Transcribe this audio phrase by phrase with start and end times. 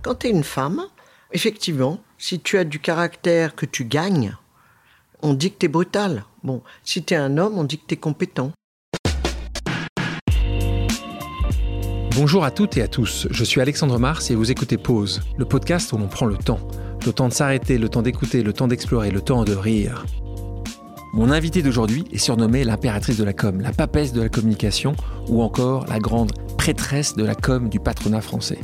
[0.00, 0.82] Quand tu es une femme,
[1.32, 4.36] effectivement, si tu as du caractère que tu gagnes,
[5.22, 6.24] on dit que tu es brutal.
[6.44, 8.52] Bon, si tu es un homme, on dit que tu es compétent.
[12.14, 15.44] Bonjour à toutes et à tous, je suis Alexandre Mars et vous écoutez Pause, le
[15.44, 16.60] podcast où l'on prend le temps.
[17.04, 20.04] Le temps de s'arrêter, le temps d'écouter, le temps d'explorer, le temps de rire.
[21.12, 24.94] Mon invité d'aujourd'hui est surnommée l'impératrice de la com, la papesse de la communication
[25.28, 28.58] ou encore la grande prêtresse de la com du patronat français.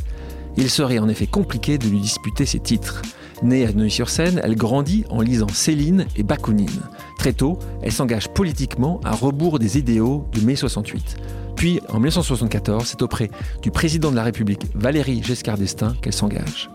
[0.57, 3.03] Il serait en effet compliqué de lui disputer ses titres.
[3.43, 6.81] Née à Neuilly-sur-Seine, elle grandit en lisant Céline et Bakounine.
[7.18, 11.17] Très tôt, elle s'engage politiquement à rebours des idéaux de mai 68.
[11.57, 13.31] Puis, en 1974, c'est auprès
[13.62, 16.71] du président de la République, Valéry Giscard d'Estaing, qu'elle s'engage.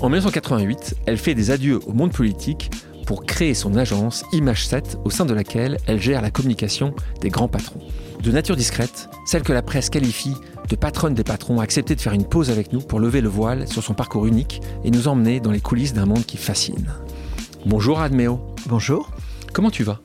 [0.00, 2.70] En 1988, elle fait des adieux au monde politique
[3.06, 7.28] pour créer son agence Image 7 au sein de laquelle elle gère la communication des
[7.28, 7.80] grands patrons.
[8.22, 10.34] De nature discrète, celle que la presse qualifie
[10.68, 13.28] de patronne des patrons a accepté de faire une pause avec nous pour lever le
[13.28, 16.92] voile sur son parcours unique et nous emmener dans les coulisses d'un monde qui fascine.
[17.66, 18.40] Bonjour Adméo.
[18.66, 19.10] Bonjour.
[19.52, 20.00] Comment tu vas?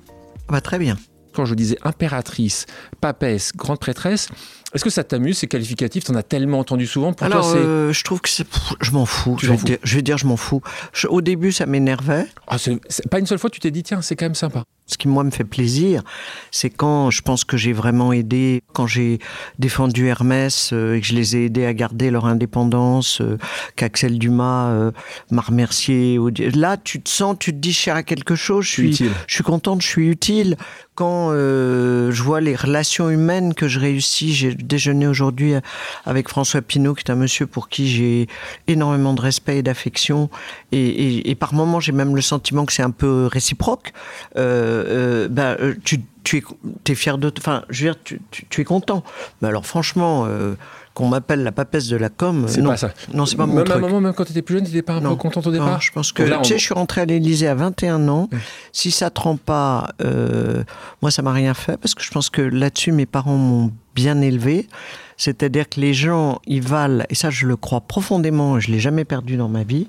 [0.49, 0.97] Va très bien.
[1.33, 2.65] Quand je disais impératrice,
[2.99, 4.29] papesse, grande prêtresse,
[4.77, 6.03] est-ce que ça t'amuse, ces qualificatifs?
[6.05, 8.47] T'en as tellement entendu souvent pour Alors, toi, euh, je trouve que c'est.
[8.79, 9.35] Je m'en fous.
[9.41, 10.61] Je vais, fous dire, je vais dire, je m'en fous.
[10.93, 12.27] Je- au début, ça m'énervait.
[12.47, 14.63] Ah, c'est- c'est- pas une seule fois tu t'es dit, tiens, c'est quand même sympa.
[14.89, 16.01] Ce qui, moi, me fait plaisir,
[16.49, 19.19] c'est quand je pense que j'ai vraiment aidé, quand j'ai
[19.59, 23.37] défendu Hermès euh, et que je les ai aidés à garder leur indépendance, euh,
[23.75, 24.91] qu'Axel Dumas euh,
[25.29, 26.17] m'a remercié.
[26.55, 29.11] Là, tu te sens, tu te dis, cher à quelque chose, je suis, utile.
[29.27, 30.55] je suis contente, je suis utile.
[30.95, 35.53] Quand je vois les relations humaines que je réussis, j'ai déjeuné aujourd'hui
[36.05, 38.27] avec François Pinault, qui est un monsieur pour qui j'ai
[38.67, 40.29] énormément de respect et d'affection.
[40.71, 43.93] Et, par moments, j'ai même le sentiment que c'est un peu réciproque.
[44.35, 46.03] Euh, euh, ben, euh, tu,
[46.87, 47.31] es, fier de...
[47.37, 49.03] Enfin, je veux dire, tu, es content.
[49.41, 50.55] Mais alors, franchement, euh,
[50.97, 52.71] qu'on m'appelle la papesse de la com, C'est non.
[52.71, 52.91] pas ça.
[53.13, 53.79] Non, c'est pas mon même truc.
[53.79, 55.11] moment, même quand tu étais plus jeune, tu n'étais pas un Non.
[55.11, 57.47] peu contente au Non, départ je pense que tu sais, je suis rentré à l'Élysée
[57.47, 58.27] à 21 ans.
[58.31, 58.39] Ouais.
[58.71, 60.63] Si ça te rend pas, euh,
[61.03, 64.19] moi ça m'a rien fait parce que je pense que là-dessus mes parents m'ont bien
[64.21, 64.67] élevé.
[65.17, 69.05] C'est-à-dire que les gens, ils valent, et ça je le crois profondément, je l'ai jamais
[69.05, 69.87] perdu dans ma vie.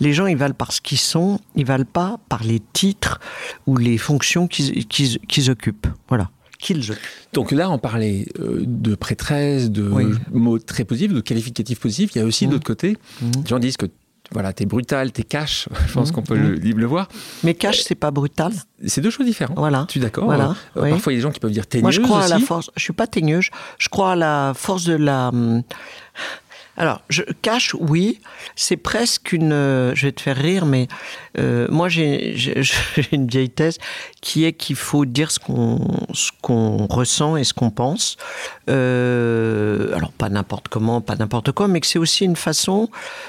[0.00, 3.20] Les gens, ils valent par ce qu'ils sont, ils valent pas par les titres
[3.66, 5.86] ou les fonctions qu'ils qu'ils- qu'ils occupent.
[6.08, 6.28] Voilà,
[7.32, 10.04] Donc là, on parlait euh, de prêtresse, de Oui.
[10.32, 12.10] mots très positifs, de qualificatifs positifs.
[12.14, 13.30] Il y a aussi de l'autre côté, Mhm.
[13.42, 13.86] les gens disent que
[14.32, 15.68] voilà, t'es brutal, t'es cash.
[15.86, 16.14] Je pense Mhm.
[16.14, 17.08] qu'on peut le, le voir.
[17.44, 18.52] Mais cash, c'est pas brutal.
[18.86, 19.58] C'est deux choses différentes.
[19.58, 19.86] Voilà.
[19.88, 20.90] Tu es d'accord Voilà, Euh, oui.
[20.90, 22.38] Parfois, il y a des gens qui peuvent dire teigneuse Moi, je crois à la
[22.38, 22.70] force.
[22.76, 23.48] Je suis pas teigneuse.
[23.78, 25.30] Je crois à la force de la.
[26.76, 28.20] Alors, je cache, oui,
[28.56, 29.52] c'est presque une.
[29.52, 30.88] euh, Je vais te faire rire, mais
[31.38, 32.34] euh, moi j'ai
[33.12, 33.78] une vieille thèse
[34.20, 38.16] qui est qu'il faut dire ce qu'on ce qu'on ressent et ce qu'on pense.
[38.68, 42.88] Euh, alors pas n'importe comment, pas n'importe quoi, mais que c'est aussi une façon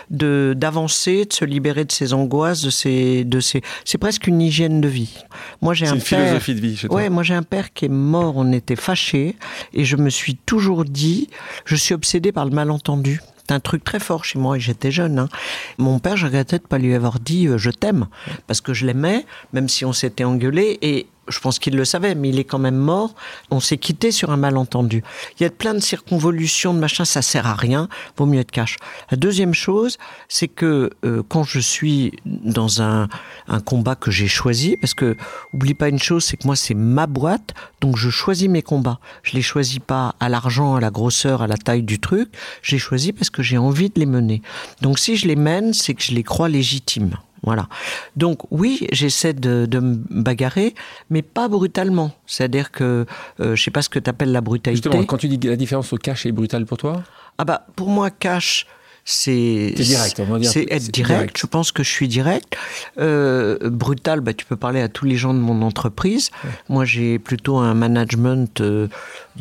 [0.09, 3.62] de d'avancer, de se libérer de ses angoisses, de ses de ses.
[3.83, 5.23] C'est presque une hygiène de vie.
[5.62, 6.97] Moi j'ai C'est un une père- philosophie de vie chez toi.
[6.97, 9.35] Ouais, moi j'ai un père qui est mort, on était fâchés,
[9.73, 11.29] et je me suis toujours dit,
[11.66, 13.22] je suis obsédé par le malentendu.
[13.47, 15.19] C'est un truc très fort chez moi et j'étais jeune.
[15.19, 15.29] hein.
[15.78, 18.07] Mon père, je regrettais de pas lui avoir dit euh, je t'aime
[18.47, 22.16] parce que je l'aimais, même si on s'était engueulé et je pense qu'il le savait,
[22.16, 23.16] mais il est quand même mort.
[23.52, 25.03] On s'est quitté sur un malentendu.
[25.40, 27.90] Il y a plein de circonvolutions, de machin, ça sert à rien.
[28.18, 28.78] Vaut mieux être cash.
[29.12, 29.97] La deuxième chose,
[30.28, 33.08] c'est que euh, quand je suis dans un,
[33.47, 35.16] un combat que j'ai choisi, parce que
[35.53, 39.00] oublie pas une chose, c'est que moi c'est ma boîte, donc je choisis mes combats.
[39.24, 42.30] Je les choisis pas à l'argent, à la grosseur, à la taille du truc.
[42.62, 44.42] J'ai choisi parce que j'ai envie de les mener.
[44.81, 47.18] Donc si je les mène, c'est que je les crois légitimes.
[47.44, 47.68] Voilà.
[48.16, 50.73] Donc oui, j'essaie de, de me bagarrer,
[51.09, 52.12] mais pas brutalement.
[52.25, 53.06] C'est-à-dire que
[53.40, 54.81] euh, je sais pas ce que tu appelles la brutalité.
[54.84, 57.03] Justement, quand tu dis la différence au cash et brutal pour toi,
[57.38, 58.66] Ah bah pour moi cash
[59.07, 60.50] c'est direct, on va dire.
[60.50, 61.38] c'est être direct.
[61.38, 62.56] Je pense que je suis direct.
[62.97, 66.31] Euh, brutal, bah, tu peux parler à tous les gens de mon entreprise.
[66.69, 68.88] Moi, j'ai plutôt un management euh,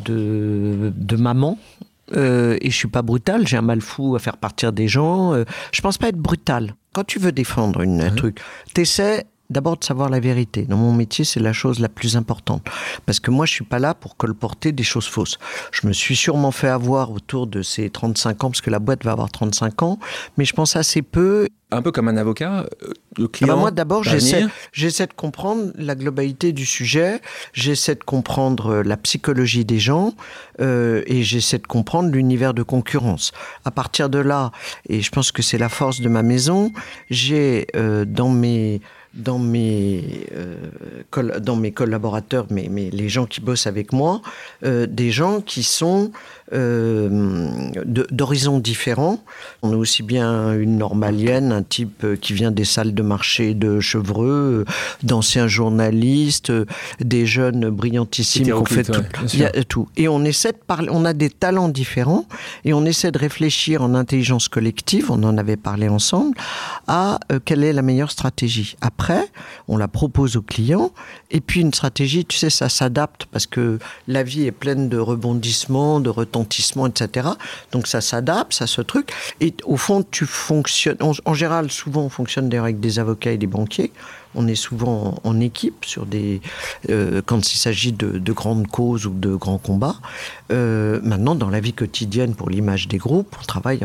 [0.04, 1.58] de, de maman.
[2.12, 5.32] Euh, et je suis pas brutal, j'ai un mal fou à faire partir des gens.
[5.34, 6.74] Euh, je pense pas être brutal.
[6.92, 8.40] Quand tu veux défendre une, un truc,
[8.72, 10.62] t'essaies d'abord de savoir la vérité.
[10.62, 12.64] Dans mon métier, c'est la chose la plus importante.
[13.06, 15.38] Parce que moi, je suis pas là pour colporter des choses fausses.
[15.72, 19.04] Je me suis sûrement fait avoir autour de ces 35 ans, parce que la boîte
[19.04, 19.98] va avoir 35 ans,
[20.38, 21.46] mais je pense assez peu.
[21.70, 23.54] un peu comme un avocat, euh, le Ah client.
[23.54, 27.20] bah moi, d'abord, j'essaie, j'essaie de comprendre la globalité du sujet,
[27.52, 30.14] j'essaie de comprendre euh, la psychologie des gens,
[30.60, 33.32] euh, et j'essaie de comprendre l'univers de concurrence.
[33.64, 34.52] À partir de là,
[34.88, 36.72] et je pense que c'est la force de ma maison,
[37.10, 38.80] j'ai euh, dans mes
[39.14, 40.56] dans mes euh,
[41.40, 44.20] dans mes collaborateurs, mais, les gens qui bossent avec moi,
[44.64, 46.10] euh, des gens qui sont
[46.54, 49.22] d'horizons différents.
[49.62, 53.80] On a aussi bien une normalienne, un type qui vient des salles de marché de
[53.80, 54.64] Chevreux,
[55.02, 56.52] d'anciens journalistes,
[57.00, 59.88] des jeunes brillantissimes qu'on fait tout.
[59.88, 60.00] A.
[60.00, 62.26] Et on essaie de parler, on a des talents différents
[62.64, 66.36] et on essaie de réfléchir en intelligence collective, on en avait parlé ensemble,
[66.86, 68.76] à euh, quelle est la meilleure stratégie.
[68.80, 69.28] Après,
[69.68, 70.92] on la propose aux clients
[71.30, 73.78] et puis une stratégie, tu sais, ça s'adapte parce que
[74.08, 76.43] la vie est pleine de rebondissements, de retentissements,
[76.86, 77.28] etc.
[77.72, 79.12] Donc ça s'adapte, ça se truc.
[79.40, 80.98] Et au fond, tu fonctionnes.
[81.00, 83.92] En, général, souvent, on fonctionne d'ailleurs avec des avocats et des banquiers.
[84.34, 86.40] On est souvent en, équipe sur des
[86.90, 89.96] euh, quand il s'agit de, grandes causes ou de grands combats.
[90.52, 93.80] Euh, maintenant, dans la vie quotidienne, pour l'image des groupes, on travaille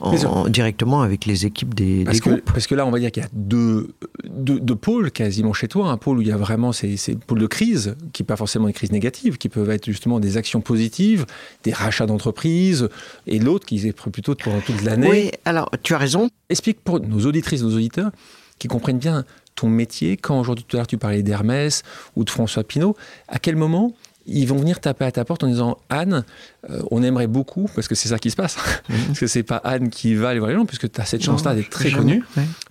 [0.00, 3.22] en, directement avec les équipes des, parce que, Parce que là, on va dire qu'il
[3.22, 3.94] y a deux,
[4.24, 5.90] deux, pôles quasiment chez toi.
[5.90, 8.66] Un pôle où il y a vraiment ces, ces pôles de crise, qui pas forcément
[8.66, 11.26] des crises négatives, qui peuvent être justement des actions positives,
[11.64, 12.88] des rachats d'entreprises,
[13.26, 15.08] et l'autre qui est plutôt pendant toute l'année.
[15.08, 16.30] Oui, alors tu as raison.
[16.48, 18.10] Explique pour nos auditrices, nos auditeurs,
[18.58, 19.24] qui comprennent bien
[19.60, 21.82] ton métier, quand aujourd'hui tout à l'heure tu parlais d'Hermès
[22.16, 22.96] ou de François Pinault,
[23.28, 23.92] à quel moment
[24.26, 26.24] ils vont venir taper à ta porte en disant Anne,
[26.68, 28.56] euh, on aimerait beaucoup, parce que c'est ça qui se passe,
[28.88, 29.06] mhm.
[29.06, 31.22] parce que c'est pas Anne qui va aller voir les gens, puisque tu as cette
[31.22, 32.22] chance-là d'être très connue,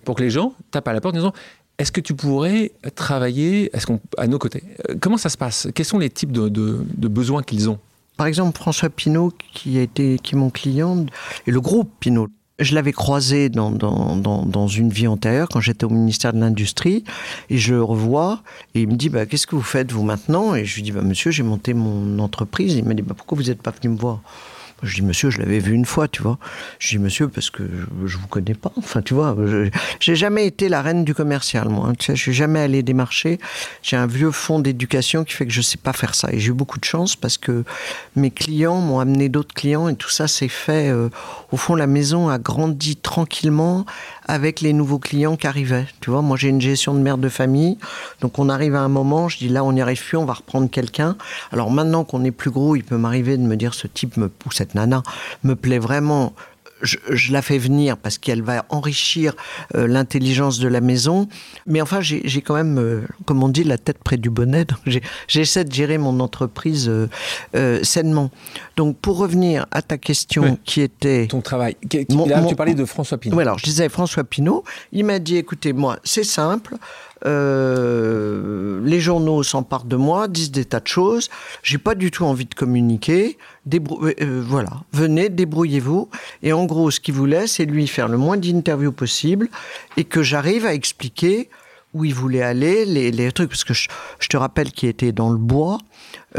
[0.04, 1.32] pour que les gens tapent à la porte en disant
[1.78, 4.62] est-ce que tu pourrais travailler est-ce qu'on, à nos côtés?
[4.88, 5.68] Euh, Comment ça se passe?
[5.74, 7.78] Quels sont les types de, de besoins qu'ils ont?
[8.18, 11.06] Par exemple, François Pinault, qui, a été, qui est mon client,
[11.46, 12.28] et le groupe Pinault,
[12.60, 17.04] je l'avais croisé dans, dans, une vie antérieure quand j'étais au ministère de l'Industrie
[17.48, 18.42] et je le revois
[18.74, 20.54] et il me dit bah, Qu'est-ce que vous faites vous maintenant?
[20.54, 22.74] Et je lui dis bah, Monsieur, j'ai monté mon entreprise.
[22.74, 24.20] Il m'a dit bah, Pourquoi vous n'êtes pas venu me voir?
[24.82, 26.38] Je dis, monsieur, je l'avais vu une fois, tu vois.
[26.78, 27.62] Je dis, monsieur, parce que
[28.06, 28.72] je, vous connais pas.
[28.76, 29.36] Enfin, tu vois,
[30.00, 31.88] j'ai jamais été la reine du commercial, moi.
[31.88, 31.94] Hein.
[31.98, 33.38] Tu je suis jamais allé des marchés.
[33.82, 36.32] J'ai un vieux fonds d'éducation qui fait que je sais pas faire ça.
[36.32, 37.64] Et j'ai eu beaucoup de chance parce que
[38.16, 40.88] mes clients m'ont amené d'autres clients et tout ça s'est fait.
[40.88, 41.08] Euh,
[41.52, 43.84] au fond, la maison a grandi tranquillement
[44.26, 45.86] avec les nouveaux clients qui arrivaient.
[46.00, 47.78] Tu vois, moi, j'ai une gestion de mère de famille.
[48.20, 50.34] Donc, on arrive à un moment, je dis, là, on n'y arrive plus, on va
[50.34, 51.16] reprendre quelqu'un.
[51.52, 54.30] Alors, maintenant qu'on est plus gros, il peut m'arriver de me dire, ce type me,
[54.46, 55.02] ou cette nana
[55.44, 56.34] me plaît vraiment
[56.82, 59.34] je, la fais venir parce qu'elle va enrichir
[59.74, 61.28] euh, l'intelligence de la maison.
[61.66, 64.66] Mais enfin, j'ai quand même, euh, comme on dit, la tête près du bonnet.
[65.28, 66.90] J'essaie de gérer mon entreprise
[67.54, 68.30] euh, sainement.
[68.76, 71.26] Donc, pour revenir à ta question qui était...
[71.26, 71.76] Ton travail.
[72.26, 73.36] Là, tu parlais de François Pinault.
[73.36, 74.64] Oui, alors je disais François Pinault.
[74.92, 76.76] Il m'a dit, écoutez, moi, c'est simple.
[77.26, 81.28] Euh, les journaux s'emparent de moi, disent des tas de choses.
[81.62, 83.38] J'ai pas du tout envie de communiquer.
[83.72, 86.08] Euh, euh, voilà, venez, débrouillez-vous.
[86.42, 89.48] Et en gros, ce qu'il voulait, c'est lui faire le moins d'interviews possible
[89.96, 91.50] et que j'arrive à expliquer
[91.92, 93.50] où il voulait aller, les, les trucs.
[93.50, 93.88] Parce que je,
[94.18, 95.78] je te rappelle qu'il était dans le bois.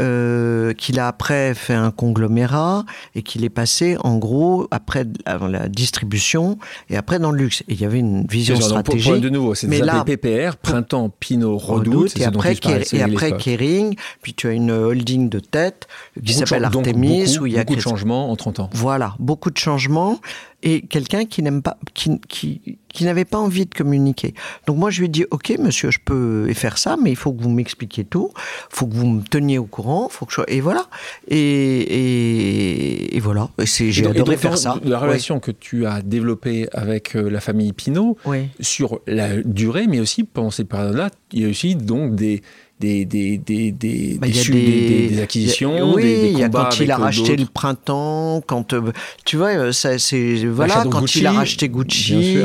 [0.00, 5.68] Euh, qu'il a après fait un conglomérat et qu'il est passé en gros après la
[5.68, 6.58] distribution
[6.88, 7.62] et après dans le luxe.
[7.68, 9.20] Et il y avait une vision stratégique.
[9.20, 12.56] de nouveau, c'est là, PPR, Printemps, Pinot, Redoute, et après,
[12.92, 15.88] et après Kering, puis tu as une holding de tête
[16.24, 18.70] qui s'appelle Artemis où il y a beaucoup de changements en 30 ans.
[18.72, 20.20] Voilà, beaucoup de changements
[20.62, 24.34] et quelqu'un qui n'aime pas, qui, qui, qui n'avait pas envie de communiquer.
[24.66, 27.32] Donc moi je lui ai dit, ok monsieur, je peux faire ça, mais il faut
[27.32, 30.40] que vous m'expliquiez tout, il faut que vous me teniez au courant, faut que je...
[30.48, 30.86] et voilà.
[31.28, 33.48] Et, et, voilà.
[33.64, 34.78] J'ai adoré faire ça.
[34.84, 38.16] La relation que tu as développée avec euh, la famille Pinot
[38.60, 42.42] sur la durée, mais aussi pendant cette période-là, il y a aussi donc des
[42.82, 46.96] des, des, des, des, bah, des, des, acquisitions, oui, il y a quand il a
[46.96, 48.92] racheté le printemps, quand euh,
[49.24, 52.38] tu vois, euh, ça c'est voilà, quand il a racheté Gucci,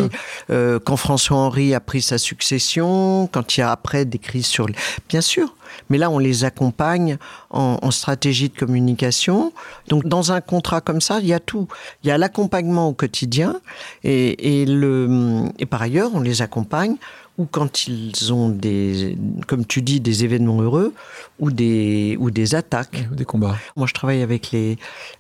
[0.52, 4.46] euh, quand François Henri a pris sa succession, quand il y a après des crises
[4.46, 4.68] sur,
[5.10, 5.56] bien sûr.
[5.90, 7.18] Mais là, on les accompagne
[7.50, 9.52] en, en, stratégie de communication.
[9.90, 11.68] Donc, dans un contrat comme ça, il y a tout.
[12.04, 13.58] Il y a l'accompagnement au quotidien
[14.04, 16.96] et, et, le, et par ailleurs, on les accompagne
[17.38, 20.94] ou quand ils ont des, comme tu dis, des événements heureux
[21.40, 23.08] ou des, ou des attaques.
[23.12, 23.58] Ou des combats.
[23.76, 24.78] Moi, je travaille avec les,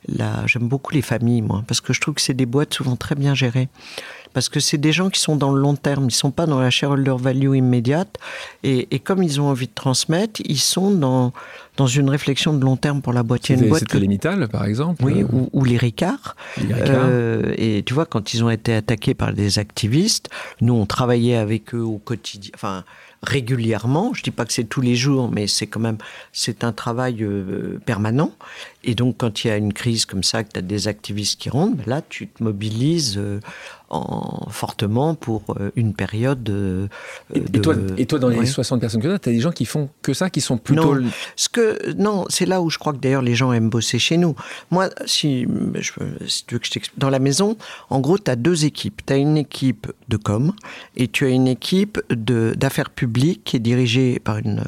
[0.07, 2.95] la, j'aime beaucoup les familles, moi, parce que je trouve que c'est des boîtes souvent
[2.95, 3.69] très bien gérées
[4.37, 6.59] parce que c'est des gens qui sont dans le long terme, ils sont pas dans
[6.59, 8.19] la shareholder value immédiate,
[8.61, 11.33] et, et comme ils ont envie de transmettre, ils sont dans
[11.75, 13.51] dans une réflexion de long terme pour la boîte.
[13.51, 13.97] Boîte que...
[13.97, 15.03] les Mittal, par exemple.
[15.03, 16.35] Oui, ou, ou, les Ricard.
[16.69, 20.29] Euh, et tu vois, quand ils ont été attaqués par des activistes,
[20.61, 22.51] nous on travaillait avec eux au quotidien.
[22.53, 22.83] Enfin,
[23.23, 24.13] régulièrement.
[24.13, 25.97] Je dis pas que c'est tous les jours, mais c'est quand même
[26.31, 28.31] c'est un travail euh, permanent.
[28.83, 31.39] Et donc quand il y a une crise comme ça, que tu as des activistes
[31.39, 33.39] qui rentrent, ben là tu te mobilises euh,
[33.89, 36.49] en, fortement pour euh, une période.
[36.49, 36.87] Euh,
[37.33, 39.39] et, de, toi, et, toi, dans les 60 personnes que tu as, tu as des
[39.39, 40.95] gens qui font que ça, qui sont plutôt.
[40.95, 43.99] Non, ce que, non c'est là où je crois que d'ailleurs les gens aiment bosser
[43.99, 44.35] chez nous.
[44.71, 45.91] Moi, si, je,
[46.27, 47.57] si tu veux que je t'explique, dans la maison,
[47.89, 49.01] en gros, tu as deux équipes.
[49.05, 50.53] Tu as une équipe de com
[50.95, 54.63] et tu as une équipe d'affaires publiques qui est dirigée par une,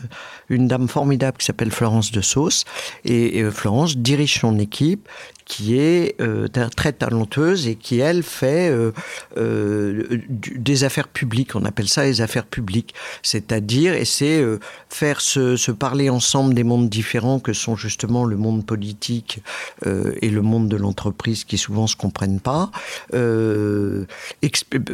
[0.49, 2.65] une dame formidable qui s'appelle Florence de Sauce.
[3.05, 5.07] Et, et Florence dirige son équipe
[5.49, 8.91] qui est euh, très talenteuse et qui, elle, fait euh,
[9.35, 11.55] euh, des affaires publiques.
[11.55, 12.93] On appelle ça les affaires publiques.
[13.23, 14.45] C'est-à-dire, et c'est
[14.89, 19.41] faire se, parler ensemble des mondes différents que sont justement le monde politique
[19.85, 22.69] et le monde de l'entreprise qui souvent se comprennent pas.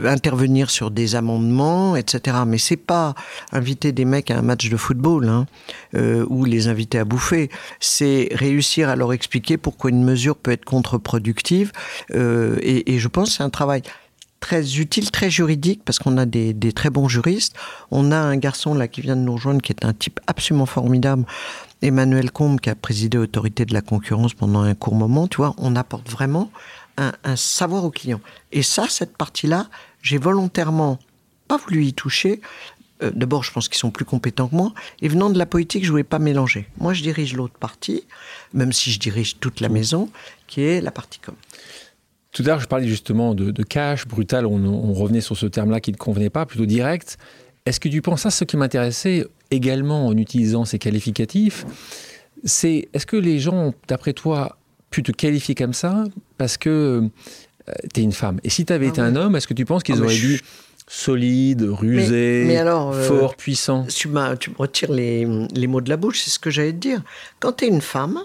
[0.03, 2.37] intervenir sur des amendements, etc.
[2.47, 3.13] Mais c'est pas
[3.51, 5.45] inviter des mecs à un match de football hein,
[6.29, 7.49] ou les inviter à bouffer.
[7.81, 11.71] C'est réussir à leur expliquer pourquoi une mesure peut être contre-productive.
[12.13, 13.81] Euh, et, je pense que c'est un travail
[14.39, 17.55] très utile, très juridique, parce qu'on a des, très bons juristes.
[17.89, 20.67] On a un garçon là qui vient de nous rejoindre, qui est un type absolument
[20.67, 21.25] formidable,
[21.81, 25.27] Emmanuel Combe, qui a présidé l'autorité de la concurrence pendant un court moment.
[25.27, 26.51] Tu vois, on apporte vraiment
[26.97, 28.21] un, un savoir au client.
[28.51, 29.67] Et ça, cette partie-là,
[30.03, 30.99] j'ai volontairement
[31.47, 32.41] pas voulu y toucher
[33.03, 34.73] euh, d'abord, je pense qu'ils sont plus compétents que moi.
[35.01, 36.67] Et venant de la politique, je ne voulais pas mélanger.
[36.77, 38.03] Moi, je dirige l'autre partie,
[38.53, 40.09] même si je dirige toute la maison,
[40.47, 41.35] qui est la partie com.
[42.35, 44.45] Tout à l'heure, je parlais justement de, cash, brutal.
[44.45, 47.17] On, revenait sur ce terme-là qui ne convenait pas, plutôt direct.
[47.65, 51.65] Est-ce que tu penses à ce qui m'intéressait également en utilisant ces qualificatifs
[52.43, 54.57] C'est est-ce que les gens, d'après toi,
[54.89, 56.03] pu te qualifier comme ça
[56.37, 57.09] parce que
[57.69, 58.41] euh, tu es une femme?
[58.43, 60.13] Et si tu avais ah été un homme, est-ce que tu penses qu'ils ah, auraient
[60.13, 60.41] dû
[60.87, 63.85] solide, rusé, euh, fort, puissant?
[63.85, 64.09] Tu,
[64.39, 67.01] tu me retires les, les, mots de la bouche, c'est ce que j'allais te dire.
[67.39, 68.19] Quand tu es une femme,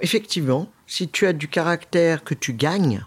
[0.00, 3.04] effectivement, si tu as du caractère que tu gagnes,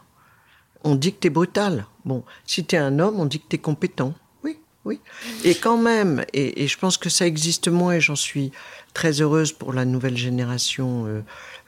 [0.84, 1.86] on dit que tu es brutal.
[2.06, 4.14] Bon, si tu es un homme, on dit que tu es compétent.
[4.44, 5.00] Oui, oui.
[5.44, 8.52] Et quand même, et, et, je pense que ça existe moins, et j'en suis
[8.94, 11.22] très heureuse pour la nouvelle génération euh,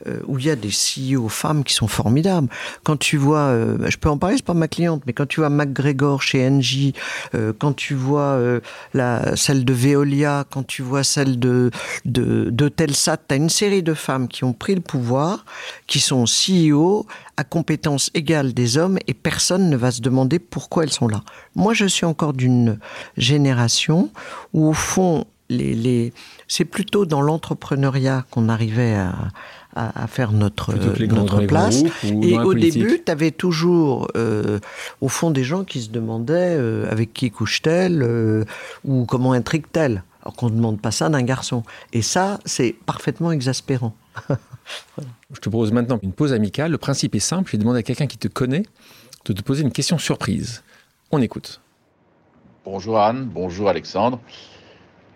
[0.08, 2.50] euh, où il y a des CEO femmes qui sont formidables.
[2.84, 5.40] Quand tu vois, euh, je peux en parler, c'est pas ma cliente, mais quand tu
[5.40, 6.94] vois McGregor chez Engie,
[7.60, 8.40] quand tu vois
[8.94, 11.72] la, celle de Veolia, quand tu vois celle de,
[12.06, 15.46] de, de Telsat, tu as une série de femmes qui ont pris le pouvoir,
[15.88, 17.06] qui sont CEO
[17.38, 21.24] à compétences égales des hommes et personne ne va se demander pourquoi elles sont là.
[21.56, 22.80] Moi, je suis encore d'une
[23.18, 24.12] génération
[24.54, 26.14] où, au fond, les, les
[26.48, 29.14] c'est plutôt dans l'entrepreneuriat qu'on arrivait à,
[29.76, 30.74] à, faire notre,
[31.06, 31.84] notre place.
[32.04, 34.60] Et au début, tu avais toujours, euh,
[35.02, 38.46] au fond, des gens qui se demandaient euh, avec qui couche-t-elle euh,
[38.86, 40.04] ou comment intrigue-t-elle.
[40.22, 41.64] Alors qu'on ne demande pas ça d'un garçon.
[41.92, 43.94] Et ça, c'est parfaitement exaspérant.
[44.30, 46.72] Je te propose maintenant une pause amicale.
[46.72, 47.48] Le principe est simple.
[47.48, 48.64] Je vais demander à quelqu'un qui te connaît
[49.26, 50.64] de te poser une question surprise.
[51.12, 51.60] On écoute.
[52.64, 54.22] Bonjour Anne, bonjour Alexandre.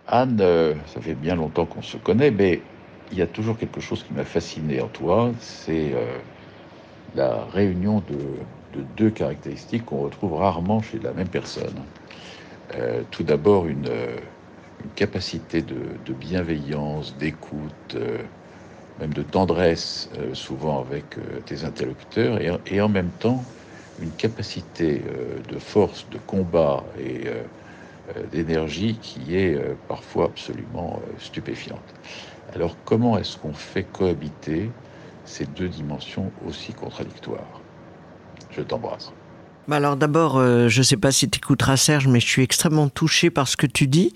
[0.08, 0.42] Anne,
[0.86, 2.62] ça fait bien longtemps qu'on se connaît, mais
[3.12, 6.18] il y a toujours quelque chose qui m'a fasciné en toi, c'est euh,
[7.16, 8.46] la réunion de,
[8.96, 11.74] deux caractéristiques qu'on retrouve rarement chez la même personne.
[12.76, 13.90] Euh, tout d'abord, une,
[14.96, 18.20] capacité de, bienveillance, d'écoute, euh,
[19.00, 23.44] même de tendresse, souvent avec tes interlocuteurs, et, et, en même temps,
[24.00, 25.02] une capacité
[25.50, 27.26] de force, de combat et
[28.32, 31.84] d'énergie qui est parfois absolument stupéfiante.
[32.56, 34.70] Alors comment est-ce qu'on fait cohabiter
[35.26, 37.62] ces deux dimensions aussi contradictoires?
[38.52, 39.12] Je t'embrasse.
[39.68, 42.42] Bah alors d'abord, euh, je ne sais pas si tu écouteras Serge, mais je suis
[42.42, 44.14] extrêmement touché par ce que tu dis.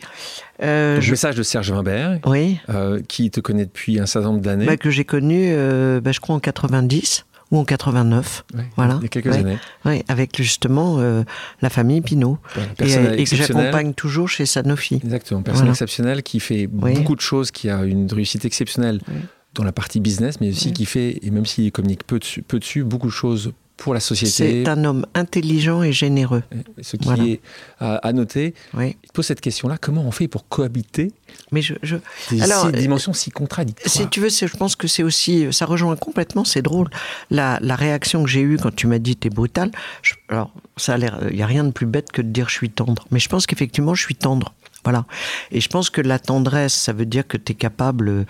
[0.64, 2.58] Euh, Le message de Serge Wimberg, oui.
[2.70, 4.66] Euh, qui te connaît depuis un certain nombre d'années.
[4.66, 8.46] Bah, que j'ai connu, euh, bah, je crois, en 90 ou en 89.
[8.76, 8.96] voilà.
[9.00, 9.58] Il y a quelques années.
[9.86, 11.24] Oui, avec justement euh,
[11.62, 12.38] la famille Pinot.
[12.80, 14.96] et, et, que j'accompagne toujours chez Sanofi.
[14.96, 15.42] Exactement.
[15.42, 19.00] Personne exceptionnelle qui fait beaucoup de choses, qui a une réussite exceptionnelle
[19.54, 22.60] dans la partie business, mais aussi qui fait, et même s'il communique peu dessus, peu
[22.60, 24.32] dessus, beaucoup de choses pour la société.
[24.32, 26.44] C'est un homme intelligent et généreux.
[26.82, 27.42] Ce qui est
[27.80, 28.54] à, noter.
[28.80, 31.12] Il pose cette question-là comment on fait pour cohabiter
[31.52, 31.98] Mais je, je...
[32.30, 35.48] Des, alors, ces dimensions si contradictoires Si tu veux, je pense que c'est aussi.
[35.52, 36.90] Ça rejoint complètement, c'est drôle.
[37.30, 39.72] La, la, réaction que j'ai eue quand tu m'as dit t'es brutal.
[40.30, 41.20] alors, ça a l'air.
[41.30, 43.06] Il n'y a rien de plus bête que de dire je suis tendre.
[43.12, 44.54] Mais je pense qu'effectivement, je suis tendre.
[44.84, 45.06] Voilà.
[45.52, 48.26] Et je pense que la tendresse, ça veut dire que tu es capable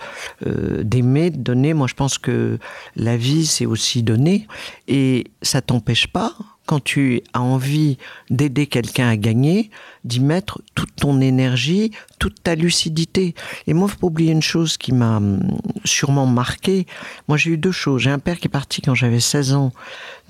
[0.46, 1.74] euh, d'aimer, de donner.
[1.74, 2.58] Moi, je pense que
[2.96, 4.48] la vie, c'est aussi donner.
[4.88, 6.34] Et ça t'empêche pas,
[6.66, 7.98] quand tu as envie
[8.30, 9.72] d'aider quelqu'un à gagner,
[10.06, 13.36] d'y mettre toute ton énergie, toute ta lucidité.
[13.68, 15.42] Et moi, faut pas oublier une chose qui m'a hum,
[15.84, 16.86] sûrement marqué.
[17.28, 18.02] Moi, j'ai eu deux choses.
[18.02, 19.74] J'ai un père qui est parti quand j'avais 16 ans.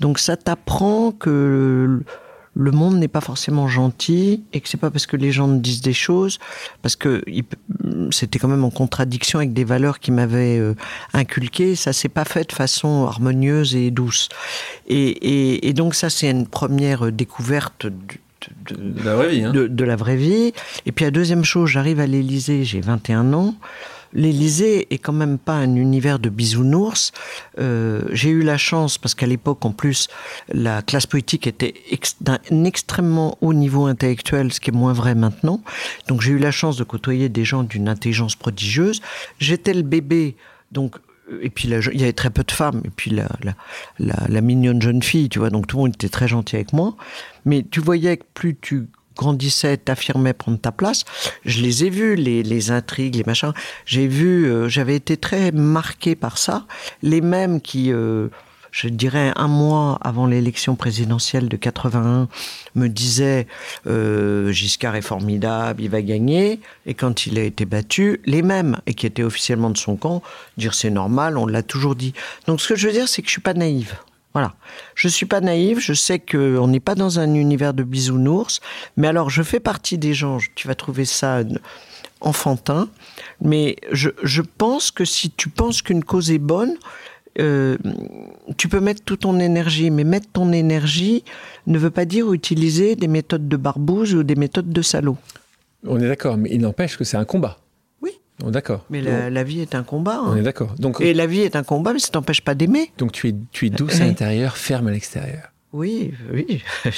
[0.00, 2.02] Donc, ça t'apprend que
[2.54, 5.58] le monde n'est pas forcément gentil et que c'est pas parce que les gens me
[5.58, 6.38] disent des choses,
[6.82, 7.24] parce que
[8.10, 10.74] c'était quand même en contradiction avec des valeurs qui m'avaient euh,
[11.14, 11.76] inculquées.
[11.76, 14.28] Ça s'est pas fait de façon harmonieuse et douce.
[14.86, 19.44] Et, et, donc ça, c'est une première découverte de, de, la vraie vie.
[19.44, 19.52] Hein.
[19.52, 20.52] De, la vraie vie.
[20.84, 23.54] Et puis la deuxième chose, j'arrive à l'Élysée, j'ai 21 ans
[24.12, 27.12] l'Élysée est quand même pas un univers de bisounours.
[27.58, 30.08] Euh, j'ai eu la chance, parce qu'à l'époque, en plus,
[30.48, 31.74] la classe politique était
[32.20, 35.62] d'un extrêmement haut niveau intellectuel, ce qui est moins vrai maintenant.
[36.08, 39.00] Donc j'ai eu la chance de côtoyer des gens d'une intelligence prodigieuse.
[39.38, 40.36] J'étais le bébé,
[40.70, 40.96] donc
[41.40, 43.28] et puis il y avait très peu de femmes, et puis la,
[43.98, 46.96] la, mignonne jeune fille, tu vois, donc tout le monde était très gentil avec moi.
[47.44, 51.04] Mais tu voyais que plus tu grandissais, t'affirmais prendre ta place.
[51.44, 53.52] Je les ai vus, les, les intrigues, les machins.
[53.86, 56.66] J'ai vu, euh, j'avais été très marqué par ça.
[57.02, 58.28] Les mêmes qui, euh,
[58.72, 62.28] je dirais un mois avant l'élection présidentielle de 81,
[62.74, 63.46] me disaient
[63.86, 66.58] euh, Giscard est formidable, il va gagner.
[66.86, 70.22] Et quand il a été battu, les mêmes, et qui étaient officiellement de son camp,
[70.56, 72.14] dire c'est normal, on l'a toujours dit.
[72.46, 73.94] Donc ce que je veux dire, c'est que je suis pas naïve.
[74.34, 74.54] Voilà.
[74.94, 78.60] Je suis pas naïve, je sais qu'on n'est pas dans un univers de bisounours,
[78.96, 81.42] mais alors je fais partie des gens, tu vas trouver ça
[82.20, 82.88] enfantin,
[83.40, 86.76] mais je, je pense que si tu penses qu'une cause est bonne,
[87.40, 87.78] euh,
[88.56, 91.24] tu peux mettre toute ton énergie, mais mettre ton énergie
[91.66, 95.16] ne veut pas dire utiliser des méthodes de barbouze ou des méthodes de salaud.
[95.86, 97.58] On est d'accord, mais il n'empêche que c'est un combat.
[98.44, 98.84] Oh, d'accord.
[98.90, 100.20] Mais la, vie est un combat.
[100.24, 100.36] On hein.
[100.36, 100.74] est d'accord.
[100.78, 102.90] Donc, Et la vie est un combat, mais ça t'empêche pas d'aimer.
[102.98, 105.52] Donc tu es, tu es douce à l'intérieur, ferme à l'extérieur.
[105.72, 106.62] Oui, oui,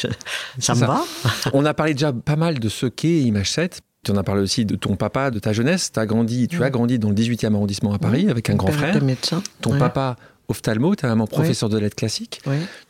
[0.58, 1.04] ça me va.
[1.52, 3.82] On a parlé déjà pas mal de ce qu'est Image 7.
[4.02, 5.92] Tu en as parlé aussi de ton papa, de ta jeunesse.
[5.96, 9.02] As grandi, tu as grandi dans le 18e arrondissement à Paris avec un grand frère.
[9.02, 9.42] Médecin.
[9.60, 10.16] Ton papa
[10.48, 12.42] ophtalmo, ta maman professeur de lettres classiques.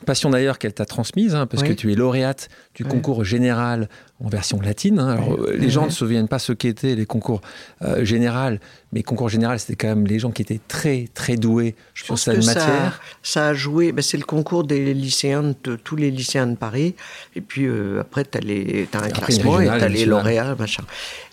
[0.05, 3.89] Passion d'ailleurs qu'elle t'a transmise, hein, parce que tu es lauréate du concours général
[4.23, 4.99] en version latine.
[4.99, 5.09] Hein.
[5.09, 7.41] Alors, les gens ne se souviennent pas ce qu'étaient les concours
[7.81, 8.59] euh, général,
[8.93, 12.17] mais concours général, c'était quand même les gens qui étaient très, très doués Je sur
[12.17, 13.01] cette matière.
[13.23, 16.95] Ça, a joué, ben, c'est le concours des lycéens, de tous les lycéens de Paris.
[17.35, 20.83] Et puis euh, après, tu as, un classement et tu as les lauréats, machin.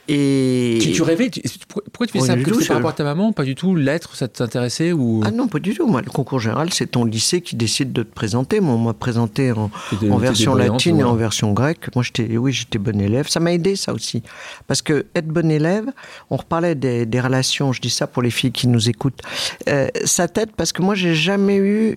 [0.08, 0.80] Et...
[0.82, 1.30] Tu, tu rêvais
[1.68, 2.36] Pourquoi tu fais ça?
[2.36, 5.22] Parce par rapport à ta maman Pas du tout L'être, ça t'intéressait ou...
[5.24, 5.86] Ah non, pas du tout.
[5.86, 8.58] Moi, le concours général, c'est ton lycée qui décide de te présenter.
[8.58, 9.70] Moi, on m'a présenté en,
[10.10, 11.94] en version latine et en version grecque.
[11.94, 13.28] Moi, j'étais, oui, j'étais bon élève.
[13.28, 14.22] Ça m'a aidé, ça aussi.
[14.66, 15.86] Parce que être bon élève,
[16.30, 19.20] on reparlait des, relations, je dis ça pour les filles qui nous écoutent,
[19.68, 21.96] euh, ça t'aide parce que moi, j'ai jamais eu...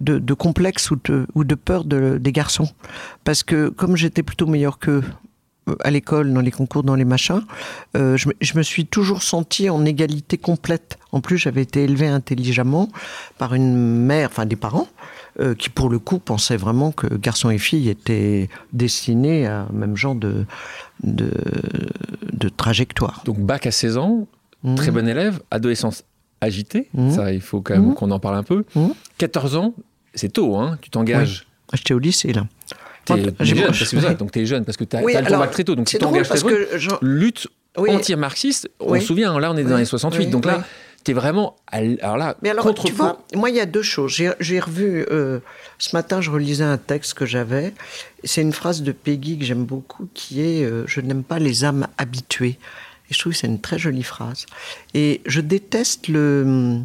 [0.00, 0.96] de, complexe ou
[1.44, 2.68] de, peur de, des garçons.
[3.24, 5.02] Parce que comme j'étais plutôt meilleur qu'eux
[5.80, 7.42] à l'école, dans les concours, dans les machins,
[7.96, 10.98] euh, je, me suis toujours senti en égalité complète.
[11.12, 12.88] En plus, j'avais été élevé intelligemment
[13.38, 14.88] par une mère, enfin des parents,
[15.38, 19.96] euh, qui pour le coup pensaient vraiment que garçons et filles étaient destinés à même
[19.96, 20.46] genre de,
[21.02, 23.22] de, trajectoire.
[23.26, 24.26] Donc bac à 16 ans,
[24.76, 24.94] très mmh.
[24.94, 26.04] bon élève, adolescence
[26.40, 27.10] agitée, mmh.
[27.10, 27.94] ça il faut quand même mmh.
[27.94, 28.64] qu'on en parle un peu.
[29.18, 29.74] 14 ans,
[30.14, 31.46] c'est tôt, hein, tu t'engages.
[31.74, 32.46] J'étais au lycée là.
[33.04, 35.48] T'es jeune, parce que ça, donc t'es jeune, parce que t'as oui, as le combat
[35.48, 36.48] très tôt, donc tu t'engages très tôt.
[37.02, 40.64] Lutte anti-marxiste, on se souvient, là on est dans les 68, donc là,
[41.06, 44.20] t'es vraiment, alors là, Mais alors, contre tu vois, moi il y a deux choses.
[44.40, 45.38] J'ai revu, euh,
[45.78, 47.74] ce matin je relisais un texte que j'avais,
[48.24, 51.64] c'est une phrase de Peggy que j'aime beaucoup, qui est euh, Je n'aime pas les
[51.64, 52.58] âmes habituées».
[53.08, 54.46] Et je trouve que c'est une très jolie phrase.
[54.94, 56.80] Et je déteste le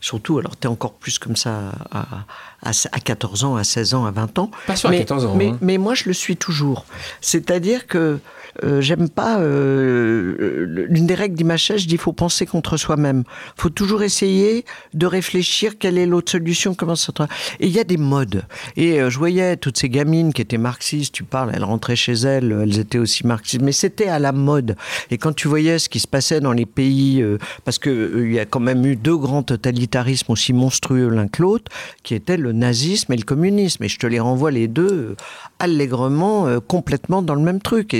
[0.00, 2.26] Surtout, alors tu es encore plus comme ça à,
[2.62, 4.50] à, 14 ans, à 16 ans, à 20 ans.
[4.66, 5.34] Pas sûr mais, à 14 ans.
[5.34, 5.58] Mais, hein.
[5.62, 6.84] mais, moi, je le suis toujours.
[7.22, 8.18] C'est-à-dire que
[8.62, 13.24] euh, j'aime pas euh, l'une des règles d'image je dis faut penser contre soi-même.
[13.56, 17.12] Faut toujours essayer de réfléchir quelle est l'autre solution, comment ça.
[17.60, 18.44] Et il y a des modes.
[18.76, 21.14] Et euh, je voyais toutes ces gamines qui étaient marxistes.
[21.14, 24.76] Tu parles, elles rentraient chez elles, elles étaient aussi marxistes, mais c'était à la mode.
[25.10, 27.24] Et quand tu voyais ce qui se passait dans les pays,
[27.64, 31.42] parce que il y a quand même eu deux grands totalitarismes aussi monstrueux l'un que
[31.42, 31.70] l'autre,
[32.02, 33.84] qui étaient le nazisme et le communisme.
[33.84, 35.16] Et je te les renvoie les deux
[35.58, 37.94] allègrement, complètement dans le même truc.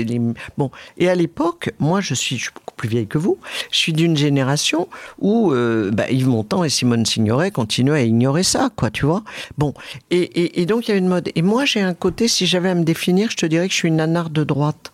[0.57, 3.37] Bon, et à l'époque, moi je suis, beaucoup plus vieille que vous,
[3.71, 4.87] je suis d'une génération
[5.19, 9.23] où euh, bah, Yves Montand et Simone Signoret continuaient à ignorer ça, quoi, tu vois.
[9.57, 9.73] Bon,
[10.11, 11.29] et, donc il y a une mode.
[11.35, 13.79] Et moi j'ai un côté, si j'avais à me définir, je te dirais que je
[13.79, 14.91] suis une anard de droite.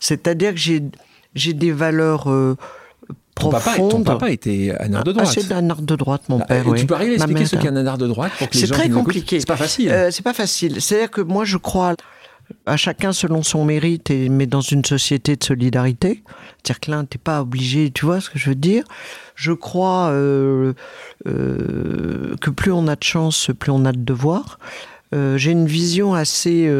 [0.00, 0.82] C'est-à-dire que j'ai,
[1.34, 2.30] j'ai des valeurs...
[2.30, 2.56] Euh,
[3.40, 5.28] ton papa, ton papa, était un art de droite.
[5.28, 6.64] Ah, c'est un de droite, mon bah, père.
[6.76, 8.66] Tu peux arriver à expliquer ce qu'est un art de droite pour que les gens
[8.66, 9.40] C'est très compliqué.
[9.40, 9.90] C'est pas facile.
[9.90, 10.80] Euh, c'est pas facile.
[10.80, 11.94] C'est-à-dire que moi, je crois
[12.66, 16.22] à chacun selon son mérite, mais dans une société de solidarité.
[16.62, 18.84] C'est-à-dire que là, t'es pas obligé, tu vois ce que je veux dire?
[19.34, 20.74] Je crois euh,
[21.26, 24.58] euh, que plus on a de chance, plus on a de devoirs.
[25.14, 26.70] Euh, j'ai une vision assez,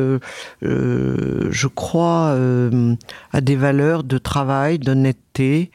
[0.61, 2.37] je crois,
[3.33, 5.71] à des valeurs de travail, d'honnêteté,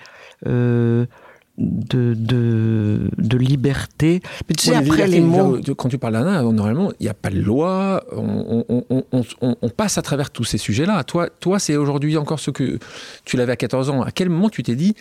[1.58, 4.22] de, de, de liberté.
[4.50, 5.58] Mais tu sais, Ouais, après les mots.
[5.78, 9.24] Quand tu parles d'ANA, normalement, il n'y a pas de loi, on, on- on- on-
[9.42, 11.04] on- on passe à travers tous ces sujets-là.
[11.06, 12.78] Toi, toi c'est aujourd'hui encore ce que
[13.24, 14.02] tu l'avais à 14 ans.
[14.02, 14.96] À quel moment tu t'es dit,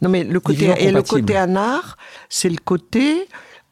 [0.00, 1.96] Non, mais le côté, et le côté anard,
[2.28, 3.28] c'est le côté.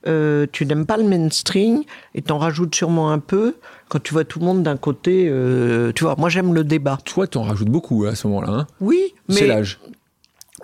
[0.06, 1.82] euh, tu n'aimes pas le mainstream
[2.14, 3.56] et t'en rajoutes sûrement un peu
[3.90, 5.26] quand tu vois tout le monde d'un côté.
[5.28, 6.96] euh, tu vois, moi j'aime le débat.
[7.04, 9.78] toi, tu en rajoutes beaucoup à ce moment-là hein Oui, C'est mais l'âge.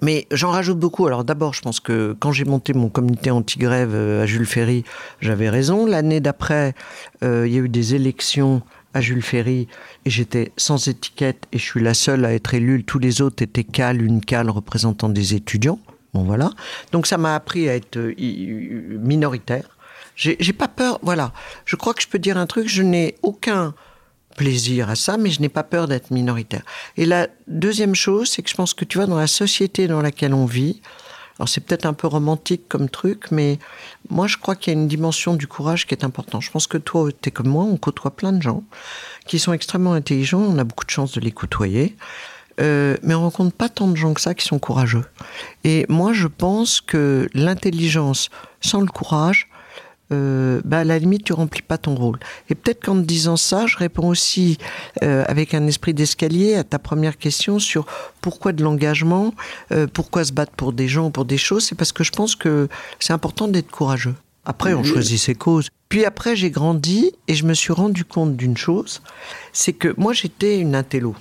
[0.02, 1.06] Mais j'en rajoute beaucoup.
[1.06, 4.84] Alors d'abord, je pense que quand j'ai monté mon comité anti-grève euh, à Jules Ferry,
[5.20, 5.86] j'avais raison.
[5.86, 6.74] L'année d'après,
[7.22, 8.62] euh, il y a eu des élections
[8.94, 9.68] à Jules Ferry
[10.04, 12.84] et j'étais sans étiquette et je suis la seule à être élue.
[12.84, 15.78] Tous les autres étaient cales, une cale représentant des étudiants.
[16.14, 16.50] Bon voilà.
[16.92, 18.14] Donc ça m'a appris à être euh,
[18.98, 19.76] minoritaire.
[20.16, 20.98] J'ai pas peur.
[21.02, 21.32] Voilà.
[21.66, 22.68] Je crois que je peux dire un truc.
[22.68, 23.74] Je n'ai aucun
[24.36, 26.62] plaisir à ça, mais je n'ai pas peur d'être minoritaire.
[26.96, 30.02] Et la deuxième chose, c'est que je pense que tu vois, dans la société dans
[30.02, 30.80] laquelle on vit,
[31.38, 33.58] alors c'est peut-être un peu romantique comme truc, mais
[34.08, 36.42] moi je crois qu'il y a une dimension du courage qui est importante.
[36.42, 38.62] Je pense que toi, tu es comme moi, on côtoie plein de gens
[39.26, 41.96] qui sont extrêmement intelligents, on a beaucoup de chance de les côtoyer.
[42.58, 45.04] Euh, mais on rencontre pas tant de gens que ça qui sont courageux.
[45.64, 48.30] Et moi, je pense que l'intelligence
[48.62, 49.48] sans le courage,
[50.12, 52.18] euh, bah, à la limite, tu remplis pas ton rôle.
[52.48, 54.58] Et peut-être qu'en te disant ça, je réponds aussi
[55.02, 57.86] euh, avec un esprit d'escalier à ta première question sur
[58.20, 59.34] pourquoi de l'engagement,
[59.72, 61.64] euh, pourquoi se battre pour des gens, pour des choses.
[61.64, 62.68] C'est parce que je pense que
[63.00, 64.14] c'est important d'être courageux.
[64.44, 65.70] Après, on choisit ses causes.
[65.88, 69.02] Puis après, j'ai grandi et je me suis rendu compte d'une chose,
[69.52, 71.16] c'est que moi, j'étais une intello.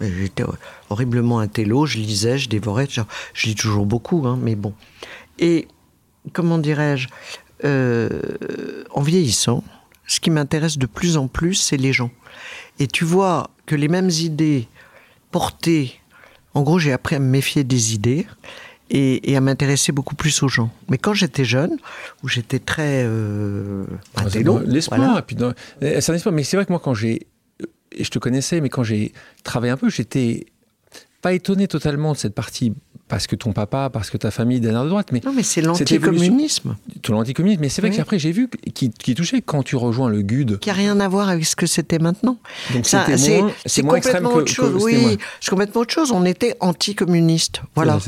[0.00, 0.44] J'étais
[0.90, 4.74] horriblement intello, je lisais, je dévorais, je lis toujours beaucoup, hein, mais bon.
[5.38, 5.66] Et
[6.32, 7.08] comment dirais-je,
[7.64, 8.08] euh,
[8.90, 9.62] en vieillissant,
[10.06, 12.10] ce qui m'intéresse de plus en plus, c'est les gens.
[12.78, 14.68] Et tu vois que les mêmes idées
[15.30, 15.94] portées,
[16.54, 18.26] en gros, j'ai appris à me méfier des idées
[18.90, 20.70] et, et à m'intéresser beaucoup plus aux gens.
[20.88, 21.76] Mais quand j'étais jeune,
[22.22, 23.84] où j'étais très euh,
[24.16, 24.98] intello, L'espoir.
[25.00, 25.24] voilà.
[25.36, 26.34] dans- eh, C'est un espoir.
[26.34, 27.26] Mais c'est vrai que moi, quand j'ai.
[27.92, 29.12] Et je te connaissais, mais quand j'ai
[29.44, 30.46] travaillé un peu, j'étais
[31.20, 32.72] pas étonné totalement de cette partie
[33.08, 35.60] parce que ton papa, parce que ta famille dernière de droite, mais Non, mais c'est
[35.62, 36.76] l'anticommunisme.
[37.02, 37.60] tout l'anticommunisme.
[37.62, 37.96] Mais c'est vrai Oui.
[37.96, 40.58] qu'après, j'ai vu qui, qui touchait quand tu rejoins le GUD.
[40.58, 42.38] Qui a rien à voir avec ce que c'était maintenant.
[42.82, 42.98] C'est
[43.66, 44.78] c'est complètement autre chose.
[44.78, 46.12] que- oui, c'est complètement autre chose.
[46.12, 47.62] On était anticommunistes.
[47.74, 47.98] Voilà.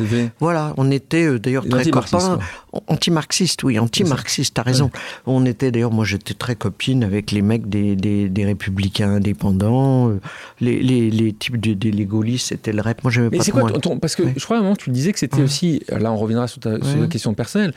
[0.40, 2.38] Voilà, on était euh, d'ailleurs très copains.
[2.86, 4.90] Anti-marxiste, oui, anti-marxiste, t'as raison.
[5.26, 10.08] On était d'ailleurs, moi j'étais très copine avec les mecs des, des, des républicains indépendants,
[10.10, 10.20] euh,
[10.60, 13.02] les, les, les types de- des les gaullistes, c'était le rep.
[13.02, 14.34] Moi j'aimais Mais pas c'est trop quoi ton- Parce que Ouais.
[14.36, 15.83] je crois à un moment, tu disais que c'était aussi.
[15.88, 17.72] Là, on reviendra sur ta, sur la question personnelle.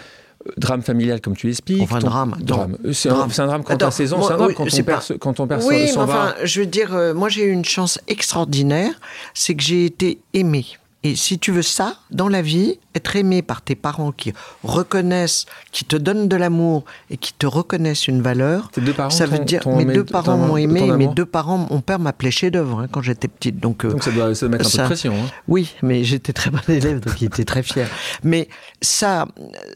[0.48, 1.82] euh, Drame familial, comme tu l'expliques.
[1.82, 2.44] Enfin, ton- drame, attends.
[2.46, 2.78] drame.
[2.86, 3.30] Euh, C'est un, Drame.
[3.32, 5.00] c'est un drame quand Attends, t'as 16 ans, c'est un drame oui, quand, ton père,
[5.00, 5.34] pas- quand
[5.68, 6.04] Oui, mais va.
[6.04, 8.94] enfin, je veux dire, euh, moi j'ai eu une chance extraordinaire,
[9.34, 10.66] c'est que j'ai été aimée.
[11.06, 14.32] Et si tu veux ça, dans la vie, être aimé par tes parents qui
[14.64, 19.10] reconnaissent, qui te donnent de l'amour et qui te reconnaissent une valeur, Tes deux parents
[19.10, 21.58] ça veut dire, t'ont mes deux de- parents m'ont aimé, ton et mes deux parents,
[21.70, 23.60] mon père m'appelait chef-d'œuvre hein, quand j'étais petite.
[23.60, 25.14] Donc, euh, ça doit, ça mettre un peu ça- de pression.
[25.14, 25.28] hein.
[25.48, 27.90] oui, mais j'étais très bon élève, donc il était très fier.
[28.24, 28.48] Mais
[28.82, 29.28] ça,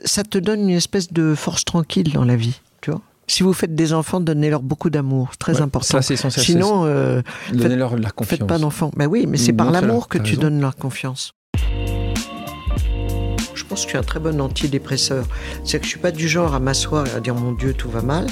[0.05, 2.59] ça te donne une espèce de force tranquille dans la vie.
[3.29, 5.97] Si vous faites des enfants, donnez-leur beaucoup d'amour, c'est très Ouais, important.
[5.97, 6.45] Ça, c'est essentiel.
[6.45, 7.21] Sinon, euh,
[7.53, 8.39] donnez-leur la confiance.
[8.39, 8.91] faites pas d'enfants.
[8.95, 10.41] Ben oui, mais c'est par l'amour que tu raison.
[10.43, 11.33] donnes leur confiance.
[13.53, 15.25] Je pense que je suis un très bon antidépresseur.
[15.65, 17.89] C'est que je suis pas du genre à m'asseoir et à dire mon Dieu tout
[17.89, 18.27] va mal.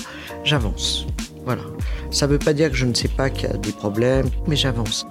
[0.46, 1.06] J'avance.
[1.46, 1.62] Voilà.
[2.10, 4.56] Ça veut pas dire que je ne sais pas qu'il y a des problèmes, mais
[4.56, 5.06] j'avance.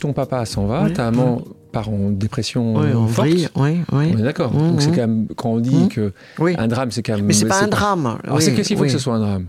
[0.00, 1.42] Ton papa s'en va, Oui, ta maman
[1.78, 3.28] part en dépression Oui, en forte.
[3.28, 3.48] vrille.
[3.56, 4.12] Oui, oui.
[4.14, 4.52] On est d'accord.
[4.52, 4.70] Mhm.
[4.70, 5.88] Donc c'est quand même quand on dit Mhm.
[5.88, 6.54] que Oui.
[6.58, 7.24] un drame, c'est quand même.
[7.26, 8.18] Mais c'est pas un drame.
[8.24, 9.46] Alors oui, c'est qu'est-ce qu'il faut que ce soit un drame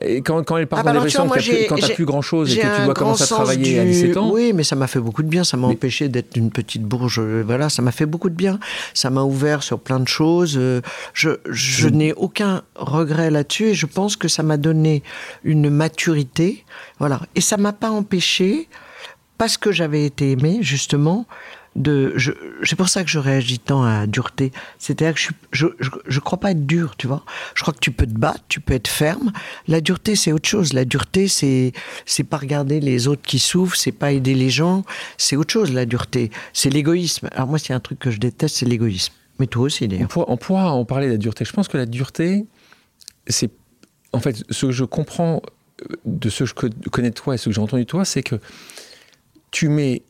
[0.00, 1.36] Et quand, quand elle part Ah en bah tu dépression, vois,
[1.68, 4.16] quand t'as plus grand chose et que tu commencer à sens travailler du- à 17
[4.16, 4.28] ans.
[4.32, 5.44] Oui, mais ça m'a fait beaucoup de bien.
[5.44, 7.20] Ça m'a Mais- empêché d'être une petite bourge.
[7.20, 8.58] euh, Voilà, ça m'a fait beaucoup de bien.
[8.92, 10.56] Ça m'a ouvert sur plein de choses.
[10.58, 10.80] euh,
[11.12, 15.04] Je, je n'ai aucun regret là-dessus et je pense que ça m'a donné
[15.44, 16.64] une maturité.
[16.98, 17.20] Voilà.
[17.36, 18.68] Et ça m'a pas empêché,
[19.38, 21.24] parce que j'avais été aimé, justement,
[21.76, 24.52] C'est pour ça que je réagis tant à dureté.
[24.78, 27.24] C'est-à-dire que je, je, je, crois pas être dur, tu vois.
[27.54, 29.32] Je crois que tu peux te battre, tu peux être ferme.
[29.66, 30.72] La dureté, c'est autre chose.
[30.72, 31.72] La dureté, c'est
[32.06, 34.84] c'est pas regarder les autres qui souffrent, c'est pas aider les gens.
[35.18, 36.30] C'est autre chose, la dureté.
[36.52, 37.28] C'est l'égoïsme.
[37.32, 39.12] Alors moi, a un truc que je déteste, c'est l'égoïsme.
[39.40, 40.08] Mais toi aussi, On d'ailleurs.
[40.08, 41.44] pourra, on pourra en parler de la dureté.
[41.44, 42.46] Je pense que la dureté,
[43.26, 43.50] c'est.
[44.12, 45.42] En fait, ce que je comprends
[45.90, 47.88] euh, de ce que je co- connais de toi et ce que j'ai entendu de
[47.88, 48.36] toi, c'est que
[49.50, 50.02] tu mets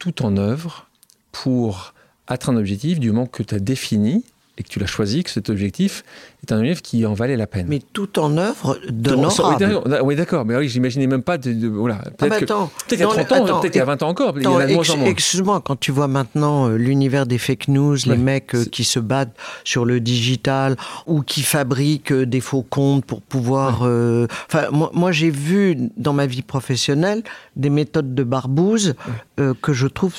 [0.00, 0.88] tout en œuvre
[1.30, 1.94] pour
[2.26, 4.24] atteindre un objectif du moment que tu as défini
[4.60, 6.04] et que tu l'as choisi, que cet objectif
[6.42, 7.66] est un objectif qui en valait la peine.
[7.68, 9.80] Mais tout en œuvre d'honorable.
[10.02, 11.66] Oui, d'accord, mais oui, j'imaginais même pas de.
[11.66, 12.02] voilà.
[12.04, 15.08] Ah bah peut-être qu'il y a 30 ans, peut-être a 20 ans encore, de.
[15.08, 19.00] Excuse-moi, quand tu vois maintenant euh, l'univers des fake news, les mecs euh, qui se
[19.00, 23.82] battent sur le digital ou qui fabriquent euh, des faux comptes pour pouvoir.
[23.82, 27.22] Enfin, moi, moi j'ai vu dans ma vie professionnelle
[27.56, 28.94] des méthodes de barbouze
[29.36, 30.14] que je trouve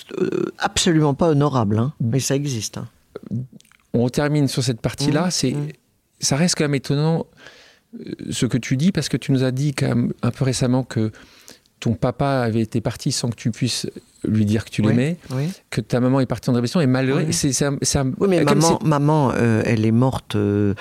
[0.57, 1.93] absolument pas honorables, hein.
[2.01, 2.77] mais ça existe.
[2.77, 2.87] Hein
[3.93, 5.27] on termine sur cette partie-là.
[5.27, 5.67] Mmh, c'est, mmh.
[6.19, 7.27] ça reste quand même étonnant
[7.99, 10.45] euh, ce que tu dis parce que tu nous as dit quand même un peu
[10.45, 11.11] récemment que
[11.79, 13.87] ton papa avait été parti sans que tu puisses
[14.23, 15.17] lui dire que tu l'aimais,
[15.69, 17.25] que ta maman est partie en dépression et malheureux.
[17.31, 17.51] C'est,
[18.19, 20.73] oui, mais maman, maman euh, elle est morte euh,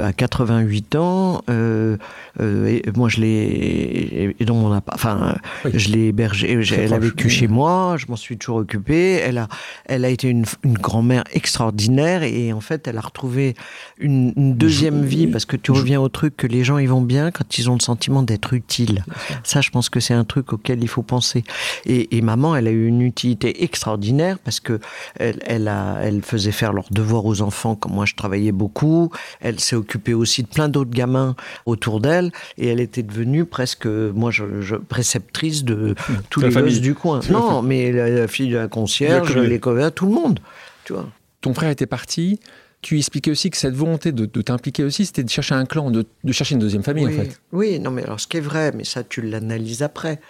[0.00, 1.42] à 88 ans.
[1.48, 4.34] et moi, je l'ai.
[4.38, 4.92] Et donc, on a pas.
[4.94, 5.36] Enfin,
[5.72, 6.60] je l'ai hébergée.
[6.76, 7.96] Elle a vécu chez moi.
[7.98, 9.14] Je m'en suis toujours occupée.
[9.14, 9.48] Elle a,
[9.86, 12.22] elle a été une, une grand-mère extraordinaire.
[12.22, 13.54] Et en fait, elle a retrouvé
[13.98, 17.30] une, deuxième vie parce que tu reviens au truc que les gens ils vont bien
[17.30, 19.04] quand ils ont le sentiment d'être utiles.
[19.44, 21.44] Ça, je pense que c'est un truc auquel il faut penser.
[21.86, 24.80] Et, et maman elle a eu une utilité extraordinaire parce que
[25.18, 29.10] elle, a, elle faisait faire leurs devoirs aux enfants comme moi je travaillais beaucoup.
[29.40, 31.34] Elle s'est occupée aussi de plein d'autres gamins
[31.66, 35.94] autour d'elle et elle était devenue presque, moi, je, préceptrice de
[36.30, 37.20] tous les gosses du coin.
[37.32, 40.40] Non, mais la, fille de la concierge, les copains, tout le monde.
[40.84, 41.08] Tu vois.
[41.40, 42.40] Ton frère était parti
[42.82, 46.04] tu expliquais aussi que cette volonté de, t'impliquer aussi, c'était de chercher un clan, de,
[46.32, 47.40] chercher une deuxième famille, en fait.
[47.52, 50.20] Oui, non, mais alors ce qui est vrai, mais ça, tu l'analyses après.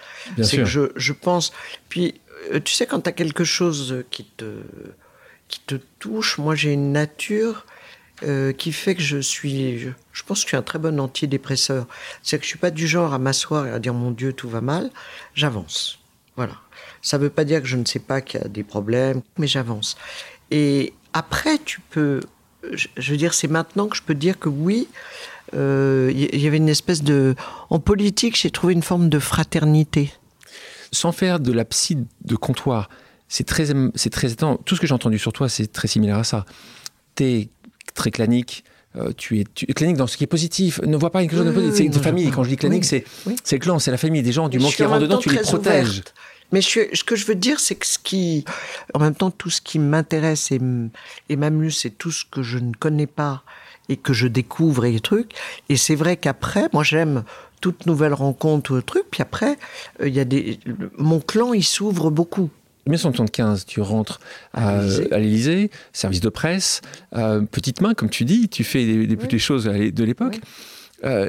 [0.40, 1.52] C'est que je, je, pense.
[1.88, 2.20] Puis,
[2.52, 4.58] euh, tu sais, quand tu as quelque chose qui te,
[5.48, 7.66] qui te touche, moi, j'ai une nature.
[8.24, 11.88] Euh, qui fait que je suis, je, pense que je suis un très bon antidépresseur.
[12.22, 14.48] C'est que je suis pas du genre à m'asseoir et à dire mon Dieu tout
[14.48, 14.90] va mal.
[15.34, 15.98] J'avance.
[16.36, 16.54] Voilà.
[17.00, 19.48] Ça veut pas dire que je ne sais pas qu'il y a des problèmes, mais
[19.48, 19.96] j'avance.
[20.52, 22.20] Et après, tu peux
[22.70, 24.88] je veux dire, c'est maintenant que je peux dire que oui,
[25.52, 27.34] il euh, y avait une espèce de...
[27.68, 30.12] En politique, j'ai trouvé une forme de fraternité.
[30.92, 32.88] Sans faire de la psy de comptoir,
[33.28, 34.56] c'est très, c'est très étonnant.
[34.56, 36.44] Tout ce que j'ai entendu sur toi, c'est très similaire à ça.
[37.16, 37.48] Tu es
[37.94, 38.64] très clanique,
[38.96, 39.44] euh, tu, es,
[39.74, 40.80] clinique dans ce qui est positif.
[40.82, 41.76] Ne vois pas quelque chose de positif.
[41.76, 42.30] c'est de famille.
[42.30, 43.04] Quand je dis clanique, c'est,
[43.42, 44.48] c'est le clan, c'est la famille des gens.
[44.48, 46.02] Du moment qu'ils rentrent dedans, tu les protèges.
[46.52, 48.44] Mais ce que je veux dire, c'est que ce qui,
[48.94, 52.72] en même temps, tout ce qui m'intéresse et, m'amuse, c'est tout ce que je ne
[52.72, 53.42] connais pas
[53.88, 55.32] et que je découvre et les trucs.
[55.68, 57.24] Et c'est vrai qu'après, moi, j'aime
[57.60, 59.04] toute nouvelle rencontre ou truc.
[59.10, 59.56] Puis après,
[60.00, 60.58] euh, il y a des,
[60.98, 62.50] mon clan, il s'ouvre beaucoup.
[62.86, 64.20] 1975, tu rentres
[64.52, 66.80] à, l'Élysée, service de presse,
[67.14, 70.40] euh, petite main, comme tu dis, tu fais des, petites choses de l'époque.
[71.04, 71.28] Euh,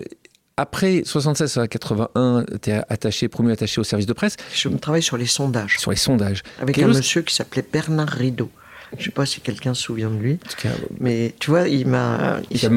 [0.57, 4.35] après 76 à 81, tu es attaché, promu attaché au service de presse.
[4.53, 5.79] Je travaille sur les sondages.
[5.79, 6.43] Sur les sondages.
[6.59, 8.49] Avec un monsieur qui s'appelait Bernard Rideau.
[8.97, 10.39] Je ne sais pas si quelqu'un se souvient de lui.
[10.99, 12.39] mais tu vois, il m'a.
[12.51, 12.69] Il t'a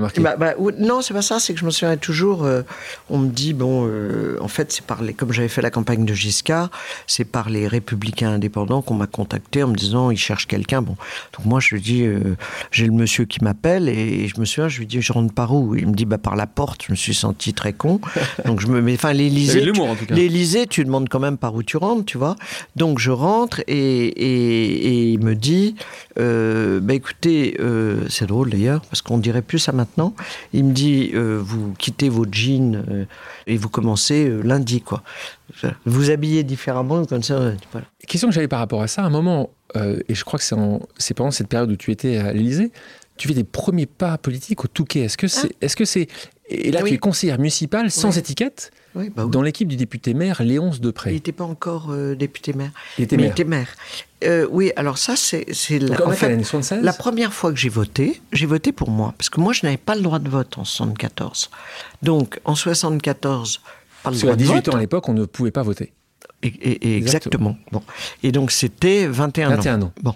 [0.00, 2.44] marqué bah, bah, Non, c'est pas ça, c'est que je me souviens toujours.
[2.44, 2.62] Euh,
[3.08, 5.12] on me dit, bon, euh, en fait, c'est par les.
[5.12, 6.70] Comme j'avais fait la campagne de Giscard,
[7.06, 10.82] c'est par les Républicains indépendants qu'on m'a contacté en me disant, ils cherchent quelqu'un.
[10.82, 10.96] Bon.
[11.36, 12.36] Donc moi, je lui dis, euh,
[12.70, 15.54] j'ai le monsieur qui m'appelle et, je me souviens, je lui dis, je rentre par
[15.54, 15.74] où?
[15.74, 16.84] Il me dit, bah, par la porte.
[16.86, 18.00] Je me suis senti très con.
[18.44, 18.94] Donc je me mets.
[18.94, 19.64] Enfin, l'Élysée.
[20.10, 22.36] L'Élysée, tu demandes quand même par où tu rentres, tu vois.
[22.76, 25.74] Donc je rentre et, et, et il me dit,
[26.18, 30.14] euh, bah écoutez, euh, c'est drôle d'ailleurs, parce qu'on dirait plus ça maintenant.
[30.52, 33.06] Il me dit, euh, vous quittez vos jeans
[33.46, 35.02] et vous commencez lundi, quoi.
[35.84, 37.52] Vous habillez différemment, comme ça.
[37.72, 37.86] Voilà.
[38.06, 40.44] Question que j'avais par rapport à ça, à un moment, et je crois que
[40.98, 42.70] c'est pendant cette période où tu étais à l'Élysée,
[43.16, 45.00] tu fais des premiers pas politiques au Touquet.
[45.00, 45.56] Est-ce que c'est, ah.
[45.60, 46.08] est-ce que c'est,
[46.50, 50.80] et là tu es conseillère municipale sans étiquette bah dans l'équipe du député maire Léonce
[50.80, 51.10] Depré.
[51.10, 52.72] Il n'était pas encore député maire.
[52.98, 53.26] Il était maire.
[53.26, 53.68] Il était maire.
[54.22, 55.46] Euh, oui, alors ça, c'est
[55.78, 56.38] la, en fait,
[56.82, 59.78] la première fois que j'ai voté, j'ai voté pour moi, parce que moi, je n'avais
[59.78, 61.50] pas le droit de vote en 74.
[62.02, 63.60] Donc, en 74,
[64.02, 65.92] pas le droit à 18 ans à l'époque, on ne pouvait pas voter.
[66.42, 67.56] Et, exactement.
[67.70, 67.82] Bon.
[68.22, 69.92] Et donc, c'était 21, 21 ans.
[70.02, 70.14] Bon.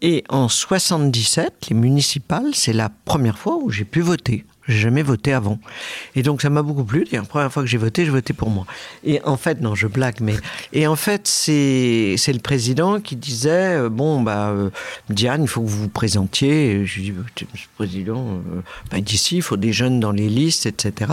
[0.00, 4.44] Et en 77, les municipales, c'est la première fois où j'ai pu voter.
[4.68, 5.58] J'ai jamais voté avant.
[6.16, 7.06] Et donc ça m'a beaucoup plu.
[7.12, 8.66] la première fois que j'ai voté, je votais pour moi.
[9.04, 10.34] Et en fait, non, je blague, mais
[10.72, 14.70] et en fait, c'est c'est le président qui disait euh, bon bah euh,
[15.08, 16.70] Diane, il faut que vous vous présentiez.
[16.70, 20.28] Et je dis Monsieur le président, euh, bah, d'ici, il faut des jeunes dans les
[20.28, 21.12] listes, etc.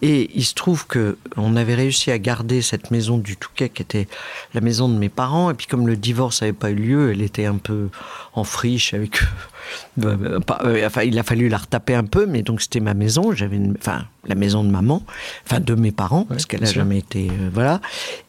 [0.00, 3.82] Et il se trouve que on avait réussi à garder cette maison du Touquet qui
[3.82, 4.06] était
[4.54, 5.50] la maison de mes parents.
[5.50, 7.88] Et puis comme le divorce n'avait pas eu lieu, elle était un peu
[8.34, 9.20] en friche avec
[9.96, 12.94] bah, bah, euh, enfin, il a fallu la retaper un peu, mais donc c'était ma
[12.94, 13.32] maison.
[13.32, 15.02] J'avais, enfin, la maison de maman,
[15.46, 17.80] enfin de mes parents, parce qu'elle n'a jamais été, euh, voilà.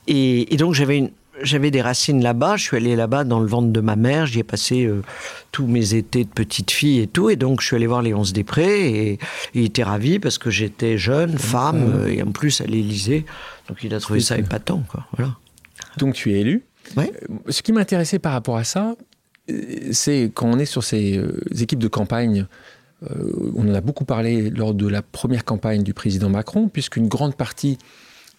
[0.08, 2.56] Et, donc j'avais j'avais des racines là-bas.
[2.56, 4.26] Je suis allé là-bas dans le ventre de ma mère.
[4.26, 5.02] J'y ai passé euh,
[5.52, 7.30] tous mes étés de petite fille et tout.
[7.30, 9.20] Et donc, je suis allé voir Léonce Després et,
[9.54, 13.26] il était ravi parce que j'étais jeune, femme, et en plus à l'Élysée.
[13.68, 15.06] Donc, il a trouvé ça épatant, quoi.
[15.18, 15.34] Voilà.
[15.98, 16.64] Donc, tu es élu.
[16.96, 17.12] Ouais.
[17.50, 18.96] Ce qui m'intéressait par rapport à ça,
[19.92, 21.22] c'est quand on est sur ces
[21.60, 22.46] équipes de campagne
[23.56, 27.36] on en a beaucoup parlé lors de la première campagne du président Macron, puisqu'une grande
[27.36, 27.78] partie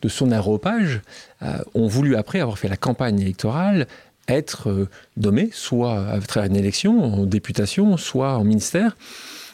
[0.03, 1.01] de son aéropage
[1.43, 3.87] euh, ont voulu, après avoir fait la campagne électorale,
[4.29, 8.97] être euh, nommés, soit à travers une élection, en députation, soit en ministère.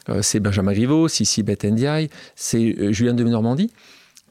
[0.09, 3.71] Euh, c'est Benjamin Griveaux, Sissi Ndiaye, c'est Julien de Normandie.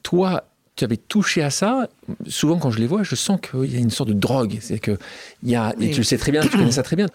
[0.02, 0.44] Toi,
[0.76, 1.88] tu avais touché à ça.
[2.26, 4.58] Souvent, quand je les vois, je sens qu'il y a une sorte de drogue.
[4.60, 4.98] C'est que
[5.42, 7.06] il y a, et tu le sais très bien, tu connais ça très bien.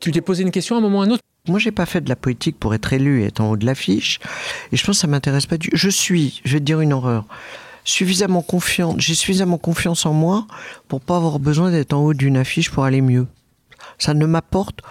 [0.00, 1.22] Tu t'es posé une question à un moment ou à un autre?
[1.48, 3.66] Moi, j'ai pas fait de la politique pour être élu et être en haut de
[3.66, 4.20] l'affiche.
[4.70, 5.70] Et je pense que ça m'intéresse pas du.
[5.72, 7.26] Je suis, je vais te dire une horreur
[7.84, 10.46] suffisamment confiante, j'ai suffisamment confiance en moi
[10.88, 13.26] pour pas avoir besoin d'être en haut d'une affiche pour aller mieux.
[13.98, 14.82] Ça ne m'apporte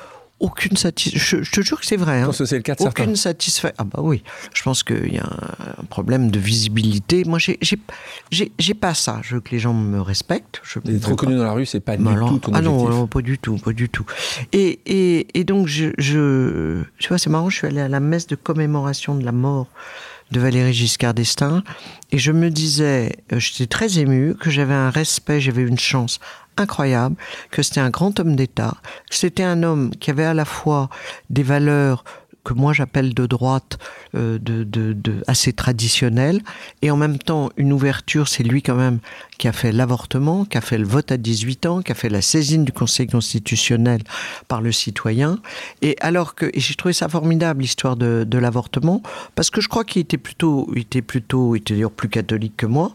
[0.42, 1.40] aucune satisfaction.
[1.44, 2.22] Je, te jure que c'est vrai.
[2.22, 2.32] Hein.
[2.34, 3.76] c'est le cas de aucune satisfaction.
[3.78, 4.24] Ah bah oui.
[4.54, 5.30] Je pense qu'il y a
[5.80, 7.24] un problème de visibilité.
[7.26, 9.20] Moi, j'ai, pas ça.
[9.24, 10.62] Je veux que les gens me respectent.
[10.64, 13.38] Je être reconnu dans la rue, c'est pas du tout ton Ah non, pas du
[13.38, 14.06] tout, pas du tout.
[14.52, 17.50] Et, et, et donc, je, je, tu vois, c'est marrant.
[17.50, 19.68] Je suis allé à la messe de commémoration de la mort
[20.32, 21.64] de Valéry Giscard d'Estaing.
[22.12, 26.20] Et je me disais, euh, j'étais très ému, que j'avais un respect, j'avais une chance
[26.58, 27.16] incroyable,
[27.50, 28.76] que c'était un grand homme d'État,
[29.10, 30.90] que c'était un homme qui avait à la fois
[31.30, 32.04] des valeurs
[32.44, 33.78] que moi j'appelle de droite,
[34.16, 36.42] euh, de, de, de, assez traditionnelle,
[36.82, 39.00] et en même temps une ouverture, c'est lui quand même
[39.38, 42.10] qui a fait l'avortement, qui a fait le vote à 18 ans, qui a fait
[42.10, 44.02] la saisine du Conseil constitutionnel
[44.48, 45.40] par le citoyen,
[45.82, 49.02] et alors que, j'ai trouvé ça formidable l'histoire de, de l'avortement,
[49.36, 52.58] parce que je crois qu'il était plutôt, il était plutôt, il était d'ailleurs plus catholique
[52.58, 52.94] que moi,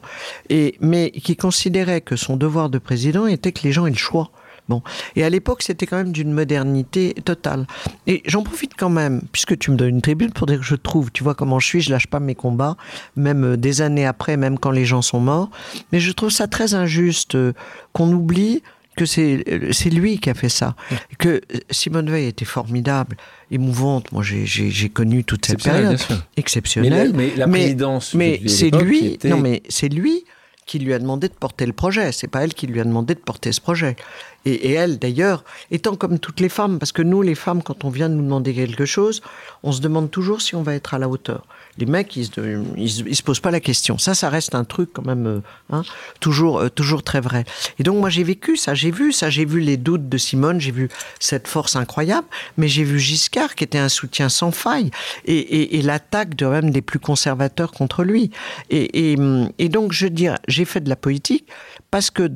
[0.50, 3.96] et, mais qui considérait que son devoir de président était que les gens aient le
[3.96, 4.30] choix.
[4.68, 4.82] Bon.
[5.14, 7.66] Et à l'époque, c'était quand même d'une modernité totale.
[8.06, 10.74] Et j'en profite quand même, puisque tu me donnes une tribune pour dire que je
[10.74, 12.76] trouve, tu vois comment je suis, je lâche pas mes combats,
[13.16, 15.50] même euh, des années après, même quand les gens sont morts.
[15.92, 17.52] Mais je trouve ça très injuste euh,
[17.92, 18.62] qu'on oublie
[18.96, 20.74] que c'est euh, c'est lui qui a fait ça.
[21.18, 23.16] Que Simone Veil était formidable,
[23.50, 24.10] émouvante.
[24.10, 25.98] Moi, j'ai connu toute cette période
[26.36, 27.12] exceptionnelle.
[27.14, 29.18] Mais, la, présidence, mais, c'est lui.
[29.24, 30.24] Non, mais c'est lui
[30.66, 32.12] qui lui a demandé de porter le projet.
[32.12, 33.96] C'est pas elle qui lui a demandé de porter ce projet.
[34.44, 37.88] Et, elle, d'ailleurs, étant comme toutes les femmes, parce que nous, les femmes, quand on
[37.88, 39.22] vient nous demander quelque chose,
[39.62, 41.46] on se demande toujours si on va être à la hauteur.
[41.78, 43.98] Les mecs, ils se, posent pas la question.
[43.98, 45.82] Ça, ça reste un truc quand même, euh, hein,
[46.20, 47.44] toujours, euh, toujours très vrai.
[47.78, 50.60] Et donc moi, j'ai vécu ça, j'ai vu ça, j'ai vu les doutes de Simone,
[50.60, 50.88] j'ai vu
[51.20, 54.90] cette force incroyable, mais j'ai vu Giscard qui était un soutien sans faille
[55.26, 58.30] et, l'attaque de même des plus conservateurs contre lui.
[58.70, 59.16] Et,
[59.58, 61.46] et donc, je veux dire, j'ai fait de la politique
[61.90, 62.30] parce que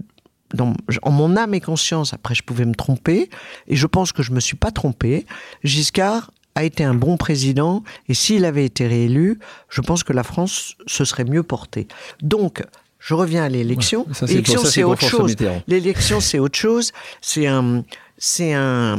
[1.03, 3.31] en mon âme et conscience, après je pouvais me tromper,
[3.69, 5.27] et je pense que je me suis pas trompé,
[5.63, 10.23] Giscard a été un bon président, et s'il avait été réélu, je pense que la
[10.23, 11.87] France se serait mieux portée.
[12.23, 12.63] Donc,
[12.99, 14.07] je reviens à l'élection.
[14.27, 15.35] l'élection, c'est autre chose.
[15.67, 16.93] L'élection, c'est autre chose.
[17.21, 17.85] C'est un,
[18.19, 18.99] c'est un,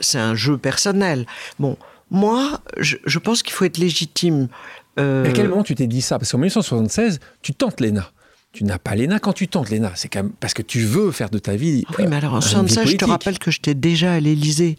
[0.00, 1.26] c'est un jeu personnel.
[1.58, 1.76] Bon,
[2.10, 4.48] moi, je, je pense qu'il faut être légitime.
[4.98, 5.24] Euh...
[5.24, 6.18] À quel moment tu t'es dit ça?
[6.18, 8.10] Parce qu'en 1976, tu tentes l'ENA
[8.56, 9.92] tu n'as pas l'ENA quand tu tentes l'ENA.
[9.96, 11.84] C'est quand même parce que tu veux faire de ta vie.
[11.98, 14.78] Oui, mais alors en 76, je te rappelle que j'étais déjà à l'Élysée.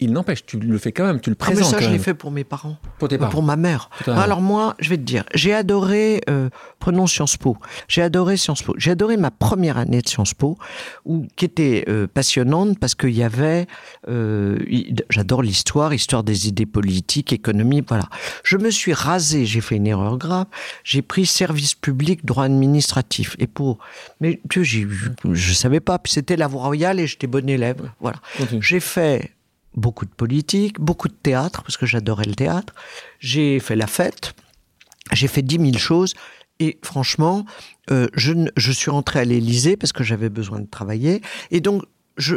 [0.00, 1.64] Il n'empêche, tu le fais quand même, tu le présentes.
[1.64, 2.76] Ah, mais ça, je l'ai fait pour mes parents.
[2.98, 3.30] Pour tes parents.
[3.30, 3.88] Pour ma mère.
[4.06, 7.56] Alors moi, je vais te dire, j'ai adoré, euh, prenons Sciences Po.
[7.86, 8.74] J'ai adoré Sciences Po.
[8.78, 10.58] J'ai adoré ma première année de Sciences Po,
[11.04, 13.68] où, qui était euh, passionnante parce qu'il y avait,
[14.08, 14.58] euh,
[15.08, 18.08] j'adore l'histoire, histoire des idées politiques, économie, voilà.
[18.42, 20.46] Je me suis rasé, j'ai fait une erreur grave.
[20.82, 22.87] J'ai pris service public, droit administratif
[23.38, 23.78] et pour.
[24.20, 24.86] Mais sais,
[25.32, 25.98] je savais pas.
[25.98, 27.90] Puis c'était la voie royale et j'étais bon élève.
[28.00, 28.18] Voilà.
[28.60, 29.32] J'ai fait
[29.74, 32.74] beaucoup de politique, beaucoup de théâtre, parce que j'adorais le théâtre.
[33.20, 34.34] J'ai fait la fête.
[35.12, 36.14] J'ai fait dix mille choses.
[36.60, 37.46] Et franchement,
[37.90, 41.22] euh, je, je suis rentré à l'Élysée parce que j'avais besoin de travailler.
[41.50, 41.84] Et donc,
[42.18, 42.34] je,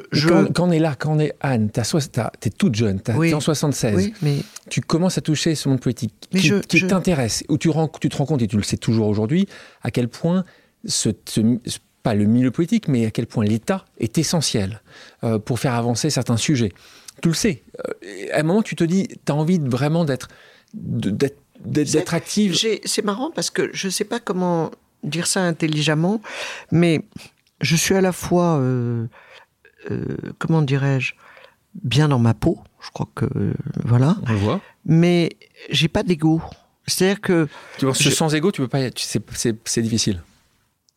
[0.54, 3.40] Quand, on est là, quand on est Anne, tu es toute jeune, tu es en
[3.40, 4.38] 76, mais...
[4.70, 8.42] tu commences à toucher ce monde politique qui, t'intéresse, où tu, tu, te rends compte,
[8.42, 9.48] et tu le sais toujours aujourd'hui,
[9.82, 10.46] à quel point,
[10.86, 11.10] ce,
[12.04, 14.82] pas le milieu politique, mais à quel point l'État est essentiel
[15.24, 16.72] euh, pour faire avancer certains sujets.
[17.22, 17.64] Tu le sais.
[17.80, 20.30] Euh, à un moment, tu te dis, tu as envie vraiment d'être
[20.74, 22.58] d'être active.
[22.86, 24.72] C'est marrant parce que je ne sais pas comment
[25.04, 26.22] dire ça intelligemment,
[26.72, 27.02] mais
[27.62, 28.58] je suis à la fois...
[28.58, 29.08] Euh,
[30.38, 31.14] comment dirais-je,
[31.84, 32.60] bien dans ma peau.
[32.82, 33.26] Je crois que
[33.84, 34.18] voilà.
[34.28, 34.62] On le voit.
[34.86, 35.30] Mais
[35.70, 36.42] j'ai pas d'ego.
[36.88, 37.48] C'est-à-dire que.
[37.78, 38.80] Tu vois, sans ego, tu peux pas.
[38.96, 40.22] C'est difficile.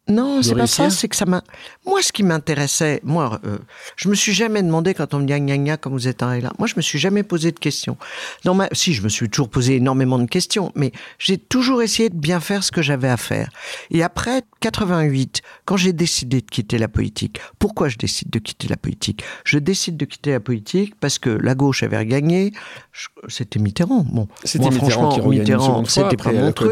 [0.06, 1.42] Non, c'est pas ça, c'est que ça m'a.
[1.86, 3.56] Moi, ce qui m'intéressait, moi, euh,
[3.96, 6.42] je me suis jamais demandé quand on me dit gna gna comme vous êtes arrivé
[6.42, 6.52] là.
[6.58, 7.96] Moi, je me suis jamais posé de questions.
[8.44, 12.10] Dans ma, si, je me suis toujours posé énormément de questions, mais j'ai toujours essayé
[12.10, 13.48] de bien faire ce que j'avais à faire.
[13.90, 18.68] Et après 88, quand j'ai décidé de quitter la politique, pourquoi je décide de quitter
[18.68, 19.24] la politique?
[19.44, 22.52] Je décide de quitter la politique parce que la gauche avait regagné.
[22.92, 24.04] Je- C'était Mitterrand.
[24.10, 26.70] Bon, C'était Mitterrand franchement, qui Mitterrand, c'était pas mon truc.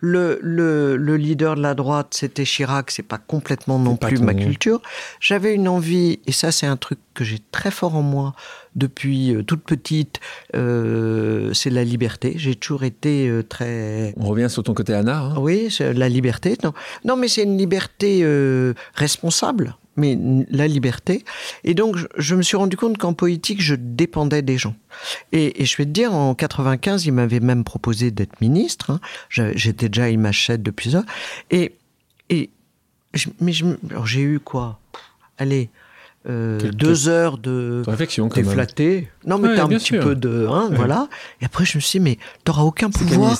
[0.00, 4.34] Le, le, le leader de la droite, c'était Chirac, c'est pas complètement non plus ma
[4.34, 4.80] culture.
[5.20, 8.34] J'avais une envie, et ça c'est un truc que j'ai très fort en moi
[8.74, 10.18] depuis euh, toute petite,
[10.56, 12.34] euh, c'est la liberté.
[12.36, 14.14] J'ai toujours été euh, très...
[14.16, 15.18] On revient sur ton côté Anna.
[15.18, 15.34] hein.
[15.38, 16.56] Oui, la liberté.
[16.64, 16.72] Non,
[17.04, 20.18] non mais c'est une liberté euh, responsable, mais
[20.50, 21.24] la liberté.
[21.62, 24.74] Et donc, je, je me suis rendu compte qu'en politique, je dépendais des gens.
[25.30, 28.90] Et, et je vais te dire, en 95, il m'avait même proposé d'être ministre.
[28.90, 29.00] hein.
[29.54, 31.04] J'étais déjà Image 7 depuis ça.
[31.52, 31.74] Et,
[32.34, 32.50] et
[33.14, 34.78] je- mais j'ai eu quoi?
[35.38, 35.70] Allez,
[36.28, 39.08] euh, deux heures de réflexion, t'es flatté.
[39.26, 40.02] Non, mais Ouais, t'as un petit sûr.
[40.02, 40.76] peu de, hein, Ouais.
[40.76, 41.08] voilà.
[41.40, 43.36] Et après, je me suis dit, mais t'auras aucun pouvoir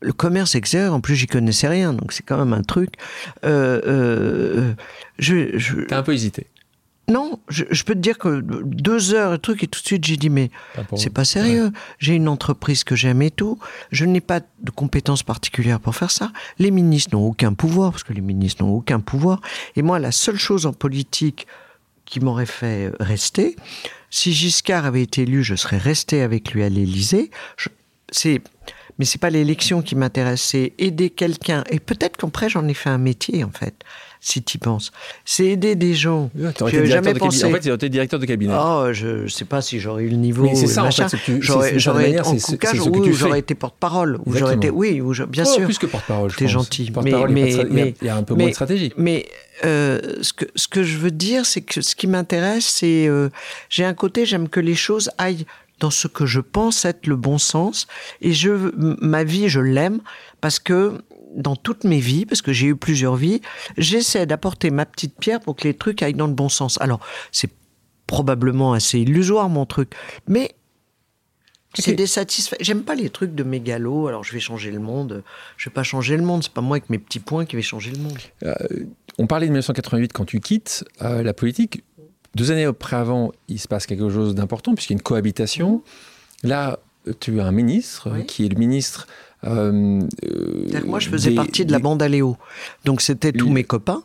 [0.00, 2.94] le commerce extérieur, en plus, j'y connaissais rien, donc c'est quand même un truc.
[3.44, 4.72] Euh, euh,
[5.18, 6.46] je, je- T'as un peu hésité.
[7.06, 10.04] Non, je, je peux te dire que deux heures, le truc, et tout de suite,
[10.04, 10.50] j'ai dit, mais
[10.96, 11.70] c'est pas sérieux.
[11.98, 13.58] J'ai une entreprise que j'aime et tout.
[13.90, 16.32] Je n'ai pas de compétences particulières pour faire ça.
[16.58, 19.40] Les ministres n'ont aucun pouvoir, parce que les ministres n'ont aucun pouvoir.
[19.76, 21.46] Et moi, la seule chose en politique
[22.06, 23.56] qui m'aurait fait rester,
[24.08, 27.30] si Giscard avait été élu, je serais resté avec lui à l'Élysée.
[28.10, 28.40] C'est,
[28.98, 31.64] mais c'est pas l'élection qui m'intéresse, c'est aider quelqu'un.
[31.68, 33.74] Et peut-être qu'après, j'en ai fait un métier, en fait,
[34.26, 34.90] si tu y penses.
[35.26, 36.30] C'est aider des gens.
[36.34, 37.44] Avais directeur jamais pensé.
[37.44, 38.54] En fait, t'aurais été directeur de cabinet.
[38.58, 40.44] Oh, je sais pas si j'aurais eu le niveau.
[40.44, 41.08] Mais c'est ça, en machin.
[41.10, 41.78] fait, que tu- c'est- J'aurais,
[42.20, 42.32] en
[42.90, 44.78] que oui, tu ou j'aurais été porte-parole, ou j'aurais été, Exactement.
[44.78, 45.64] oui, ou je- bien Oh, sûr.
[45.66, 46.90] Plus que porte-parole, je T'es gentil.
[46.90, 48.92] Porte-parole, Mais- il y a mais- il y un peu moins de stratégie.
[48.96, 49.26] Mais
[49.66, 53.28] euh, ce, que, ce que je veux dire, c'est que ce qui m'intéresse, c'est euh,
[53.68, 55.44] j'ai un côté, j'aime que les choses aillent
[55.80, 57.86] dans ce que je pense être le bon sens.
[58.22, 58.72] Et je,
[59.02, 60.00] ma vie, je l'aime
[60.40, 60.92] parce que
[61.34, 63.40] dans toutes mes vies, parce que j'ai eu plusieurs vies,
[63.76, 66.80] j'essaie d'apporter ma petite pierre pour que les trucs aillent dans le bon sens.
[66.80, 67.00] Alors,
[67.32, 67.50] c'est
[68.06, 69.92] probablement assez illusoire mon truc,
[70.28, 70.54] mais
[71.76, 72.56] c'est des satisfaits.
[72.60, 74.06] J'aime pas les trucs de mégalo.
[74.06, 75.24] Alors je vais changer le monde.
[75.56, 76.44] Je vais pas changer le monde.
[76.44, 78.18] C'est pas moi avec mes petits points qui vais changer le monde.
[79.18, 81.82] On parlait de 1988 quand tu quittes euh, la politique.
[82.34, 85.82] Deux années auparavant, il se passe quelque chose d'important puisqu'il y a une cohabitation.
[86.42, 88.26] Là, euh, tu as un ministre euh, Oui.
[88.26, 89.06] qui est le ministre.
[89.46, 90.00] Euh,
[90.86, 92.36] moi, je faisais des- partie de la bande Aléo.
[92.84, 94.02] Donc, c'était tous mes copains.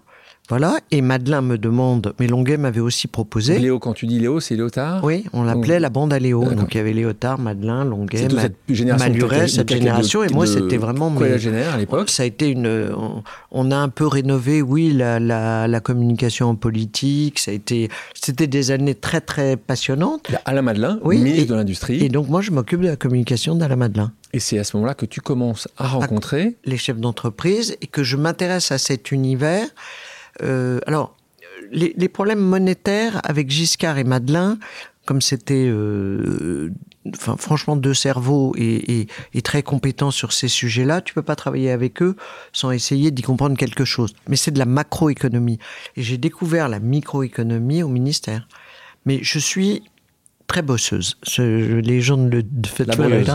[0.50, 0.80] Voilà.
[0.91, 3.60] Et Madeleine me demande, mais Longuet m'avait aussi proposé.
[3.60, 5.04] Léo, quand tu dis Léo, c'est Léotard.
[5.04, 6.41] Oui, on l'appelait la bande Aléo.
[6.41, 6.58] D'accord.
[6.58, 9.08] Donc, il y avait Léotard, Madeleine, Longuet, Ma- cette génération.
[9.10, 10.24] Maluret, cette de- génération.
[10.24, 12.10] Et moi, de c'était vraiment mes- quadragénaires à l'époque.
[12.10, 12.91] Ça a été une.
[13.52, 17.38] On, a un peu rénové, oui, la, la, la communication en politique.
[17.39, 17.89] Ça a été.
[18.14, 20.26] C'était des années très, très passionnantes.
[20.30, 22.04] Il y a Alain Madelin, Oui, ministre et- de l'Industrie.
[22.04, 24.12] Et donc, moi, je m'occupe de la communication d'Alain Madeleine.
[24.34, 26.56] Et c'est à ce moment-là que tu commences à rencontrer.
[26.66, 29.68] les chefs d'entreprise et que je m'intéresse à cet univers.
[30.41, 31.15] Euh, alors,
[31.71, 34.57] les, les problèmes monétaires avec Giscard et Madeleine,
[35.05, 36.69] comme c'était, euh,
[37.15, 41.35] enfin, franchement, deux cerveaux et, et- et très compétents sur ces sujets-là, tu peux pas
[41.35, 42.15] travailler avec eux
[42.53, 44.13] sans essayer d'y comprendre quelque chose.
[44.27, 45.59] Mais c'est de la macroéconomie.
[45.95, 48.47] Et j'ai découvert la microéconomie au ministère.
[49.05, 49.83] Mais je suis
[50.47, 51.17] très bosseuse.
[51.27, 53.27] Je- les gens ne le font Laborieuse.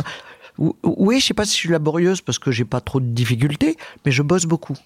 [0.59, 3.07] Ou- Oui, je sais pas si je suis laborieuse parce que j'ai pas trop de
[3.07, 4.76] difficultés, mais je bosse beaucoup.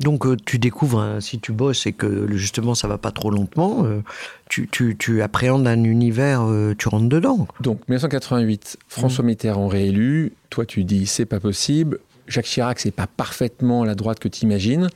[0.00, 3.30] Donc euh, tu découvres, hein, si tu bosses et que justement ça va pas trop
[3.30, 4.00] lentement, euh,
[4.48, 7.46] tu, tu, tu appréhendes un univers, euh, tu rentres dedans.
[7.60, 10.32] Donc 1988, François Mitterrand réélu.
[10.48, 12.00] Toi, tu dis c'est pas possible.
[12.26, 14.88] Jacques Chirac, c'est pas parfaitement la droite que tu imagines.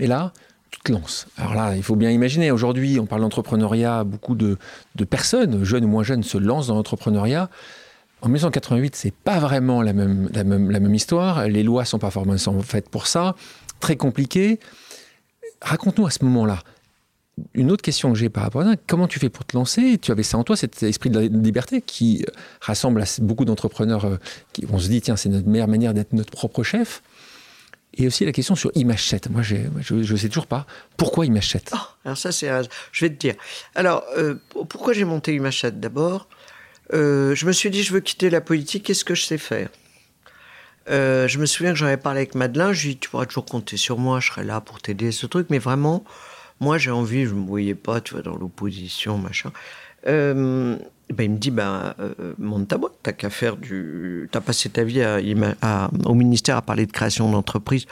[0.00, 0.32] Et là,
[0.70, 1.28] tu te lances.
[1.38, 2.50] Alors là, il faut bien imaginer.
[2.50, 4.04] Aujourd'hui, on parle d'entrepreneuriat.
[4.04, 4.58] Beaucoup de,
[4.96, 7.48] de personnes, jeunes ou moins jeunes, se lancent dans l'entrepreneuriat.
[8.22, 11.48] En 1988, c'est pas vraiment la même, la même, la même histoire.
[11.48, 13.34] Les lois sont pas forcément faites pour ça.
[13.82, 14.60] Très compliqué.
[15.60, 16.60] Raconte-nous à ce moment-là.
[17.54, 19.98] Une autre question que j'ai par rapport à ça, comment tu fais pour te lancer?
[20.00, 22.30] Tu avais ça en toi, cet esprit de liberté qui euh,
[22.60, 24.16] rassemble beaucoup d'entrepreneurs euh,
[24.52, 27.02] qui on se dit, tiens, c'est notre meilleure manière d'être notre propre chef.
[27.94, 29.30] Et aussi la question sur Image 7.
[29.30, 29.56] Moi, je
[29.94, 30.66] ne sais toujours pas
[30.96, 31.70] pourquoi Image 7.
[31.72, 32.48] Ah, alors ça c'est,
[32.92, 33.34] je vais te dire.
[33.74, 36.28] Alors euh, pour- pourquoi j'ai monté Umachat D'abord,
[36.94, 39.68] euh, je me suis dit je veux quitter la politique, qu'est-ce que je sais faire?
[40.90, 43.08] Euh, Je me souviens que j'en avais parlé avec Madeleine, je lui ai dit tu
[43.10, 46.04] pourras toujours compter sur moi, je serai là pour t'aider ce truc, mais vraiment,
[46.60, 49.52] moi j'ai envie, je me voyais pas, tu vois, dans l'opposition, machin.
[50.08, 50.76] Euh,
[51.12, 54.28] ben, il me dit, ben, euh, monte ta boîte, t'as qu'à faire du...
[54.32, 55.18] T'as passé ta vie à,
[55.60, 57.84] à- au ministère à parler de création d'entreprise.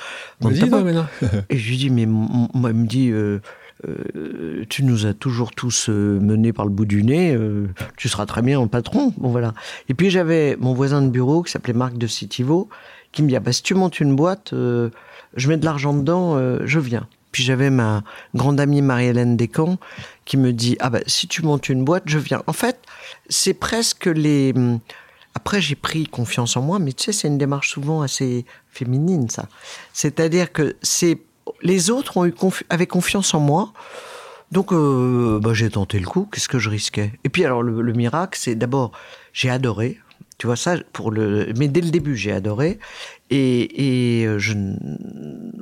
[1.50, 3.40] Et je lui dis, mais moi, il me dit, euh,
[3.88, 8.08] euh, tu nous as toujours tous euh, menés par le bout du nez, euh, tu
[8.08, 9.12] seras très bien en patron.
[9.16, 9.54] Bon, voilà.
[9.88, 12.68] Et puis j'avais mon voisin de bureau qui s'appelait Marc de Citivo,
[13.12, 16.38] qui me dit, ah, bah, si tu montes une boîte, je mets de l'argent dedans,
[16.64, 17.08] je viens.
[17.32, 18.02] Puis j'avais ma
[18.34, 19.78] grande amie Marie-Hélène Descamps
[20.24, 22.42] qui me dit, ah bah, si tu montes une boîte, je viens.
[22.46, 22.78] En fait,
[23.28, 24.52] c'est presque les...
[24.54, 24.80] hum,
[25.34, 29.28] Après, j'ai pris confiance en moi, mais tu sais, c'est une démarche souvent assez féminine,
[29.28, 29.46] ça.
[29.92, 31.18] C'est-à-dire que c'est
[31.62, 33.72] les autres ont eu confi- avaient confiance en moi.
[34.52, 36.28] Donc, euh, bah, j'ai tenté le coup.
[36.32, 37.12] Qu'est-ce que je risquais?
[37.22, 38.90] Et puis, alors, le, le miracle, c'est d'abord,
[39.32, 39.98] j'ai adoré.
[40.38, 41.52] Tu vois ça pour le.
[41.56, 42.78] Mais dès le début, j'ai adoré.
[43.30, 44.54] Et, et euh, je.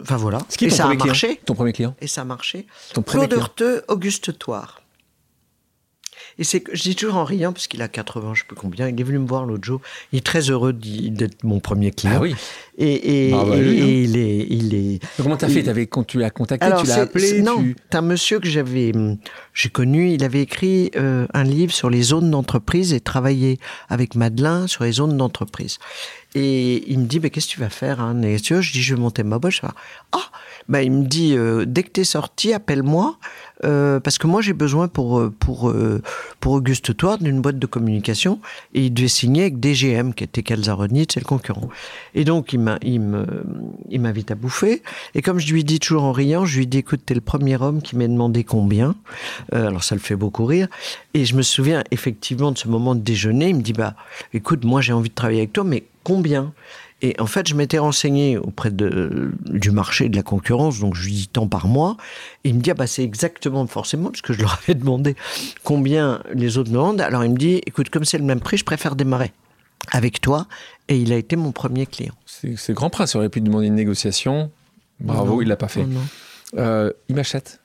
[0.00, 0.38] Enfin voilà.
[0.48, 1.06] C'est qui et ça a client?
[1.06, 1.40] marché.
[1.44, 1.94] Ton premier client?
[2.00, 2.66] Et ça a marché.
[2.94, 4.80] Ton premier Claude Heurteux, Auguste Toire.
[6.38, 8.56] Et c'est que je dis toujours en riant, parce qu'il a 80, je sais plus
[8.56, 9.80] combien, il est venu me voir l'autre jour.
[10.12, 12.14] Il est très heureux d'être mon premier client.
[12.16, 12.34] Ah oui.
[12.80, 13.86] Et, et- lui, hein.
[13.86, 14.46] et il est.
[14.48, 15.64] Il est Comment t'as fait?
[15.64, 18.48] T'avais- Quand tu l'as contacté, alors, tu l'as appelé Non, tu- c'est un monsieur que
[18.48, 19.16] j'avais, hum,
[19.52, 20.12] j'ai connu.
[20.12, 23.58] Il avait écrit euh, un livre sur les zones d'entreprise et travaillé
[23.88, 25.78] avec Madeleine sur les zones d'entreprise.
[26.34, 28.20] Et il me dit, mais qu'est-ce que tu vas faire hein?
[28.22, 29.54] Et tu Je dis, je vais monter ma boîte.
[29.54, 29.66] Je fais,
[30.12, 30.18] ah,
[30.68, 33.18] bah, il me dit, euh, dès que tu es sorti, appelle-moi,
[33.64, 36.00] euh, parce que moi j'ai besoin pour, euh, pour, euh,
[36.40, 38.40] pour Auguste Toire d'une boîte de communication.
[38.74, 41.68] Et il devait signer avec DGM, qui était Calzaroni, c'est le concurrent.
[42.14, 44.82] Et donc, il m'invite à bouffer.
[45.14, 47.60] Et comme je lui dis toujours en riant, je lui dis, écoute, t'es le premier
[47.60, 48.94] homme qui m'a demandé combien.
[49.52, 50.68] Alors, ça le fait beaucoup rire.
[51.14, 53.48] Et je me souviens effectivement de ce moment de déjeuner.
[53.50, 53.94] Il me dit, bah,
[54.32, 56.52] écoute, moi, j'ai envie de travailler avec toi, mais combien?
[57.00, 61.04] Et en fait, je m'étais renseigné auprès de, du marché de la concurrence, donc je
[61.04, 61.96] lui dis tant par mois.
[62.44, 65.14] Et il me dit, ah bah c'est exactement forcément, parce que je leur avais demandé
[65.62, 67.00] combien les autres demandent.
[67.00, 69.32] Alors il me dit, écoute, comme c'est le même prix, je préfère démarrer
[69.92, 70.46] avec toi.
[70.88, 72.14] Et il a été mon premier client.
[72.26, 74.50] C'est Grand Prince aurait pu demander une négociation.
[75.00, 75.84] Bravo, Non, il l'a pas fait.
[75.84, 76.06] non, non.
[76.58, 77.60] Euh, il m'achète.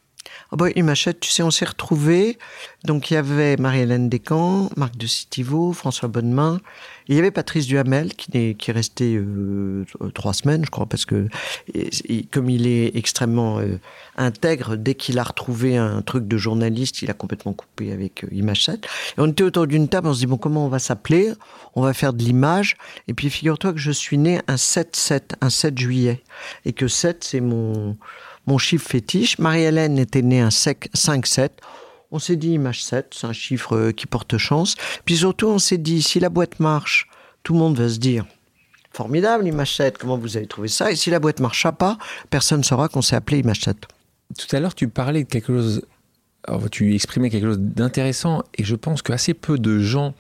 [0.51, 2.37] Ah bah, il m'achète, tu sais, on s'est retrouvés.
[2.85, 6.59] Donc, il y avait Marie-Hélène Descamps, Marc de Citivo, François Bonnemain.
[7.07, 11.27] Il y avait Patrice Duhamel, qui est, resté euh, trois semaines, je crois, parce que
[12.31, 13.79] comme il est extrêmement euh,
[14.15, 18.27] intègre, dès qu'il a retrouvé un truc de journaliste, il a complètement coupé avec euh,
[18.31, 18.85] Image 7.
[18.85, 21.33] Et on était autour d'une table, on se dit, bon, comment on va s'appeler?
[21.75, 22.77] On va faire de l'image.
[23.07, 26.21] Et puis, figure-toi que je suis né un 7-7, un 7 juillet.
[26.65, 27.97] Et que 7, c'est mon
[28.45, 29.37] mon chiffre fétiche.
[29.39, 31.49] Marie-Hélène était née un sec- 5-7.
[32.11, 34.75] On s'est dit image 7, c'est un chiffre euh, qui porte chance.
[35.05, 37.07] Puis surtout, on s'est dit, si la boîte marche,
[37.41, 38.25] tout le monde va se dire,
[38.91, 40.91] formidable image 7, comment vous avez trouvé ça?
[40.91, 41.97] Et si la boîte ne marcha pas,
[42.29, 43.77] personne ne saura qu'on s'est appelé image 7.
[44.37, 45.81] Tout à l'heure, tu parlais de quelque chose.
[46.47, 50.13] alors, tu exprimais quelque chose d'intéressant et je pense qu'assez peu de gens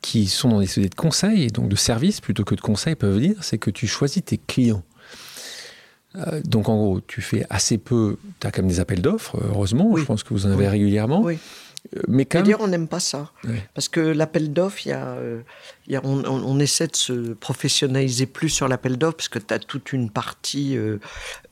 [0.00, 2.94] qui sont dans des sociétés de conseil, et donc de service plutôt que de conseil,
[2.94, 4.82] peuvent dire c'est que tu choisis tes clients.
[6.16, 9.36] Euh, donc en gros, tu fais assez peu, tu as quand même des appels d'offres,
[9.48, 10.00] heureusement, Oui.
[10.02, 11.22] je pense que vous en avez régulièrement.
[11.22, 11.38] Oui.
[11.96, 13.30] Euh, Mais quand dire, on n'aime pas ça.
[13.44, 13.62] Ouais.
[13.74, 15.40] Parce que l'appel d'offres, il y a, euh,
[15.88, 19.38] y a- on, on- on essaie de se professionnaliser plus sur l'appel d'offres parce que
[19.40, 20.98] tu as toute une partie euh,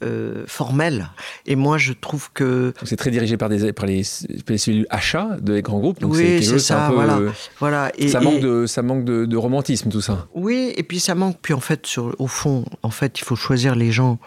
[0.03, 1.09] euh, formelle.
[1.47, 4.03] Et moi, je trouve que c'est très dirigé par, des, par les,
[4.49, 6.01] les cellules achats de grands groupes.
[6.01, 7.17] Donc Oui, c'est ça, peu, voilà.
[7.19, 7.91] euh, voilà.
[7.99, 10.29] Et, ça, et- manque de, ça manque de, de romantisme, tout ça.
[10.35, 11.39] Oui, et puis ça manque.
[11.43, 14.19] Puis en fait, sur, au fond, en fait, il faut choisir les gens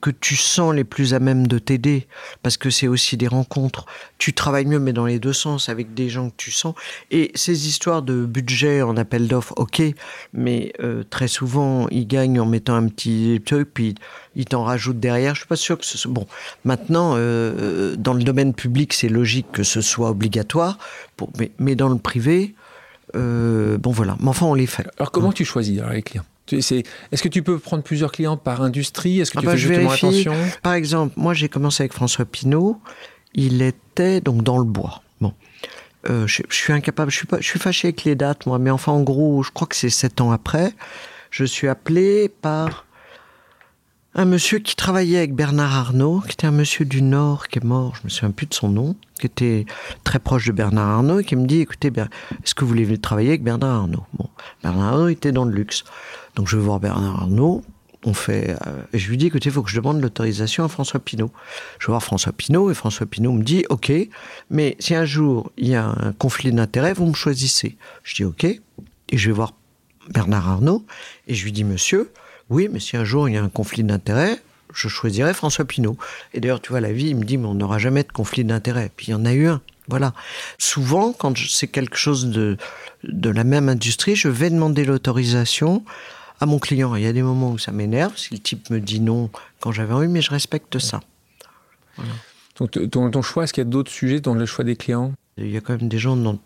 [0.00, 2.06] que tu sens les plus à même de t'aider,
[2.42, 3.86] parce que c'est aussi des rencontres.
[4.18, 6.74] Tu travailles mieux, mais dans les deux sens, avec des gens que tu sens.
[7.10, 9.82] Et ces histoires de budget en appel d'offres, ok,
[10.34, 13.94] mais euh, très souvent, ils gagnent en mettant un petit truc, puis
[14.34, 15.34] ils t'en rajoutent derrière.
[15.34, 16.12] Je suis pas sûr que ce soit...
[16.12, 16.26] Bon,
[16.64, 20.78] maintenant, euh, dans le domaine public, c'est logique que ce soit obligatoire,
[21.58, 22.54] mais, dans le privé...
[23.14, 24.86] euh, bon voilà, mais enfin on les fait.
[24.98, 26.24] Alors comment tu choisis les clients?
[26.52, 29.20] Est-ce que tu peux prendre plusieurs clients par industrie?
[29.20, 30.06] Est-ce que Ah tu bah, fais je justement vérifie.
[30.28, 30.34] attention?
[30.62, 32.80] Par exemple, moi j'ai commencé avec François Pinault.
[33.34, 35.02] Il était donc dans le bois.
[35.20, 35.32] Bon,
[36.08, 37.10] Euh, je, je suis incapable.
[37.10, 37.38] Je suis pas.
[37.40, 38.58] Je suis fâché avec les dates, moi.
[38.58, 40.72] Mais enfin, en gros, je crois que c'est sept ans après.
[41.30, 42.84] Je suis appelé par
[44.14, 47.64] un monsieur qui travaillait avec Bernard Arnault, qui était un monsieur du Nord qui est
[47.64, 47.94] mort.
[47.96, 49.66] Je me souviens plus de son nom, qui était
[50.04, 51.88] très proche de Bernard Arnault et qui me dit "Écoutez,
[52.42, 54.06] est-ce que vous voulez travailler avec Bernard Arnault?
[54.14, 54.28] Bon,
[54.62, 55.84] Bernard Arnault était dans le luxe.
[56.36, 57.64] Donc je vais voir Bernard Arnault.
[58.04, 61.00] On fait, euh, je lui dis, écoutez, il faut que je demande l'autorisation à François
[61.00, 61.32] Pinault.
[61.80, 63.90] Je vais voir François Pinault et François Pinault me dit, ok,
[64.48, 67.76] mais si un jour il y a un conflit d'intérêts, vous me choisissez.
[68.04, 68.60] Je dis, ok, et
[69.10, 69.54] je vais voir
[70.10, 70.86] Bernard Arnault
[71.26, 72.12] et je lui dis, monsieur,
[72.48, 74.40] oui, mais si un jour il y a un conflit d'intérêts,
[74.72, 75.96] je choisirai François Pinault.
[76.34, 78.44] Et d'ailleurs, tu vois, la vie, il me dit, mais on n'aura jamais de conflit
[78.44, 78.90] d'intérêts.
[78.94, 79.60] Puis il y en a eu un.
[79.88, 80.12] Voilà.
[80.58, 82.56] Souvent, quand c'est quelque chose de,
[83.04, 85.84] de la même industrie, je vais demander l'autorisation
[86.40, 86.94] à mon client.
[86.94, 89.30] Il y a des moments où ça m'énerve, si le type me dit non
[89.60, 91.00] quand j'avais envie, mais je respecte ça.
[92.58, 95.12] Donc, ton, ton choix, est-ce qu'il y a d'autres sujets dans le choix des clients?
[95.38, 96.38] Il y a quand même des gens dont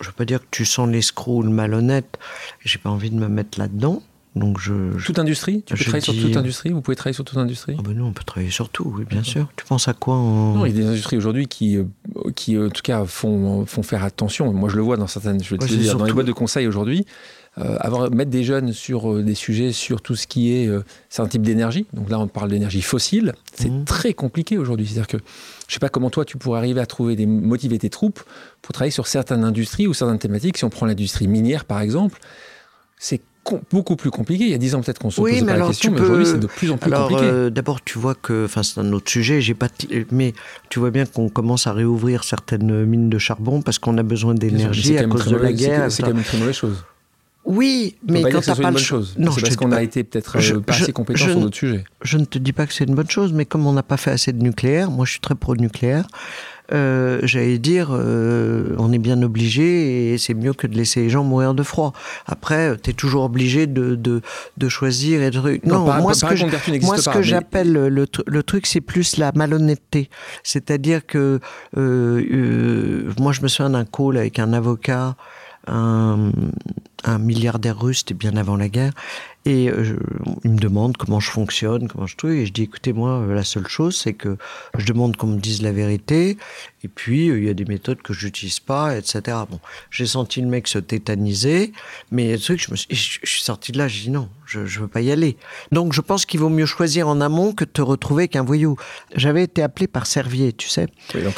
[0.00, 2.18] je veux pas dire que tu sens l'escroc ou le malhonnête.
[2.64, 4.02] J'ai pas envie de me mettre là-dedans.
[4.34, 5.62] Donc je, toute industrie?
[5.66, 6.70] Tu peux travailler sur toute industrie?
[6.70, 7.76] Vous pouvez travailler sur toute industrie?
[7.78, 9.48] Oh ben Nous, on peut travailler sur tout, oui, bien sûr.
[9.56, 10.54] Tu penses à quoi en...
[10.54, 11.84] Non, il y a des industries aujourd'hui qui, euh,
[12.34, 14.50] qui, en tout cas, font, font faire attention.
[14.54, 16.66] Moi, je le vois dans certaines, je vais te dire, dans les boîtes de conseil
[16.66, 17.04] aujourd'hui.
[17.58, 20.82] Euh, avoir, mettre des jeunes sur euh, des sujets sur tout ce qui est euh,
[21.10, 21.86] c'est un type d'énergie.
[21.92, 23.34] Donc là, on parle d'énergie fossile.
[23.54, 23.84] C'est mmh.
[23.84, 24.86] très compliqué aujourd'hui.
[24.86, 25.18] C'est-à-dire que
[25.68, 28.20] je sais pas comment toi tu pourrais arriver à trouver des motiver tes troupes
[28.62, 30.56] pour travailler sur certaines industries ou certaines thématiques.
[30.56, 32.20] Si on prend l'industrie minière par exemple,
[32.98, 33.20] c'est
[33.70, 34.44] beaucoup plus compliqué.
[34.44, 36.26] Il y a dix ans peut-être qu'on se oui, posait pas la question, mais aujourd'hui
[36.26, 37.30] c'est de plus en plus alors, compliqué.
[37.30, 39.68] Euh, D'abord, tu vois que, enfin c'est un autre sujet, j'ai pas,
[40.10, 40.32] mais
[40.70, 44.34] tu vois bien qu'on commence à réouvrir certaines mines de charbon parce qu'on a besoin
[44.34, 45.90] d'énergie à cause de la guerre.
[45.90, 46.84] C'est quand même une très mauvaise chose.
[47.44, 49.00] Oui, mais quand t'as pas le choix.
[49.18, 51.84] Non, c'est parce qu'on a été peut-être euh, pas assez compétent sur d'autres sujets.
[52.02, 53.96] Je ne te dis pas que c'est une bonne chose, mais comme on n'a pas
[53.96, 56.06] fait assez de nucléaire, moi je suis très pro-nucléaire,
[56.72, 61.10] euh, j'allais dire, euh, on est bien obligé et c'est mieux que de laisser les
[61.10, 61.92] gens mourir de froid.
[62.26, 64.22] Après, tu es toujours obligé de, de,
[64.56, 65.38] de choisir et de...
[65.66, 69.32] Non, non moi, ce que moi, ce que j'appelle le, le, truc, c'est plus la
[69.34, 70.08] malhonnêteté.
[70.44, 71.40] C'est-à-dire que
[71.76, 75.16] euh, moi, je me souviens d'un call avec un avocat,
[75.66, 76.32] un
[77.04, 78.92] un milliardaire russe, bien avant la guerre,
[79.44, 79.96] et euh,
[80.44, 83.34] il me demande comment je fonctionne, comment je trouve, et je dis écoutez moi euh,
[83.34, 84.36] la seule chose c'est que
[84.76, 86.38] je demande qu'on me dise la vérité,
[86.84, 89.38] et puis euh, il y a des méthodes que je n'utilise pas, etc.
[89.50, 89.58] Bon,
[89.90, 91.72] j'ai senti le mec se tétaniser,
[92.12, 94.60] mais le truc je me suis, je, suis sorti de là, j'ai dit non, je
[94.60, 95.36] ne veux pas y aller.
[95.72, 98.76] Donc je pense qu'il vaut mieux choisir en amont que de te retrouver qu'un voyou.
[99.16, 100.86] J'avais été appelé par Servier, tu sais,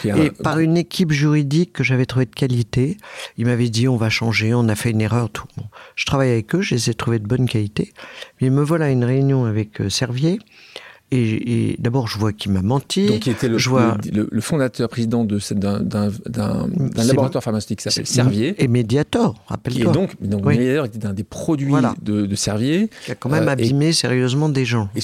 [0.04, 2.98] et par une équipe juridique que j'avais trouvé de qualité.
[3.38, 5.46] Il m'avait dit on va changer, on a fait une erreur, tout.
[5.56, 5.64] Bon.
[5.96, 7.93] Je travaille avec eux, je les ai trouvés de bonne qualité.
[8.40, 10.38] Mais me voilà à une réunion avec euh, Servier.
[11.14, 13.06] Et, d'abord, je vois qu'il m'a menti.
[13.06, 13.58] Donc, il était le,
[14.30, 16.10] le, fondateur, président d'un
[16.96, 18.54] laboratoire pharmaceutique qui s'appelle Servier.
[18.62, 19.90] Et Mediator, rappelle-toi.
[19.90, 22.90] Et donc, donc Mediator était un des produits de, Servier.
[23.04, 24.88] Qui a quand même euh, abîmé sérieusement des gens.
[24.96, 25.00] Et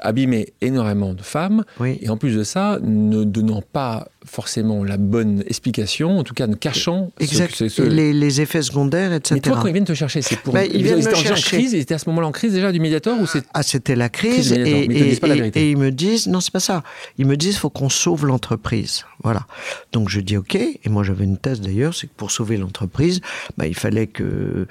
[0.00, 1.64] abîmé énormément de femmes.
[2.00, 6.46] Et en plus de ça, ne donnant pas forcément la bonne explication, en tout cas
[6.46, 7.60] ne cachant exact.
[7.78, 9.34] Les, effets secondaires, etc.
[9.34, 10.54] Mais toi, quand ils viennent te chercher, c'est pour.
[10.54, 11.32] Bah, ils viennent me chercher.
[11.32, 13.62] en crise, ils étaient à ce moment-là en crise déjà du médiator ou c'est Ah,
[13.62, 16.82] c'était la crise, et, et, ils me disent non, c'est pas ça.
[17.18, 19.04] Ils me disent faut qu'on sauve l'entreprise.
[19.22, 19.46] Voilà.
[19.92, 23.20] Donc je dis ok, et moi j'avais une thèse d'ailleurs, c'est que pour sauver l'entreprise,
[23.58, 24.66] bah, il fallait que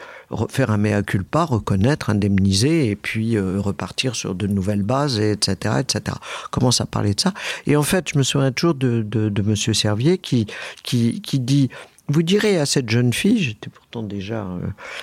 [0.49, 5.75] faire un mea culpa, reconnaître, indemniser, et puis euh, repartir sur de nouvelles bases, etc.,
[5.79, 6.17] etc.
[6.51, 7.33] Commence à parler de ça?
[7.67, 10.47] Et en fait, je me souviens toujours de, de, de Monsieur Servier qui,
[10.83, 11.69] qui, qui dit
[12.09, 14.59] vous direz à cette jeune fille, j'étais pourtant déjà, euh,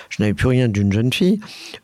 [0.09, 1.39] je n'avais plus rien d'une jeune fille,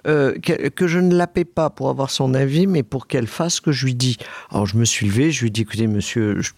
[0.05, 3.55] euh, que, je ne la paie pas pour avoir son avis, mais pour qu'elle fasse
[3.55, 4.17] ce que je lui dis.
[4.51, 6.51] Alors je me suis levé, je lui ai dit, écoutez, monsieur, je,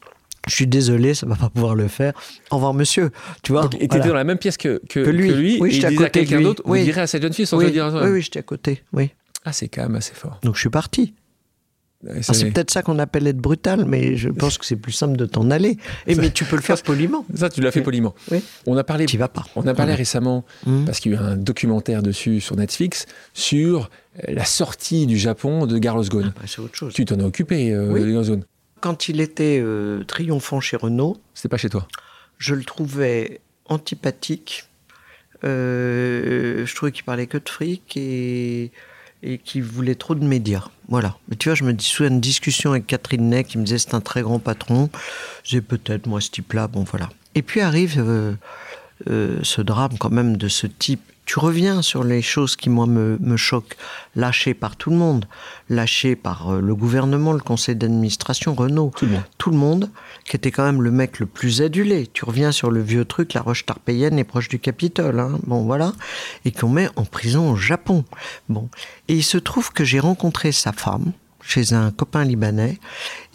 [0.48, 2.14] suis désolé, ça va pas pouvoir le faire.
[2.52, 3.12] Au revoir, monsieur.
[3.44, 3.66] Tu vois.
[3.80, 5.58] et tu étais dans la même pièce que, que, lui.
[5.60, 6.62] Oui, j'étais à côté quelqu'un d'autre.
[6.66, 7.92] Vous direz à cette jeune fille sans oui, dire.
[7.94, 8.84] Oui, oui, j'étais à côté.
[8.94, 9.12] Oui.
[9.44, 10.40] Ah, c'est quand même assez fort.
[10.44, 11.14] Donc je suis parti.
[12.08, 15.18] Ah, c'est peut-être ça qu'on appelle être brutal, mais je pense que c'est plus simple
[15.18, 15.78] de t'en aller.
[16.06, 17.26] Et, mais tu peux le faire poliment.
[17.34, 18.14] Ça, tu l'as fait poliment.
[18.32, 18.44] Oui.
[18.68, 19.06] On a parlé.
[19.06, 19.46] Tu vas pas.
[19.56, 20.86] On a parlé récemment mmh.
[20.86, 23.90] parce qu'il y a eu un documentaire dessus sur Netflix sur
[24.28, 26.32] la sortie du Japon de Carlos Ghosn.
[26.36, 26.94] Ah, bah, c'est autre chose.
[26.94, 28.42] Tu t'en as occupé, euh,
[28.82, 31.18] Quand il était euh, triomphant chez Renault.
[31.34, 31.88] C'était pas chez toi.
[32.38, 34.66] Je le trouvais antipathique.
[35.44, 38.72] Euh, je trouvais qu'il parlait que de fric et
[39.26, 40.70] et qui voulait trop de médias.
[40.88, 41.18] Voilà.
[41.28, 43.96] Mais tu vois, je me souviens d'une discussion avec Catherine Ney qui me disait c'est
[43.96, 44.90] un très grand patron.
[45.44, 46.68] J'ai peut-être moi ce type-là.
[46.68, 47.10] Bon voilà.
[47.34, 48.34] Et puis arrive euh,
[49.10, 52.86] euh, ce drame quand même de ce type tu reviens sur les choses qui, moi,
[52.86, 53.76] me, me choquent.
[54.16, 55.26] Lâché par tout le monde,
[55.70, 59.24] lâché par euh, le gouvernement, le conseil d'administration, Renault, tout le, monde.
[59.38, 59.90] tout le monde,
[60.24, 62.08] qui était quand même le mec le plus adulé.
[62.08, 65.40] Tu reviens sur le vieux truc, la roche tarpéienne est proche du Capitole, hein.
[65.48, 65.94] bon voilà,
[66.46, 68.06] et qu'on met en prison au Japon.
[68.48, 68.70] Bon,
[69.08, 71.12] et il se trouve que j'ai rencontré sa femme,
[71.46, 72.80] chez un copain libanais.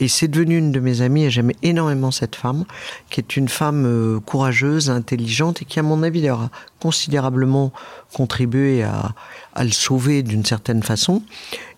[0.01, 2.65] Et c'est devenu une de mes amies, et j'aime énormément cette femme,
[3.09, 6.51] qui est une femme euh, courageuse, intelligente, et qui, à mon avis, a
[6.81, 7.73] considérablement
[8.13, 9.13] contribué à,
[9.55, 11.23] à le sauver d'une certaine façon.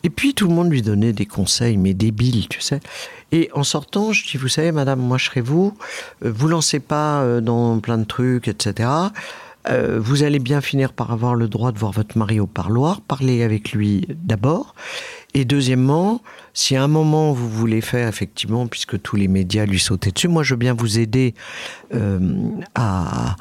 [0.05, 2.80] Et puis, tout le monde lui donnait des conseils, mais débiles, tu sais.
[3.30, 5.76] Et en sortant, je dis, vous savez, madame, moi, je serai vous,
[6.24, 8.89] euh, vous lancez pas euh, dans plein de trucs, etc.,
[10.01, 13.45] vous allez bien finir par avoir le droit de voir votre mari au parloir, parler
[13.45, 14.74] avec lui d'abord,
[15.35, 16.20] Et deuxièmement,
[16.53, 20.28] si à un moment vous voulez faire, effectivement, puisque tous les médias lui sautaient dessus,
[20.28, 21.35] moi je veux bien vous aider
[21.95, 22.18] euh,
[22.74, 23.37] à,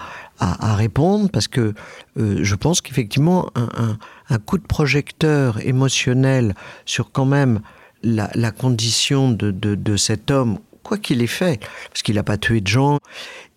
[0.75, 1.73] répondre, parce que
[2.17, 7.59] euh, je pense qu'effectivement, un, coup de projecteur émotionnel sur quand même
[8.01, 12.37] la, condition de, de, de cet homme, quoi qu'il ait fait, parce qu'il n'a pas
[12.37, 12.99] tué de gens.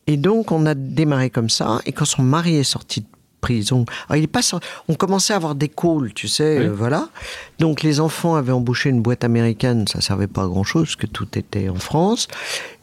[0.06, 3.06] Et donc on a démarré comme ça, et quand son mari est sorti de
[3.44, 3.84] prison.
[4.10, 4.40] il est pas
[4.88, 7.10] On commençait à avoir des calls, tu sais, euh, voilà.
[7.58, 10.96] Donc les enfants avaient embauché une boîte américaine, ça servait pas à grand chose parce
[10.96, 12.26] que tout était en France.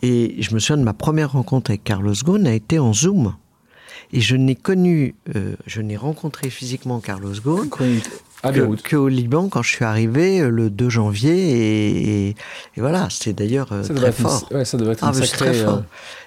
[0.03, 3.33] Et je me souviens de ma première rencontre avec Carlos Ghosn a été en Zoom.
[4.13, 7.69] Et je n'ai connu, euh, je n'ai rencontré physiquement Carlos Ghosn
[8.43, 12.35] que, que, au Liban quand je suis arrivé euh, le 2 janvier et,
[12.77, 14.47] voilà c'était d'ailleurs très fort.
[14.51, 15.83] ouais, ça devait être ah, très fort.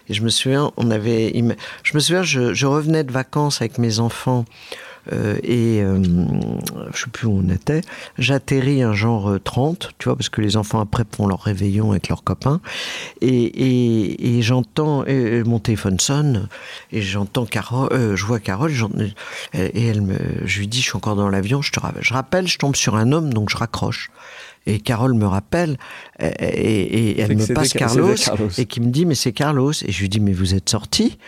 [0.09, 1.33] Et je me souviens, on avait,
[1.83, 4.45] je me souviens, je, je revenais de vacances avec mes enfants
[5.13, 6.03] et euh,
[6.93, 7.83] je sais plus où on était.
[8.19, 11.91] J'atterris un genre 30, euh, tu vois, parce que les enfants après font leur réveillon
[11.91, 12.61] avec leurs copains.
[13.21, 15.05] Et, et, et j'entends,
[15.45, 16.49] mon téléphone sonne,
[16.93, 18.73] et j'entends Carole, euh, je vois Carole,
[19.55, 22.47] et elle me, je lui dis, je suis encore dans l'avion, je te je rappelle,
[22.49, 24.11] je tombe sur un homme, donc je raccroche.
[24.67, 25.77] Et Carole me rappelle,
[26.19, 28.15] et, et, elle me passe Carlos,
[28.57, 29.73] et qui me dit, mais c'est Carlos.
[29.73, 31.19] Et je lui dis, mais vous êtes sorti?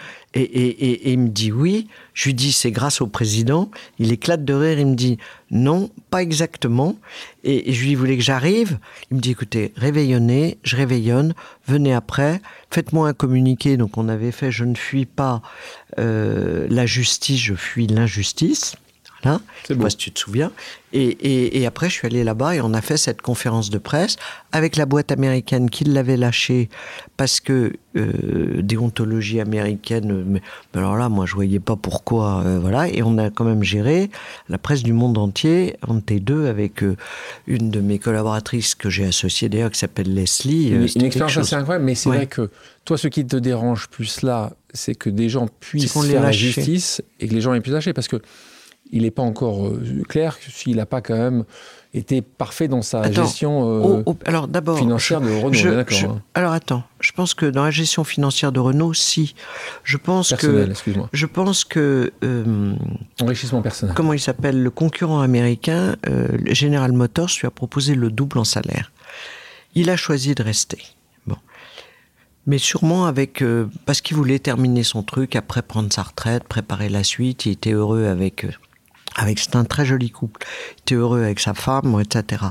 [0.43, 1.89] Et, il me dit oui.
[2.15, 3.71] Je lui dis, c'est grâce au président.
[3.99, 5.19] Il éclate de rire, il me dit,
[5.51, 6.97] non, pas exactement.
[7.45, 8.79] Et, je lui voulais que j'arrive?
[9.11, 11.35] Il me dit, écoutez, réveillonnez, je réveillonne,
[11.67, 13.77] venez après, faites-moi un communiqué.
[13.77, 15.43] Donc on avait fait, je ne fuis pas
[15.99, 18.77] euh, la justice, je fuis l'injustice.
[19.25, 20.53] Hein je sais pas si tu te souviens.
[20.93, 24.17] Et, et, après, je suis allé là-bas et on a fait cette conférence de presse
[24.53, 26.71] avec la boîte américaine qui l'avait lâchée
[27.19, 30.25] parce que euh, déontologie américaine.
[30.27, 30.41] Mais,
[30.75, 32.43] alors là, moi, je voyais pas pourquoi.
[32.47, 32.89] Euh, voilà.
[32.89, 34.11] Et on a quand même géré
[34.49, 36.97] la presse du monde entier, en T2, avec euh,
[37.47, 40.69] une de mes collaboratrices que j'ai associée d'ailleurs, qui s'appelle Leslie.
[40.69, 42.49] Une, une expérience assez incroyable, mais c'est vrai que
[42.87, 47.03] toi, ce qui te dérange plus là, c'est que des gens puissent faire la justice
[47.21, 47.93] et que les gens aient pu lâcher.
[47.93, 48.23] Parce que
[48.93, 51.45] il n'est pas encore euh, clair s'il n'a pas quand même
[51.95, 55.85] été parfait dans sa gestion euh, oh, oh, alors financière de Renault.
[56.09, 56.23] Hein.
[56.35, 59.35] Alors attends, je pense que dans la gestion financière de Renault, si.
[59.83, 60.69] Je pense que.
[61.13, 62.13] Je pense que.
[62.23, 62.75] Euh,
[63.21, 63.95] Enrichissement personnel.
[63.95, 65.97] Comment il s'appelle Le concurrent américain,
[66.47, 68.93] General Motors, lui a proposé le double en salaire.
[69.75, 70.83] Il a choisi de rester.
[71.27, 71.37] Bon.
[72.47, 73.43] Mais sûrement avec
[73.87, 77.47] parce qu'il voulait terminer son truc, après prendre sa retraite, préparer la suite.
[77.47, 78.47] Il était heureux avec
[79.17, 80.47] avec c'est un très joli couple.
[80.77, 82.45] Il était heureux avec sa femme, etc.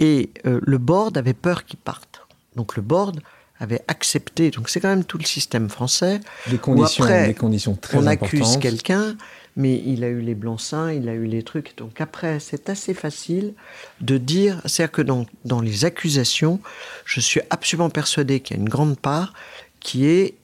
[0.00, 2.22] Et euh, le board avait peur qu'il parte.
[2.56, 3.20] Donc le board
[3.60, 4.50] avait accepté.
[4.50, 6.20] Donc c'est quand même tout le système français.
[6.48, 9.16] Des conditions, après, des conditions très on accuse quelqu'un,
[9.54, 11.76] mais il a eu les blancs-seings, il a eu les trucs.
[11.76, 13.54] Donc après, c'est assez facile
[14.00, 14.62] de dire.
[14.64, 16.60] C'est-à-dire que dans, dans les accusations,
[17.04, 19.34] je suis absolument persuadé qu'il y a une grande part
[19.80, 20.34] qui est,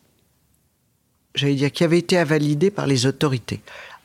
[1.34, 3.62] j'allais dire, qui avait été validée par les autorités.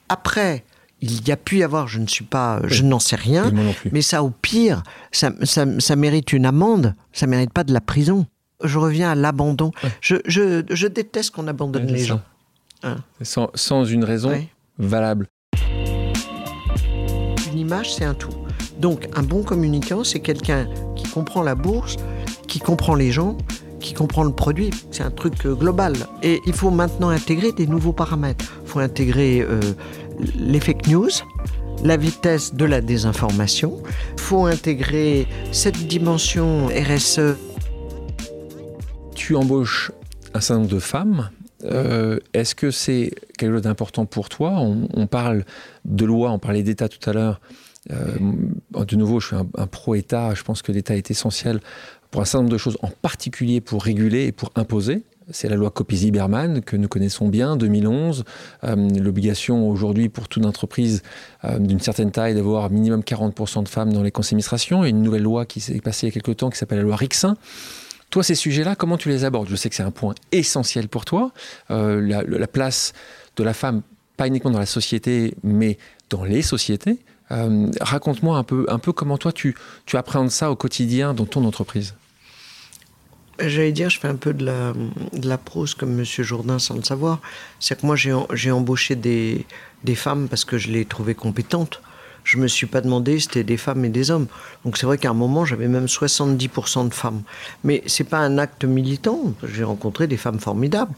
[0.07, 0.63] Après,
[1.01, 3.51] il y a pu y avoir, je ne suis pas, je n'en sais rien,
[3.91, 8.27] mais ça au pire, ça, ça, mérite une amende, ça mérite pas de la prison.
[8.63, 9.71] Je reviens à l'abandon.
[10.01, 12.21] Je, je, je, déteste qu'on abandonne les gens.
[12.83, 12.97] Hein.
[13.21, 14.31] sans, sans, une raison
[14.77, 15.27] valable.
[17.51, 18.33] Une image, c'est un tout.
[18.79, 21.97] Donc, un bon communicant, c'est quelqu'un qui comprend la bourse,
[22.47, 23.37] qui comprend les gens,
[23.79, 24.69] qui comprend le produit.
[24.91, 25.93] C'est un truc euh, global.
[26.23, 28.45] Et il faut maintenant intégrer des nouveaux paramètres.
[28.63, 29.59] Il faut intégrer euh,
[30.37, 31.09] les fake news,
[31.83, 33.81] la vitesse de la désinformation.
[34.13, 37.35] Il faut intégrer cette dimension RSE.
[39.15, 39.91] Tu embauches
[40.33, 41.29] un certain nombre de femmes.
[41.63, 44.59] Euh, est-ce que c'est quelque chose d'important pour toi?
[44.59, 45.45] On, parle
[45.85, 47.41] de loi, on parlait d'État tout à l'heure.
[47.91, 48.17] Euh,
[48.71, 50.33] de nouveau, je suis un, un pro-État.
[50.33, 51.59] Je pense que l'État est essentiel
[52.09, 55.55] pour un certain nombre de choses, en particulier pour réguler et pour imposer c'est la
[55.55, 58.23] loi Copé-Zimmermann que nous connaissons bien, 2011.
[58.63, 61.03] Euh, l'obligation aujourd'hui pour toute entreprise
[61.45, 64.83] euh, d'une certaine taille d'avoir minimum 40% de femmes dans les conseils d'administration.
[64.85, 66.95] Une nouvelle loi qui s'est passée il y a quelques temps qui s'appelle la loi
[66.95, 67.35] Rixin.
[68.09, 69.47] Toi, ces sujets-là, comment tu les abordes?
[69.47, 71.31] Je sais que c'est un point essentiel pour toi.
[71.69, 72.93] Euh, la, place
[73.37, 73.81] de la femme,
[74.17, 75.77] pas uniquement dans la société, mais
[76.09, 76.99] dans les sociétés.
[77.79, 79.55] Raconte-moi un peu, un peu comment toi tu,
[79.85, 81.93] tu appréhendes ça au quotidien dans ton entreprise.
[83.43, 87.19] J'allais dire, je fais un peu de la, prose comme Monsieur Jourdain sans le savoir.
[87.59, 89.45] C'est que moi, j'ai embauché des,
[89.95, 91.81] femmes parce que je les trouvais compétentes.
[92.23, 94.27] Je me suis pas demandé si c'était des femmes et des hommes.
[94.63, 97.23] Donc c'est vrai qu'à un moment, j'avais même 70% de femmes.
[97.63, 99.33] Mais c'est pas un acte militant.
[99.43, 100.93] J'ai rencontré des femmes formidables.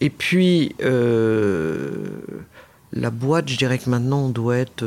[0.00, 2.06] Et puis, euh,
[2.92, 4.84] la boîte, je dirais que maintenant, on doit être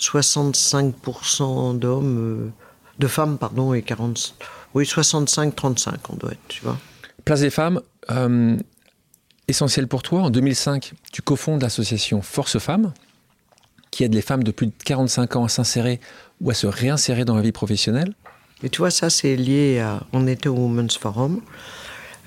[0.00, 2.18] 65% euh, d'hommes.
[2.18, 2.50] Euh,
[2.98, 4.34] de femmes, pardon, et 40,
[4.76, 6.76] oui, 65-35, on doit être, tu vois.
[7.24, 8.58] Place des femmes, euh,
[9.48, 10.20] essentiel pour toi.
[10.20, 12.92] En 2005, tu cofondes l'association Force Femmes,
[13.90, 15.98] qui aide les femmes de plus de 45 ans à s'insérer
[16.42, 18.12] ou à se réinsérer dans la vie professionnelle.
[18.62, 20.02] Et tu vois, ça, c'est lié à.
[20.12, 21.40] On était au Women's Forum.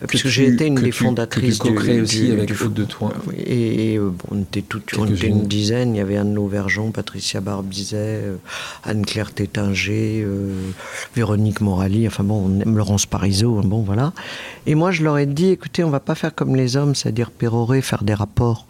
[0.08, 1.72] Puisque j'ai été une des fondatrices du,
[2.02, 3.14] aussi avec du, de toi.
[3.45, 5.95] Et, euh, bon, on était toutes on était une dizaine.
[5.95, 8.36] Il y avait Anne Lauvergeon, Patricia Barbizet, euh,
[8.84, 10.54] Anne-Claire Tétinger, euh,
[11.16, 14.14] Véronique Morali, enfin bon, Laurence Parisot, hein, bon voilà.
[14.66, 17.32] Et moi, je leur ai dit, écoutez, on va pas faire comme les hommes, c'est-à-dire
[17.32, 18.68] pérorer, faire des rapports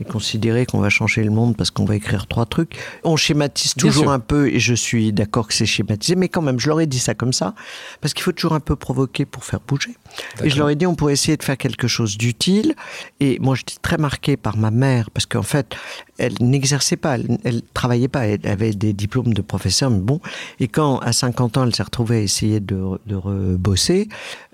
[0.00, 2.76] et considérer qu'on va changer le monde parce qu'on va écrire trois trucs.
[3.04, 6.60] On schématise toujours un peu, et je suis d'accord que c'est schématisé, mais quand même,
[6.60, 7.54] je leur ai dit ça comme ça,
[8.00, 9.96] parce qu'il faut toujours un peu provoquer pour faire bouger.
[10.42, 12.74] Et je leur ai dit, on pourrait essayer de faire quelque chose d'utile.
[13.20, 15.74] Et moi, j'étais très marqué par ma mère, parce qu'en fait,
[16.18, 20.20] elle n'exerçait pas, elle, ne travaillait pas, elle avait des diplômes de professeur, mais bon.
[20.58, 24.08] Et quand, à 50 ans, elle s'est retrouvée à essayer de, de rebosser,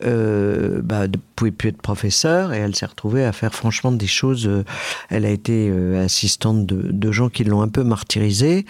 [0.05, 4.07] euh, bah, ne pouvait plus être professeur, et elle s'est retrouvée à faire franchement des
[4.07, 4.47] choses.
[4.47, 4.65] Euh,
[5.09, 8.67] elle a été euh, assistante de, de, gens qui l'ont un peu martyrisée,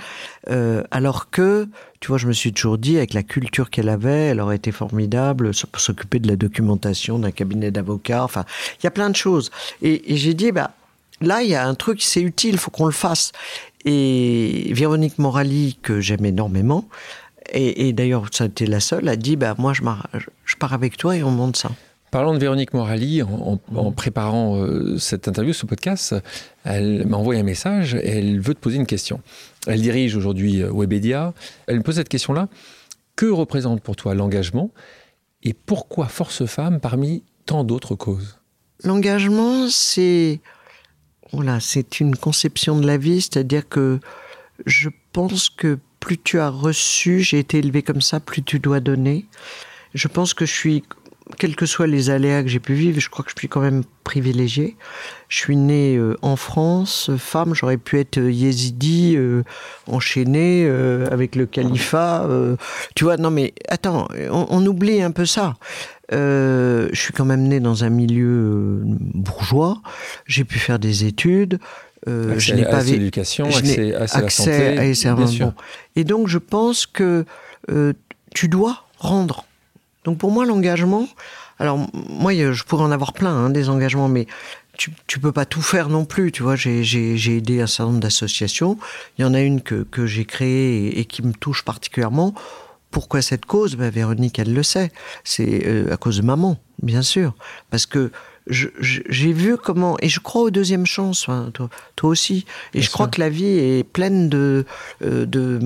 [0.51, 1.69] euh, alors que,
[2.01, 4.73] tu vois, je me suis toujours dit, avec la culture qu'elle avait, elle aurait été
[4.73, 8.25] formidable pour s'occuper de la documentation d'un cabinet d'avocats.
[8.25, 8.45] Enfin,
[8.81, 9.51] il y a plein de choses.
[9.83, 10.73] Et, j'ai dit, bah,
[11.21, 13.31] Là, il y a un truc, c'est utile, il faut qu'on le fasse.
[13.85, 16.89] Et Véronique Morali, que j'aime énormément,
[17.53, 21.17] et, d'ailleurs, ça a été la seule, a dit bah, Moi, je, pars avec toi
[21.17, 21.71] et on monte ça.
[22.15, 26.15] Parlant de Véronique Morali, en, préparant euh, cette interview, ce podcast,
[26.63, 29.21] elle m'a envoyé un message et elle veut te poser une question.
[29.67, 31.35] Elle dirige aujourd'hui euh, Webedia.
[31.67, 32.49] Elle me pose cette question-là
[33.17, 34.71] Que représente pour toi l'engagement
[35.43, 38.39] et pourquoi Force Femmes parmi tant d'autres causes?
[38.85, 40.41] L'engagement, c'est
[41.33, 43.99] voilà, c'est une conception de la vie, c'est-à-dire que
[44.67, 48.79] je pense que plus tu as reçu, j'ai été élevé comme ça, plus tu dois
[48.79, 49.27] donner.
[49.95, 50.85] Je pense que je suis,
[51.39, 53.61] quels que soient les aléas que j'ai pu vivre, je crois que je suis quand
[53.61, 54.77] même privilégié.
[55.29, 59.43] Je suis né euh, en France, femme, j'aurais pu être yézidi, euh,
[59.87, 62.29] enchaîné euh, avec le califat.
[62.95, 65.57] tu vois, non mais attends, on, oublie un peu ça.
[66.11, 69.81] je suis quand même né dans un milieu bourgeois.
[70.27, 71.59] J'ai pu faire des études.
[72.07, 74.95] je n'ai pas l'éducation, accès, à la santé,
[75.97, 77.25] Et donc je pense que
[78.35, 79.47] tu dois rendre.
[80.05, 81.09] Donc pour moi l'engagement,
[81.59, 84.27] alors, moi, je pourrais en avoir plein, hein, des engagements, mais
[84.77, 86.33] tu, tu peux pas tout faire non plus.
[86.33, 88.79] Tu vois, j'ai aidé un certain nombre d'associations.
[89.19, 92.35] Il y en a une que, que j'ai créée et, qui me touche particulièrement.
[92.91, 93.77] Pourquoi cette cause?
[93.77, 94.93] Ben, Véronique, elle le sait.
[95.23, 97.35] C'est euh, à cause de maman, bien sûr.
[97.71, 98.11] Parce que
[98.47, 101.23] j'ai vu comment, et je crois aux deuxièmes chances,
[101.55, 102.45] toi, toi, aussi,
[102.75, 104.67] et je crois que la vie est pleine de,
[105.03, 105.59] euh, de,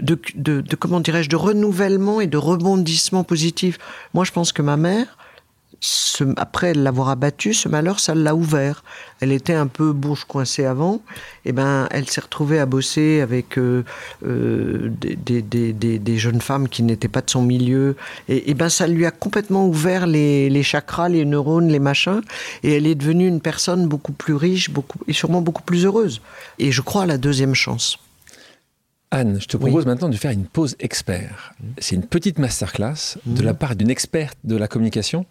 [0.00, 3.78] de, comment dirais-je, de renouvellement et de rebondissement positif.
[4.14, 5.16] Moi, je pense que ma mère,
[6.36, 8.82] après l'avoir abattu, ce malheur, ça l'a ouvert.
[9.20, 11.00] Elle était un peu bouche coincée avant,
[11.44, 13.84] et ben, elle s'est retrouvée à bosser avec euh,
[14.26, 17.96] euh, des, des, des, des, jeunes femmes qui n'étaient pas de son milieu,
[18.28, 22.22] et, ben, ça lui a complètement ouvert les, les, chakras, les neurones, les machins,
[22.62, 26.20] et elle est devenue une personne beaucoup plus riche, beaucoup et sûrement beaucoup plus heureuse.
[26.58, 27.98] Et je crois à la deuxième chance.
[29.10, 31.54] Anne, je te propose maintenant de faire une pause expert.
[31.60, 31.66] Mmh.
[31.78, 33.56] C'est une petite masterclass de la mmh.
[33.56, 35.24] part d'une experte de la communication.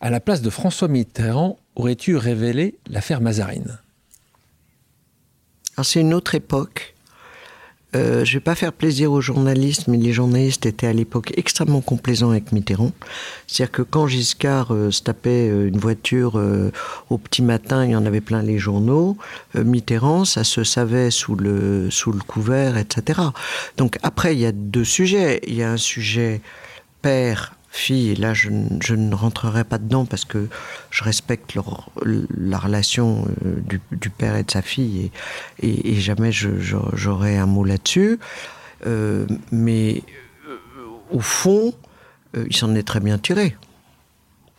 [0.00, 3.78] À la place de François Mitterrand, aurais-tu révélé l'affaire Mazarine?
[5.82, 6.94] C'est une autre époque.
[7.94, 11.80] Euh, je vais pas faire plaisir aux journalistes, mais les journalistes étaient à l'époque extrêmement
[11.82, 12.92] complaisants avec Mitterrand.
[13.46, 16.70] C'est-à-dire que quand Giscard euh, se tapait euh, une voiture euh,
[17.10, 19.16] au petit matin, il y en avait plein les journaux.
[19.54, 23.20] Mitterrand, ça se savait sous le sous le couvert, etc.
[23.76, 25.40] Donc après, il y a deux sujets.
[25.46, 26.40] Il y a un sujet
[27.02, 28.50] père fille, et là je,
[28.80, 30.48] je, ne rentrerai pas dedans parce que
[30.90, 35.10] je respecte leur, la relation euh, du, du, père et de sa fille
[35.60, 38.18] et, et, et jamais j'aurai un mot là-dessus.
[38.86, 40.02] Euh, mais
[40.48, 40.56] euh,
[41.10, 41.72] au fond,
[42.36, 43.56] euh, il s'en est très bien tiré.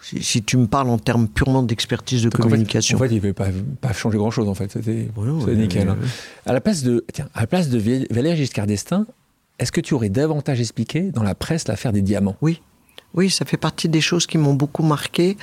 [0.01, 2.97] Si, si, tu me parles en termes purement d'expertise de Donc communication.
[2.97, 3.47] En fait, en fait il ne avait pas,
[3.79, 4.69] pas changer grand-chose, en fait.
[4.71, 5.95] C'était ouais, nickel.
[6.45, 7.79] À, la place de, tiens, à la place de
[8.13, 9.05] Valéry Giscard d'Estaing,
[9.59, 12.35] est-ce que tu aurais davantage expliqué dans la presse l'affaire des diamants?
[12.41, 12.61] Oui.
[13.13, 15.37] Oui, ça fait partie des choses qui m'ont beaucoup marqué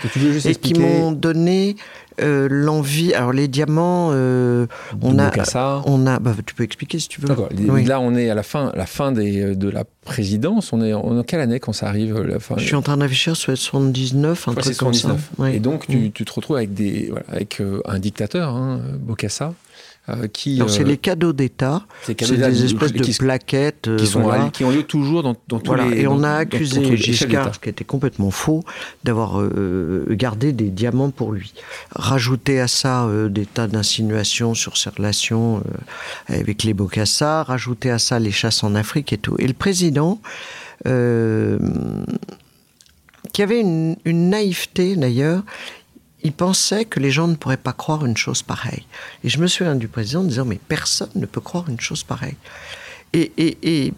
[0.45, 1.77] et, qui m'ont donné
[2.21, 3.15] euh, l'envie.
[3.15, 4.67] Alors les diamants, euh,
[5.03, 5.31] on, a,
[5.87, 7.29] on a, bah, tu peux expliquer si tu veux.
[7.69, 7.85] Oui.
[7.85, 10.73] Là, on est à la fin, la fin des, de la présidence.
[10.73, 13.37] On est en quelle année quand ça arrive la fin Je suis en train réfléchir
[13.37, 15.17] sur 79, un truc comme ça.
[15.53, 16.13] Et donc tu, mm.
[16.13, 19.55] tu, te retrouves avec des, voilà, avec euh, un dictateur, hein, Bokassa
[20.09, 20.61] euh, qui.
[20.69, 21.85] c'est les cadeaux d'État.
[22.03, 26.01] C'est des espèces de plaquettes qui, sont, qui ont lieu toujours dans, dans tous les.
[26.01, 28.65] Et on a accusé Giscard, ce qui était complètement faux,
[29.05, 29.43] d'avoir
[30.11, 31.53] gardé des diamants pour lui.
[31.95, 35.63] Rajouter à ça des tas d'insinuations sur ses relations
[36.29, 39.37] avec les Bokassa, rajouter à ça les chasses en Afrique et tout.
[39.39, 40.21] Et le président
[43.33, 45.43] qui avait une, naïveté d'ailleurs.
[46.23, 48.85] Il pensait que les gens ne pourraient pas croire une chose pareille.
[49.25, 52.37] Et je me souviens du président disant Mais personne ne peut croire une chose pareille.
[53.13, 53.93] Et, et,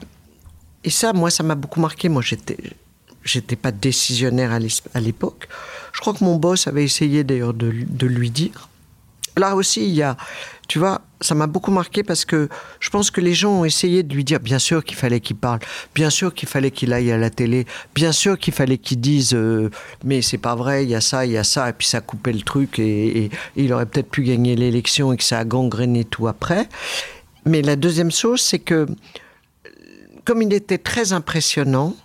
[0.84, 2.08] et, ça, moi, ça m'a beaucoup marqué.
[2.08, 2.58] Moi, j'étais.
[3.24, 5.46] J'étais pas décisionnaire à l'époque.
[5.92, 8.68] Je crois que mon boss avait essayé d'ailleurs de, de lui dire.
[9.36, 10.16] Là aussi, il y a,
[10.68, 12.48] tu vois, ça m'a beaucoup marqué parce que
[12.80, 15.36] je pense que les gens ont essayé de lui dire, bien sûr qu'il fallait qu'il
[15.36, 15.60] parle,
[15.94, 19.34] bien sûr qu'il fallait qu'il aille à la télé, bien sûr qu'il fallait qu'il dise,
[19.34, 19.70] euh,
[20.04, 22.00] mais c'est pas vrai, il y a ça, il y a ça, et puis ça
[22.00, 26.04] coupait le truc, et, il aurait peut-être pu gagner l'élection et que ça a gangréné
[26.04, 26.68] tout après.
[27.44, 28.86] Mais la deuxième chose, c'est que,
[30.24, 31.96] comme il était très impressionnant,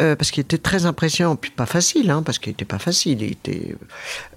[0.00, 3.22] euh, parce qu'il était très impressionnant, puis pas facile, hein, parce qu'il n'était pas facile,
[3.22, 3.76] il était,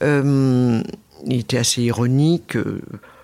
[0.03, 0.81] euh,
[1.25, 2.57] il était assez ironique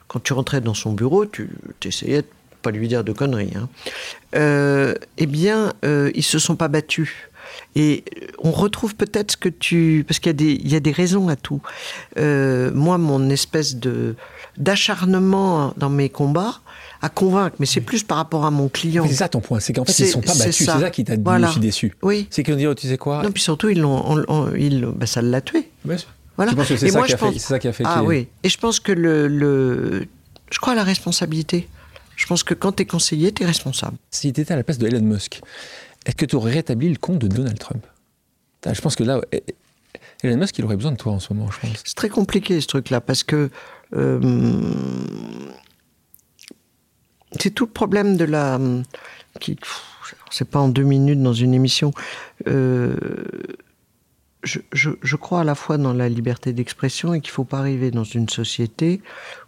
[0.08, 1.49] quand tu rentrais dans son bureau, tu
[1.84, 2.28] essayais de
[2.62, 3.53] pas lui dire de conneries.
[3.55, 3.70] Hein.
[4.36, 7.10] Euh, eh bien, euh, ils se sont pas battus.
[7.76, 8.03] Et
[8.39, 10.03] on retrouve peut-être ce que tu...
[10.08, 10.32] Parce qu'il
[10.68, 11.62] y, a des, raisons à tout.
[12.18, 14.16] Euh, moi, mon espèce de
[14.58, 16.62] d'acharnement dans mes combats
[17.03, 19.05] à convaincre, mais c'est plus par rapport à mon client.
[19.08, 20.55] C'est ça ton point, c'est qu'en fait, ils ne sont pas battus.
[20.55, 21.53] C'est ça qui t'a voilà.
[21.60, 21.95] déçu.
[22.01, 22.28] Oui.
[22.32, 23.22] C'est qu'ils ont dit, oh, tu sais quoi?
[23.22, 24.26] Non, puis surtout, ils l'ont,
[24.95, 25.70] ben, ça l'a tué.
[25.86, 26.10] Bien sûr.
[26.38, 26.53] Voilà.
[26.53, 27.03] que c'est ça,
[27.38, 28.27] ça, qui a fait Ah oui.
[28.43, 30.07] Et je pense que le, le,
[30.51, 31.67] Je crois à la responsabilité.
[32.15, 33.97] Je pense que quand tu es conseiller, tu es responsable.
[34.11, 35.41] Si tu étais à la place de Elon Musk,
[36.05, 37.85] est-ce que tu aurais rétabli le compte de Donald Trump?
[38.65, 41.33] Je pense que là, eh, eh, Elon Musk, il aurait besoin de toi en ce
[41.33, 41.83] moment, je pense.
[41.83, 43.49] C'est très compliqué ce truc-là, parce que
[43.95, 44.73] euh,
[47.39, 48.59] c'est tout le problème de la.
[49.39, 49.57] Qui,
[50.31, 51.91] c'est pas en deux minutes dans une émission.
[52.47, 52.95] Euh,
[54.43, 57.91] je, crois à la fois dans la liberté d'expression et qu'il ne faut pas arriver
[57.91, 59.01] dans une société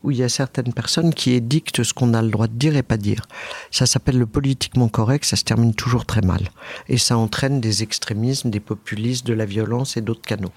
[0.04, 2.76] où il y a certaines personnes qui édictent ce qu'on a le droit de dire
[2.76, 3.26] et pas dire.
[3.72, 6.50] Ça s'appelle le politiquement correct, ça se termine toujours très mal.
[6.88, 10.52] Et ça entraîne des extrémismes, des populistes, de la violence et d'autres canaux.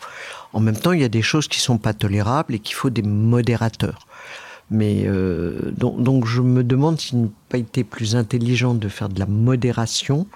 [0.53, 2.91] En même temps, il y a des choses qui sont pas tolérables et qu'il faut
[2.91, 4.07] des modérateurs.
[4.71, 9.11] Mais euh, donc, donc, je me demande s'il n'a pas été plus intelligent de faire
[9.11, 10.27] de la modération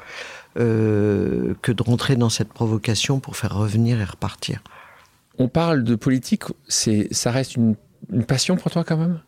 [0.58, 4.62] euh, que de rentrer dans cette provocation pour faire revenir et repartir.
[5.38, 7.76] On parle de politique, c'est, ça reste une,
[8.26, 9.20] passion pour toi quand même?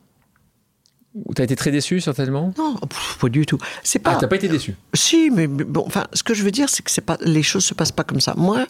[1.14, 2.54] Ou t'as été très déçu certainement?
[2.56, 2.76] Non,
[3.20, 3.58] pas du tout.
[3.82, 4.12] C'est pas.
[4.12, 4.76] Ah, t'as pas été déçu?
[4.94, 7.64] Si, mais bon, enfin, ce que je veux dire, c'est que c'est pas, les choses
[7.64, 8.34] se passent pas comme ça.
[8.36, 8.66] Moi,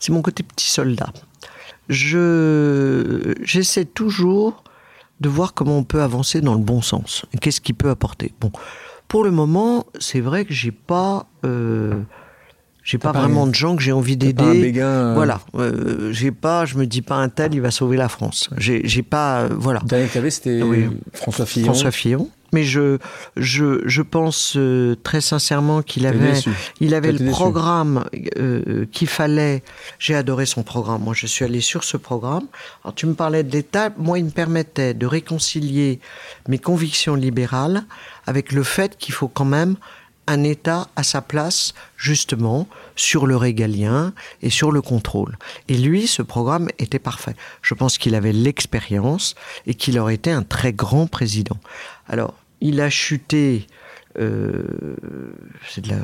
[0.00, 1.12] c'est mon côté petit soldat.
[1.88, 4.64] Je, j'essaie toujours
[5.20, 7.24] de voir comment on peut avancer dans le bon sens.
[7.40, 8.32] Qu'est-ce qui peut apporter?
[8.40, 8.50] Bon,
[9.12, 11.26] pour le moment, c'est vrai que j'ai pas.
[11.44, 12.00] Euh,
[12.82, 14.72] j'ai pas, vraiment de gens que j'ai envie d'aider.
[14.78, 15.12] Euh.
[15.14, 18.48] Voilà, euh, j'ai pas, je me dis pas un tel, il va sauver la France.
[18.56, 19.80] J'ai pas, voilà.
[19.82, 20.62] Le dernier que c'était
[21.12, 21.66] François Fillon.
[21.66, 22.98] François Fillon mais je,
[23.36, 26.40] je, je pense euh, très sincèrement qu'il avait,
[26.80, 28.04] il avait le programme
[28.38, 29.62] euh, qu'il fallait.
[29.98, 31.02] J'ai adoré son programme.
[31.02, 32.46] Moi, je suis allé sur ce programme.
[32.84, 33.90] Alors, tu me parlais de l'État.
[33.96, 36.00] Moi, il me permettait de réconcilier
[36.48, 37.84] mes convictions libérales
[38.26, 39.76] avec le fait qu'il faut quand même
[40.26, 45.36] un État à sa place, justement, sur le régalien et sur le contrôle.
[45.68, 47.34] Et lui, ce programme était parfait.
[47.60, 49.34] Je pense qu'il avait l'expérience
[49.66, 51.56] et qu'il aurait été un très grand président.
[52.08, 53.66] Alors, il a chuté.
[54.18, 54.62] Euh,
[55.70, 55.96] c'est de la,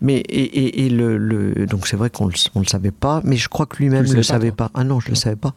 [0.00, 3.76] mais et, le, donc c'est vrai qu'on le, le savait pas, mais je crois que
[3.78, 4.70] lui-même ne le, savait pas.
[4.74, 5.54] Ah non, je ne le savais pas.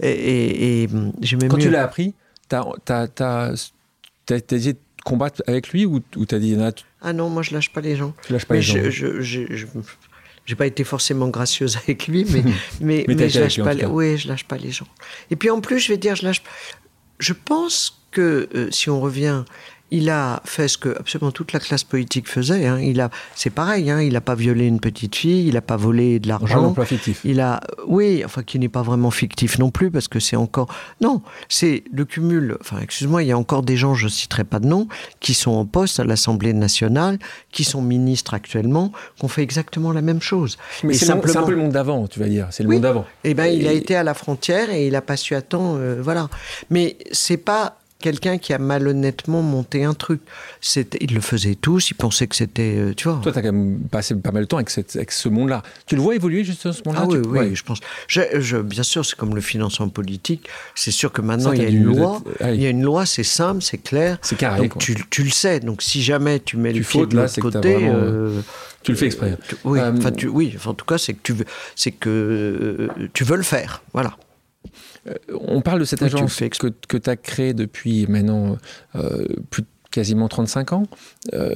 [0.00, 0.88] Et,
[1.20, 2.14] j'ai même quand tu l'as appris,
[2.48, 2.64] t'as
[3.18, 3.70] as,
[4.30, 6.56] essayé de combattre avec lui ou, ou t'as dit
[7.00, 8.14] ah non, moi je lâche pas les gens.
[8.24, 8.78] Tu lâches pas les gens.
[8.88, 9.66] Je, je,
[10.46, 12.42] j'ai pas été forcément gracieuse avec lui, mais
[12.80, 13.74] mais, mais, je lâche pas.
[13.74, 14.86] Les, oui, je lâche pas les gens.
[15.30, 16.42] Et puis en plus, je vais dire, je lâche.
[17.18, 19.44] Je pense que euh, si on revient
[19.92, 22.66] il a fait ce que absolument toute la classe politique faisait.
[22.66, 22.80] Hein.
[22.80, 23.90] Il a, c'est pareil.
[23.90, 24.00] Hein.
[24.00, 25.46] Il n'a pas violé une petite fille.
[25.46, 26.74] Il n'a pas volé de l'argent.
[26.78, 27.20] Un fictif.
[27.24, 30.74] Il a, oui, enfin qui n'est pas vraiment fictif non plus parce que c'est encore,
[31.02, 31.20] non,
[31.50, 32.56] c'est le cumul.
[32.62, 34.88] Enfin, excuse-moi, il y a encore des gens, je citerai pas de nom,
[35.20, 37.18] qui sont en poste à l'Assemblée nationale,
[37.50, 40.56] qui sont ministres actuellement, qui ont fait exactement la même chose.
[40.84, 41.40] Mais c'est, simplement...
[41.40, 42.48] un peu le monde d'avant, tu vas dire.
[42.50, 43.04] C'est le monde d'avant.
[43.24, 46.00] Eh ben, il a été à la frontière et il a pas su attendre, euh,
[46.02, 46.30] voilà.
[46.70, 50.20] Mais c'est pas quelqu'un qui a malhonnêtement monté un truc.
[50.76, 52.76] Ils le faisaient tous, ils pensaient que c'était.
[52.76, 53.20] Euh, tu vois.
[53.22, 55.62] Toi, tu as quand même passé pas mal de temps avec, avec ce monde-là.
[55.86, 57.80] Tu le vois évoluer justement ce monde-là Ah oui, oui, je pense.
[58.08, 60.48] Je, bien sûr, c'est comme le financement politique.
[60.74, 62.22] C'est sûr que maintenant, il y a une loi.
[62.40, 64.18] Il y a une loi, c'est simple, c'est clair.
[64.20, 64.68] C'est carré.
[64.68, 65.60] Donc, tu, tu, le sais.
[65.60, 67.78] Donc, si jamais tu mets le pied de l'autre côté.
[67.80, 68.40] Euh,
[68.82, 69.38] tu le fais exprès.
[69.64, 71.44] oui, enfin, oui, en tout cas, c'est que, tu veux,
[72.00, 73.82] que tu veux le faire.
[73.92, 74.16] Voilà.
[75.06, 78.56] Euh, on parle de cette agence que, que tu as créée depuis maintenant
[78.94, 80.86] euh, plus de quasiment 35 ans.
[81.32, 81.54] Euh,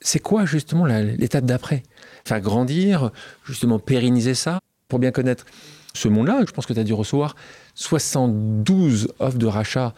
[0.00, 1.82] c'est quoi justement l'étape d'après?
[2.24, 3.10] Faire grandir,
[3.44, 5.46] justement pérenniser ça, pour bien connaître
[5.94, 6.42] ce monde-là.
[6.46, 7.34] Je pense que tu as dû recevoir
[7.74, 9.94] 72 offres de rachat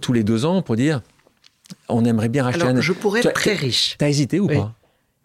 [0.00, 1.02] tous les deux ans pour dire
[1.88, 3.96] on aimerait bien racheter alors, Je pourrais être très riche.
[3.98, 4.74] T'as hésité ou pas?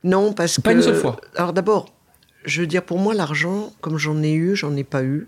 [0.03, 0.61] Non, parce que.
[0.61, 1.19] Pas une seule fois.
[1.35, 1.93] Alors d'abord,
[2.45, 5.27] je veux dire, pour moi, l'argent, comme j'en ai eu, j'en ai pas eu.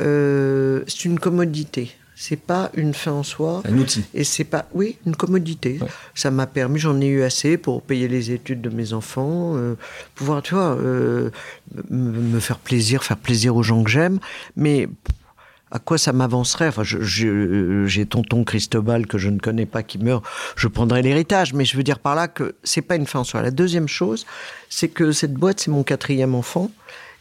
[0.00, 1.90] Euh, c'est une commodité.
[2.16, 3.62] C'est pas une fin en soi.
[3.64, 4.04] Un outil.
[4.14, 5.80] Et c'est pas, oui, une commodité.
[6.14, 9.74] Ça m'a permis, j'en ai eu assez pour payer les études de mes enfants, euh,
[10.14, 11.30] pouvoir, tu vois, euh,
[11.90, 14.20] me faire plaisir, faire plaisir aux gens que j'aime.
[14.56, 14.88] Mais
[15.72, 16.68] à quoi ça m'avancerait?
[16.68, 20.24] Enfin, j'ai tonton Cristobal que je ne connais pas qui meurt,
[20.54, 21.52] je prendrai l'héritage.
[21.52, 23.42] Mais je veux dire par là que c'est pas une fin en soi.
[23.42, 24.24] La deuxième chose,
[24.70, 26.70] c'est que cette boîte, c'est mon quatrième enfant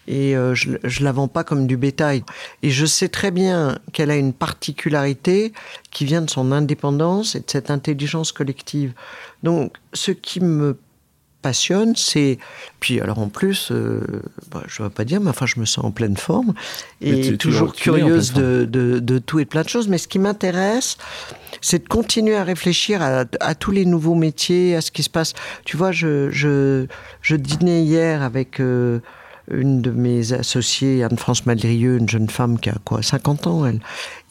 [0.07, 2.23] et euh, je, je la vends pas comme du bétail.
[2.61, 5.53] Et je sais très bien qu'elle a une particularité
[5.91, 8.93] qui vient de son indépendance et de cette intelligence collective.
[9.43, 10.77] Donc, ce qui me
[11.43, 12.39] passionne, c'est
[12.79, 14.01] puis alors en plus, euh,
[14.49, 16.53] bah, je ne vais pas dire, mais enfin je me sens en pleine forme
[17.01, 19.87] et toujours curieuse de, de, de, tout et de plein de choses.
[19.87, 20.97] Mais ce qui m'intéresse,
[21.61, 25.09] c'est de continuer à réfléchir à, à, tous les nouveaux métiers, à ce qui se
[25.09, 25.33] passe.
[25.65, 26.87] Tu vois, je, je,
[27.21, 28.99] je dînais hier avec euh,
[29.51, 33.79] une de mes associées, Anne-France Madrieux, une jeune femme qui a quoi, 50 ans, elle,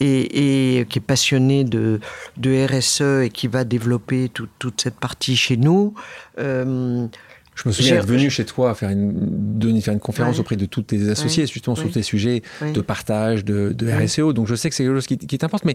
[0.01, 2.01] et, qui est passionnée de,
[2.37, 5.95] de, RSE et qui va développer toute cette partie chez nous.
[6.39, 7.07] Euh,
[7.55, 10.83] je me souviens être venu chez toi faire une, faire une conférence auprès de tous
[10.83, 14.33] tes associés, justement sur tes sujets de partage, de, de RSEO.
[14.33, 15.75] Donc je sais que c'est quelque chose qui, qui t'importe, mais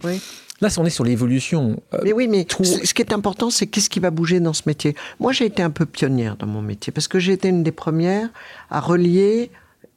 [0.62, 1.82] là, on est sur l'évolution.
[1.94, 4.64] Euh, mais oui, mais ce qui est important, c'est qu'est-ce qui va bouger dans ce
[4.66, 4.96] métier.
[5.20, 7.72] Moi, j'ai été un peu pionnière dans mon métier parce que j'ai été une des
[7.72, 8.30] premières
[8.70, 9.52] à relier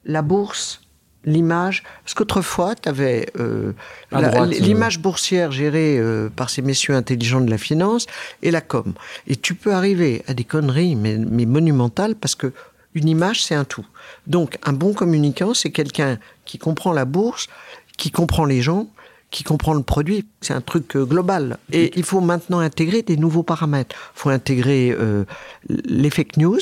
[0.05, 0.81] la bourse
[1.25, 1.83] l'image.
[2.03, 3.73] Parce qu'autrefois, tu avais euh,
[4.13, 8.07] euh, l'image boursière gérée euh, par ces messieurs intelligents de la finance
[8.41, 8.93] et la com.
[9.27, 12.53] Et tu peux arriver à des conneries, mais, mais monumentales, parce que
[12.93, 13.85] une image, c'est un tout.
[14.27, 17.47] Donc, un bon communicant, c'est quelqu'un qui comprend la bourse,
[17.97, 18.87] qui comprend les gens,
[19.29, 20.25] qui comprend le produit.
[20.41, 21.57] C'est un truc global.
[21.71, 23.95] Et il faut maintenant intégrer des nouveaux paramètres.
[24.15, 24.93] Il faut intégrer
[25.69, 26.59] les fake news,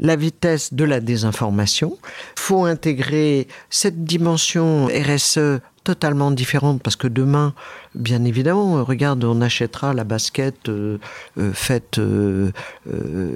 [0.00, 1.96] la vitesse de la désinformation.
[2.34, 7.54] faut intégrer cette dimension RSE totalement différente parce que demain,
[7.94, 10.98] bien évidemment, regarde, on achètera la basket euh,
[11.38, 12.50] euh, faite euh,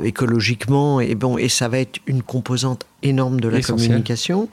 [0.02, 4.48] écologiquement et bon, et ça va être une composante énorme de la communication.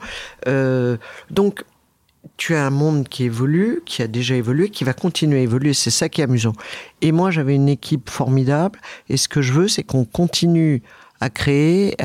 [1.30, 1.64] donc,
[2.36, 5.74] tu as un monde qui évolue, qui a déjà évolué, qui va continuer à évoluer.
[5.74, 6.52] C'est ça qui est amusant.
[7.00, 8.80] Et moi, j'avais une équipe formidable.
[9.08, 10.82] Et ce que je veux, c'est qu'on continue
[11.22, 11.96] à créer.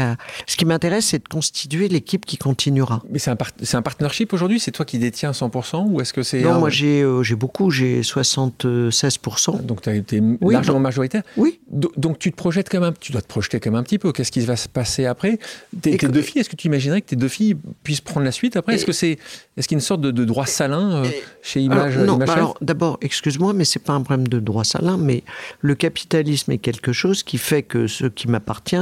[0.45, 3.01] Ce qui m'intéresse, c'est de constituer l'équipe qui continuera.
[3.09, 4.59] Mais c'est un, c'est un partnership aujourd'hui?
[4.59, 6.41] C'est toi qui détiens 100% ou est-ce que c'est...
[6.41, 9.63] Non, moi j'ai, euh, beaucoup, j'ai 76%.
[9.63, 11.59] Donc tu as été largement majoritaire Oui.
[11.69, 14.11] donc tu te projettes quand même, tu dois te projeter quand même un petit peu.
[14.11, 15.39] Qu'est-ce qui va se passer après?
[15.81, 18.55] Tes, deux filles, est-ce que tu imaginerais que tes deux filles puissent prendre la suite
[18.55, 18.75] après?
[18.75, 19.17] Est-ce que c'est
[19.57, 21.09] est-ce qu'il y a une sorte de, droit salin euh,
[21.41, 25.23] chez Image Non, alors d'abord, excuse-moi, mais c'est pas un problème de droit salin, mais
[25.61, 28.75] le capitalisme est quelque chose qui fait que ce qui m'appartient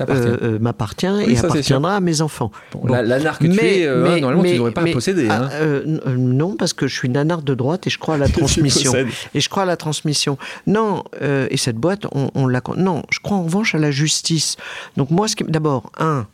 [0.00, 2.50] euh, euh, m'appartient et appartiendra à mes enfants.
[2.84, 5.28] La, que tu es, hein, normalement, tu ne devrais pas posséder.
[5.30, 6.16] Ah, hein.
[6.16, 8.92] non, parce que je suis nanar de droite et je crois à la transmission.
[9.34, 10.38] et je crois à la transmission.
[10.66, 12.60] Non, et cette boîte, on, on la.
[12.76, 14.56] Non, je crois en revanche à la justice.
[14.96, 16.26] Donc moi, d'abord, un,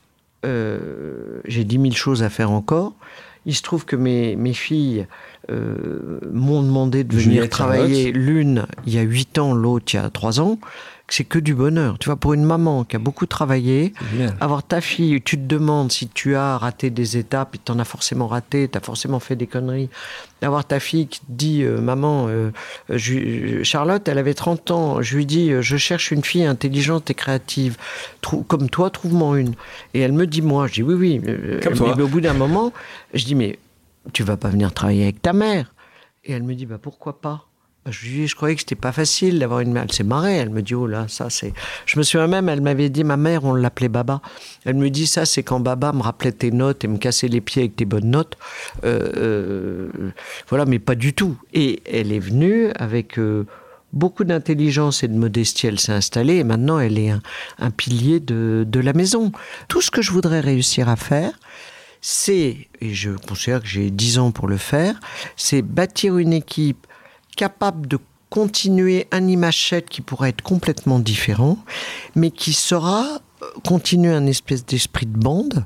[0.44, 2.94] j'ai dix mille choses à faire encore.
[3.46, 5.06] Il se trouve que mes, mes filles
[5.50, 9.98] euh, m'ont demandé de venir travailler l'une il y a 8 ans, l'autre il y
[10.00, 10.58] a 3 ans
[11.08, 11.98] c'est que du bonheur.
[11.98, 13.92] Tu vois, pour une maman qui a beaucoup travaillé,
[14.40, 17.78] avoir ta fille, tu te demandes si tu as raté des étapes, et tu en
[17.78, 19.88] as forcément raté, tu as forcément fait des conneries.
[20.42, 22.50] Avoir ta fille qui te dit, euh, maman, euh,
[23.62, 27.76] Charlotte, elle avait 30 ans, je lui dis, je cherche une fille intelligente et créative,
[28.46, 29.54] comme toi, trouve-moi une.
[29.94, 31.20] Et elle me dit, moi, je dis, oui, oui.
[31.24, 32.72] mais au bout d'un moment,
[33.14, 33.58] je dis, mais
[34.12, 35.72] tu vas pas venir travailler avec ta mère.
[36.24, 37.45] Et elle me dit, bah pourquoi pas?
[37.90, 39.84] Dis, je croyais que c'était pas facile d'avoir une mère.
[39.84, 40.36] Elle s'est marrée.
[40.36, 41.52] Elle me dit, oh là, ça c'est.
[41.86, 44.20] Je me souviens même, elle m'avait dit, ma mère, on l'appelait Baba.
[44.64, 47.40] Elle me dit, ça c'est quand Baba me rappelait tes notes et me cassait les
[47.40, 48.36] pieds avec tes bonnes notes.
[48.84, 50.12] Euh, euh,
[50.48, 51.36] voilà, mais pas du tout.
[51.52, 53.18] Et elle est venue avec.
[53.18, 53.46] Euh,
[53.92, 57.22] beaucoup d'intelligence et de modestie, elle s'est installée et maintenant elle est un,
[57.58, 59.32] un pilier de, de la maison.
[59.68, 61.32] Tout ce que je voudrais réussir à faire,
[62.00, 65.00] c'est, et je considère que j'ai 10 ans pour le faire,
[65.36, 66.85] c'est bâtir une équipe
[67.36, 67.98] capable de
[68.30, 71.58] continuer un imachette qui pourrait être complètement différent,
[72.14, 73.20] mais qui sera
[73.64, 75.64] continuer un espèce d'esprit de bande.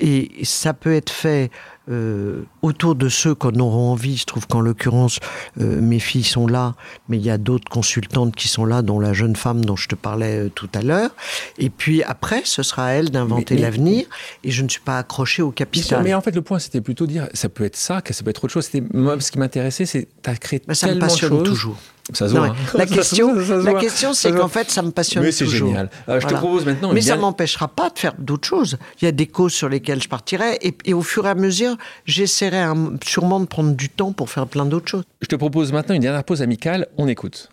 [0.00, 1.50] Et ça peut être fait
[1.90, 4.16] euh, autour de ceux qu'on aura envie.
[4.16, 5.18] Je trouve qu'en l'occurrence,
[5.60, 6.74] euh, mes filles sont là,
[7.08, 9.88] mais il y a d'autres consultantes qui sont là, dont la jeune femme dont je
[9.88, 11.10] te parlais euh, tout à l'heure.
[11.58, 14.06] Et puis après, ce sera à elle d'inventer l'avenir.
[14.44, 16.04] Et je ne suis pas accroché au capital.
[16.04, 18.30] Mais en fait, le point, c'était plutôt dire, ça peut être ça, que ça peut
[18.30, 18.70] être autre chose.
[18.92, 21.48] Moi, ce qui m'intéressait, c'est as créé bah, ça tellement me passionne de choses.
[21.48, 21.78] toujours.
[22.12, 22.56] Ça se voit, hein.
[22.74, 25.88] La question, la question, c'est qu'en fait, ça me passionne Mais c'est génial.
[26.08, 26.92] je te propose maintenant.
[26.92, 28.78] Mais ça m'empêchera pas de faire d'autres choses.
[29.00, 31.34] Il y a des causes sur lesquelles je partirai, et, et au fur et à
[31.34, 32.64] mesure, j'essaierai
[33.04, 35.04] sûrement de prendre du temps pour faire plein d'autres choses.
[35.20, 36.88] Je te propose maintenant une dernière pause amicale.
[36.98, 37.50] On écoute.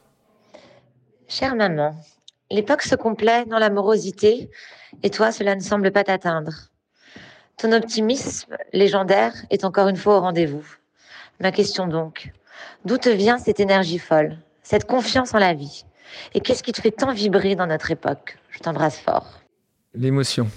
[1.27, 1.95] Chère maman,
[2.49, 4.49] l'époque se complaît dans l'amorosité,
[5.03, 6.51] et toi, cela ne semble pas t'atteindre.
[7.57, 10.65] Ton optimisme légendaire est encore une fois au rendez-vous.
[11.39, 12.31] Ma question donc,
[12.85, 15.85] d'où te vient cette énergie folle, cette confiance en la vie?
[16.33, 18.37] Et qu'est-ce qui te fait tant vibrer dans notre époque?
[18.51, 19.27] Je t'embrasse fort.
[19.93, 20.47] L'émotion.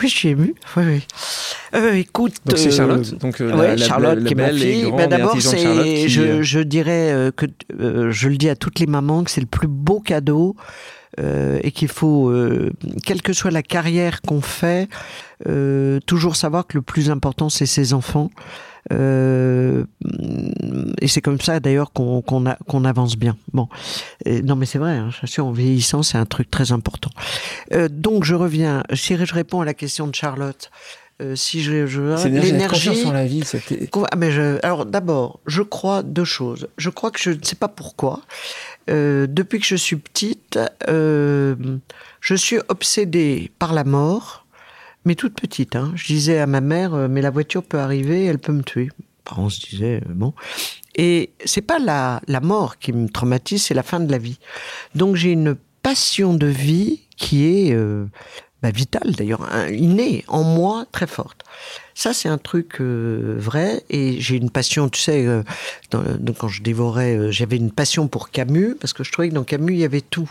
[0.00, 0.54] Oui, je suis ému.
[0.76, 1.06] Oui, oui.
[1.74, 4.92] Euh, écoute, donc c'est Charlotte, euh, donc euh, la, Charlotte qui est ma fille.
[4.92, 9.30] Ben, D'abord, c'est, je, je, dirais que je le dis à toutes les mamans que
[9.30, 10.54] c'est le plus beau cadeau
[11.18, 12.32] et qu'il faut,
[13.04, 14.88] quelle que soit la carrière qu'on fait,
[16.06, 18.30] toujours savoir que le plus important c'est ses enfants.
[18.92, 19.84] Euh,
[21.00, 23.36] et c'est comme ça d'ailleurs qu'on qu'on avance bien.
[23.52, 23.68] Bon,
[24.44, 27.10] non mais c'est vrai, hein, je suis en vieillissant, c'est un truc très important.
[27.72, 30.70] Euh, donc je reviens, si je réponds à la question de Charlotte.
[31.22, 33.88] Euh, si je, je l'énergie sur la vie c'était
[34.18, 37.68] mais je, alors d'abord je crois deux choses je crois que je ne sais pas
[37.68, 38.20] pourquoi
[38.90, 40.58] euh, depuis que je suis petite
[40.90, 41.54] euh,
[42.20, 44.45] je suis obsédée par la mort
[45.06, 45.76] mais toute petite.
[45.76, 45.92] Hein.
[45.94, 48.90] Je disais à ma mère, euh, mais la voiture peut arriver, elle peut me tuer.
[49.36, 50.34] on se disait, euh, bon.
[50.96, 54.38] Et c'est pas la, la mort qui me traumatise, c'est la fin de la vie.
[54.94, 58.06] Donc j'ai une passion de vie qui est euh,
[58.62, 61.44] bah, vitale d'ailleurs, innée en moi très forte.
[61.94, 65.26] Ça c'est un truc vrai et j'ai une passion, tu sais,
[65.90, 69.74] quand je dévorais, j'avais une passion pour Camus parce que je trouvais que dans Camus
[69.74, 70.30] il y avait tout.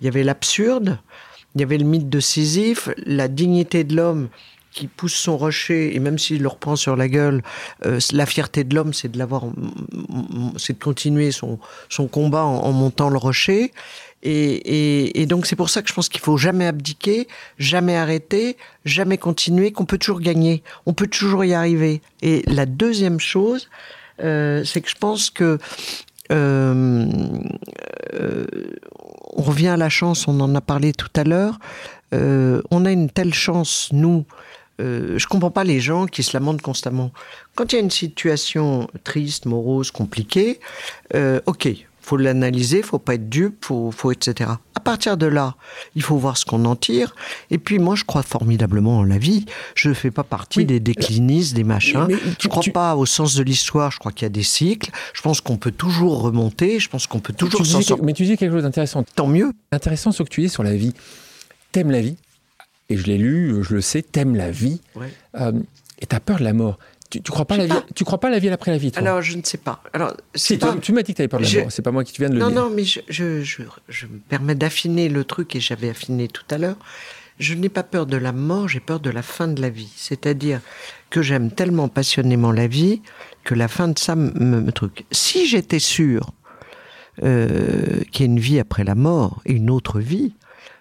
[0.00, 0.98] Il y avait l'absurde,
[1.54, 4.28] il y avait le mythe de Sisyphe, la dignité de l'homme
[4.70, 7.42] qui pousse son rocher et même s'il le reprend sur la gueule,
[7.86, 9.18] euh, la fierté de l'homme, c'est de
[10.78, 11.58] continuer son,
[12.10, 13.72] combat en, montant le rocher.
[14.22, 19.18] Et, donc c'est pour ça que je pense qu'il faut jamais abdiquer, jamais arrêter, jamais
[19.18, 22.02] continuer, qu'on peut toujours gagner, on peut toujours y arriver.
[22.22, 23.68] Et la deuxième chose,
[24.22, 25.58] euh, c'est que je pense que
[26.30, 27.06] euh,
[29.36, 31.58] on revient à la chance, on en a parlé tout à l'heure.
[32.14, 34.24] Euh, on a une telle chance, nous.
[34.80, 37.10] Euh, je comprends pas les gens qui se lamentent constamment.
[37.54, 40.60] Quand il y a une situation triste, morose, compliquée,
[41.14, 41.68] euh, ok,
[42.08, 44.50] faut l'analyser, faut pas être dupe, faut, faut etc.
[44.74, 45.56] À partir de là,
[45.94, 47.14] il faut voir ce qu'on en tire.
[47.50, 49.44] Et puis moi, je crois formidablement en la vie.
[49.74, 52.06] Je ne fais pas partie des déclinistes, des machins.
[52.08, 53.90] Je ne crois pas au sens de l'histoire.
[53.90, 54.90] Je crois qu'il y a des cycles.
[55.12, 56.80] Je pense qu'on peut toujours remonter.
[56.80, 58.02] Je pense qu'on peut toujours s'en sortir.
[58.02, 59.02] Mais tu dis quelque chose d'intéressant.
[59.14, 59.52] Tant mieux.
[59.70, 60.94] Intéressant ce que tu dis sur la vie.
[61.72, 62.16] T'aimes la vie.
[62.88, 64.80] Et je l'ai lu, je le sais, t'aimes la vie.
[64.96, 65.12] Ouais.
[65.38, 65.52] Euh,
[66.00, 66.78] et t'as peur de la mort.
[67.10, 69.00] Tu, tu crois pas la vie Tu crois pas la vie après la vie toi?
[69.00, 69.82] Alors je ne sais pas.
[69.92, 71.72] Alors si, tu, m'as dit que tu avais peur de la mort.
[71.72, 72.50] C'est pas moi qui te viens de le dire.
[72.50, 73.42] Non non, mais je, je,
[73.88, 76.76] je, me permets d'affiner le truc et j'avais affiné tout à l'heure.
[77.38, 79.92] Je n'ai pas peur de la mort, j'ai peur de la fin de la vie.
[79.96, 80.60] C'est-à-dire
[81.08, 83.00] que j'aime tellement passionnément la vie
[83.44, 85.06] que la fin de ça me, me truc.
[85.12, 86.32] Si j'étais sûr
[87.22, 90.34] euh, qu'il y a une vie après la mort et une autre vie,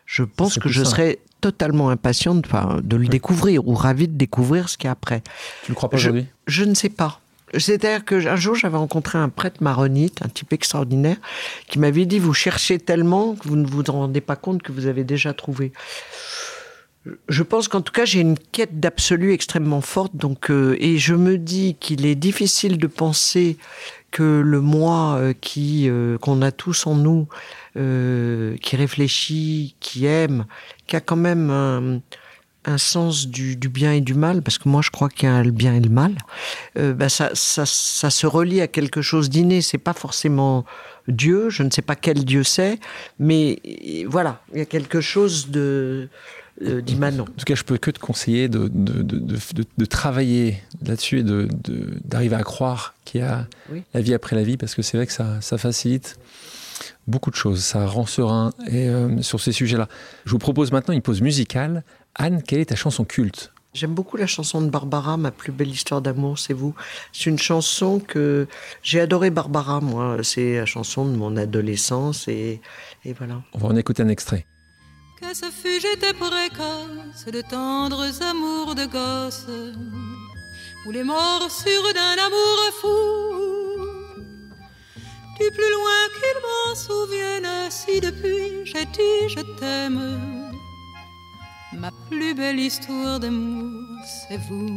[0.05, 2.45] je pense que je serais totalement impatiente
[2.83, 5.21] de le découvrir ou ravie de découvrir ce qu'il y a après.
[5.63, 6.25] Tu ne crois pas aujourd'hui?
[6.47, 7.21] Je ne sais pas.
[7.57, 11.17] C'est-à-dire qu'un jour, j'avais rencontré un prêtre maronite, un type extraordinaire,
[11.67, 14.85] qui m'avait dit, vous cherchez tellement que vous ne vous rendez pas compte que vous
[14.85, 15.71] avez déjà trouvé.
[17.29, 21.15] Je pense qu'en tout cas, j'ai une quête d'absolu extrêmement forte, donc, euh, et je
[21.15, 23.57] me dis qu'il est difficile de penser
[24.11, 27.27] que le moi euh, qui euh, qu'on a tous en nous,
[27.75, 30.45] qui réfléchit, qui aime,
[30.87, 31.99] qui a quand même un,
[32.67, 35.31] un sens du, du, bien et du mal, parce que moi je crois qu'il y
[35.31, 36.17] a le bien et le mal,
[36.77, 39.61] euh, bah ça, ça, ça, se relie à quelque chose d'inné.
[39.61, 40.65] C'est pas forcément
[41.07, 42.79] Dieu, je ne sais pas quel Dieu c'est,
[43.19, 43.61] mais
[44.05, 46.09] voilà, il y a quelque chose de
[46.61, 47.23] euh, d'immanent.
[47.23, 51.23] En tout cas, je peux que te conseiller de, de, de, de travailler là-dessus et
[52.03, 53.47] d'arriver à croire qu'il y a
[53.93, 56.17] la vie après la vie, parce que c'est vrai que ça, ça facilite
[57.07, 59.87] Beaucoup de choses, ça rend serein et, euh, sur ces sujets-là.
[60.25, 61.83] Je vous propose maintenant une pause musicale.
[62.15, 63.53] Anne, quelle est ta chanson culte?
[63.73, 66.73] J'aime beaucoup la chanson de Barbara, Ma plus belle histoire d'amour, c'est vous.
[67.13, 68.47] C'est une chanson que
[68.81, 70.17] j'ai adoré Barbara, moi.
[70.23, 72.59] C'est la chanson de mon adolescence et,
[73.05, 73.41] et voilà.
[73.53, 74.45] On va en écouter un extrait.
[75.19, 79.47] Que ce fut, j'étais précoce de tendres amours de gosse,
[80.85, 84.17] ou les morsures d'un amour fou.
[85.39, 90.53] Du plus loin qu'il m'en souvienne, si depuis j'ai dit je t'aime
[91.73, 93.73] Ma plus belle histoire d'amour,
[94.29, 94.69] c'est vous.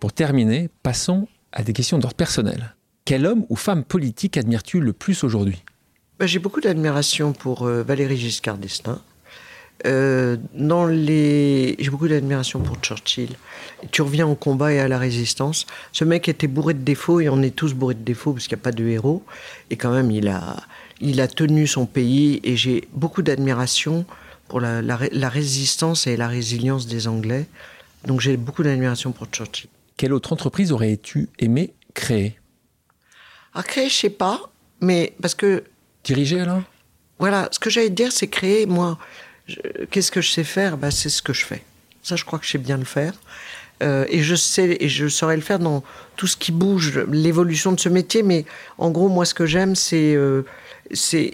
[0.00, 2.74] Pour terminer, passons à des questions d'ordre personnel.
[3.04, 5.62] Quel homme ou femme politique admires-tu le plus aujourd'hui?
[6.18, 9.00] Bah, J'ai beaucoup d'admiration pour euh, Valéry Giscard d'Estaing.
[9.84, 11.76] Euh, dans les...
[11.78, 13.30] J'ai beaucoup d'admiration pour Churchill.
[13.90, 15.66] tu reviens au combat et à la résistance.
[15.92, 18.56] Ce mec était bourré de défauts et on est tous bourrés de défauts parce qu'il
[18.56, 19.24] n'y a pas de héros.
[19.70, 20.56] Et quand même, il a,
[21.00, 24.06] il a tenu son pays et j'ai beaucoup d'admiration
[24.48, 24.96] pour la,
[25.28, 27.46] résistance et la résilience des Anglais.
[28.06, 29.68] Donc j'ai beaucoup d'admiration pour Churchill.
[29.96, 32.38] Quelle autre entreprise aurais-tu aimé créer?
[33.54, 34.40] À créer, je sais pas,
[34.80, 35.64] mais parce que...
[36.04, 36.62] Diriger alors
[37.18, 38.98] Voilà, ce que j'allais dire, c'est créer, moi,
[39.90, 40.76] qu'est-ce que je sais faire?
[40.76, 41.62] Bah, C'est ce que je fais.
[42.02, 43.14] Ça, je crois que je sais bien le faire.
[43.82, 45.82] Euh, et je sais et je saurais le faire dans
[46.16, 48.22] tout ce qui bouge, l'évolution de ce métier.
[48.22, 48.44] Mais
[48.78, 50.42] en gros, moi, ce que j'aime, c'est euh,
[50.92, 51.32] c'est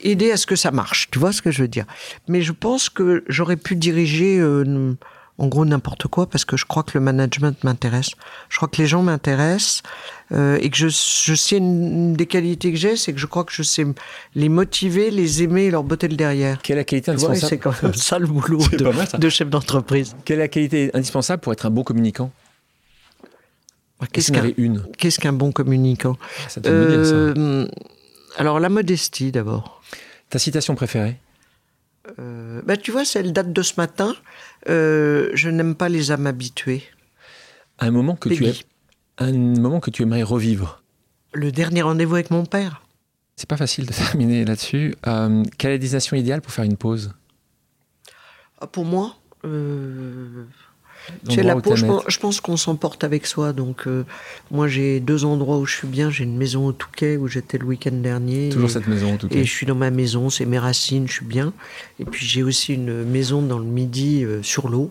[0.00, 1.08] aider à ce que ça marche.
[1.10, 1.86] Tu vois ce que je veux dire?
[2.28, 4.94] Mais je pense que j'aurais pu diriger, euh,
[5.40, 8.10] en gros, n'importe quoi parce que je crois que le management m'intéresse.
[8.50, 9.82] Je crois que les gens m'intéressent
[10.32, 13.44] euh, et que je, je sais une, des qualités que j'ai, c'est que je crois
[13.44, 13.86] que je sais
[14.34, 16.60] les motiver, les aimer et leur botter le derrière.
[16.60, 20.14] Quelle est la qualité indispensable C'est quand même ça le boulot de, de chef d'entreprise.
[20.26, 22.30] Quelle est la qualité indispensable pour être un bon communicant?
[24.12, 24.52] Qu'est-ce qu'un
[24.98, 26.16] Qu'est-ce qu'un bon communicant?
[26.48, 27.66] Ça euh,
[28.36, 29.82] alors, la modestie d'abord.
[30.28, 31.16] Ta citation préférée?
[32.18, 34.14] Euh, bah, Tu vois, elle date de ce matin.
[34.68, 36.82] Euh, je n'aime pas les âmes habituées.
[37.78, 38.44] Un moment, que tu
[39.18, 40.82] un moment que tu aimerais revivre
[41.32, 42.82] Le dernier rendez-vous avec mon père.
[43.36, 44.94] C'est pas facile de terminer là-dessus.
[45.06, 47.14] Euh, quelle est la destination idéale pour faire une pause?
[48.60, 49.16] Ah, Pour moi
[51.36, 53.52] la peau, je pense, qu'on s'emporte avec soi.
[53.52, 54.04] Donc, euh,
[54.50, 56.10] moi, j'ai deux endroits où je suis bien.
[56.10, 58.50] J'ai une maison au Touquet où j'étais le week-end dernier.
[58.50, 59.38] Toujours cette maison au Touquet.
[59.38, 61.52] Et je suis dans ma maison, c'est mes racines, je suis bien.
[61.98, 64.90] Et puis, j'ai aussi une maison dans le Midi euh, sur l'eau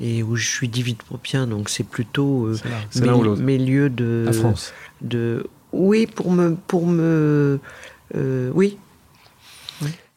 [0.00, 1.46] et où je suis divide pour bien.
[1.46, 2.58] Donc, c'est plutôt euh,
[2.96, 4.24] mes, mes, lieux de.
[4.26, 4.72] La France.
[5.00, 6.56] De, oui, pour me.
[6.66, 7.60] Pour me
[8.14, 8.78] oui,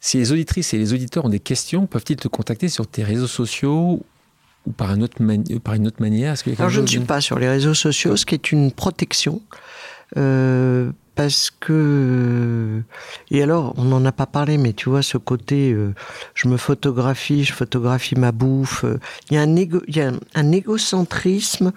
[0.00, 3.26] si les auditrices et les auditeurs ont des questions, peuvent-ils te contacter sur tes réseaux
[3.26, 4.04] sociaux
[4.66, 5.16] ou par, un autre
[5.58, 8.34] par une autre manière Alors, je ne suis pas sur les réseaux sociaux, ce qui
[8.34, 9.40] est une protection.
[10.16, 12.80] Euh, parce que
[13.32, 15.92] et alors on n'en a pas parlé mais tu vois ce côté euh,
[16.34, 18.84] je me photographie je photographie ma bouffe
[19.28, 21.72] il y a un y a un égocentrisme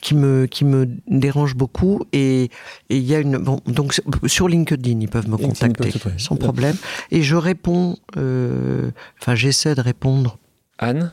[0.00, 2.50] qui me qui me dérange beaucoup et
[2.88, 6.76] il y a une bon donc sur LinkedIn ils peuvent me contacter sans problème
[7.10, 10.38] et je réponds euh, enfin j'essaie de répondre
[10.78, 11.12] Anne?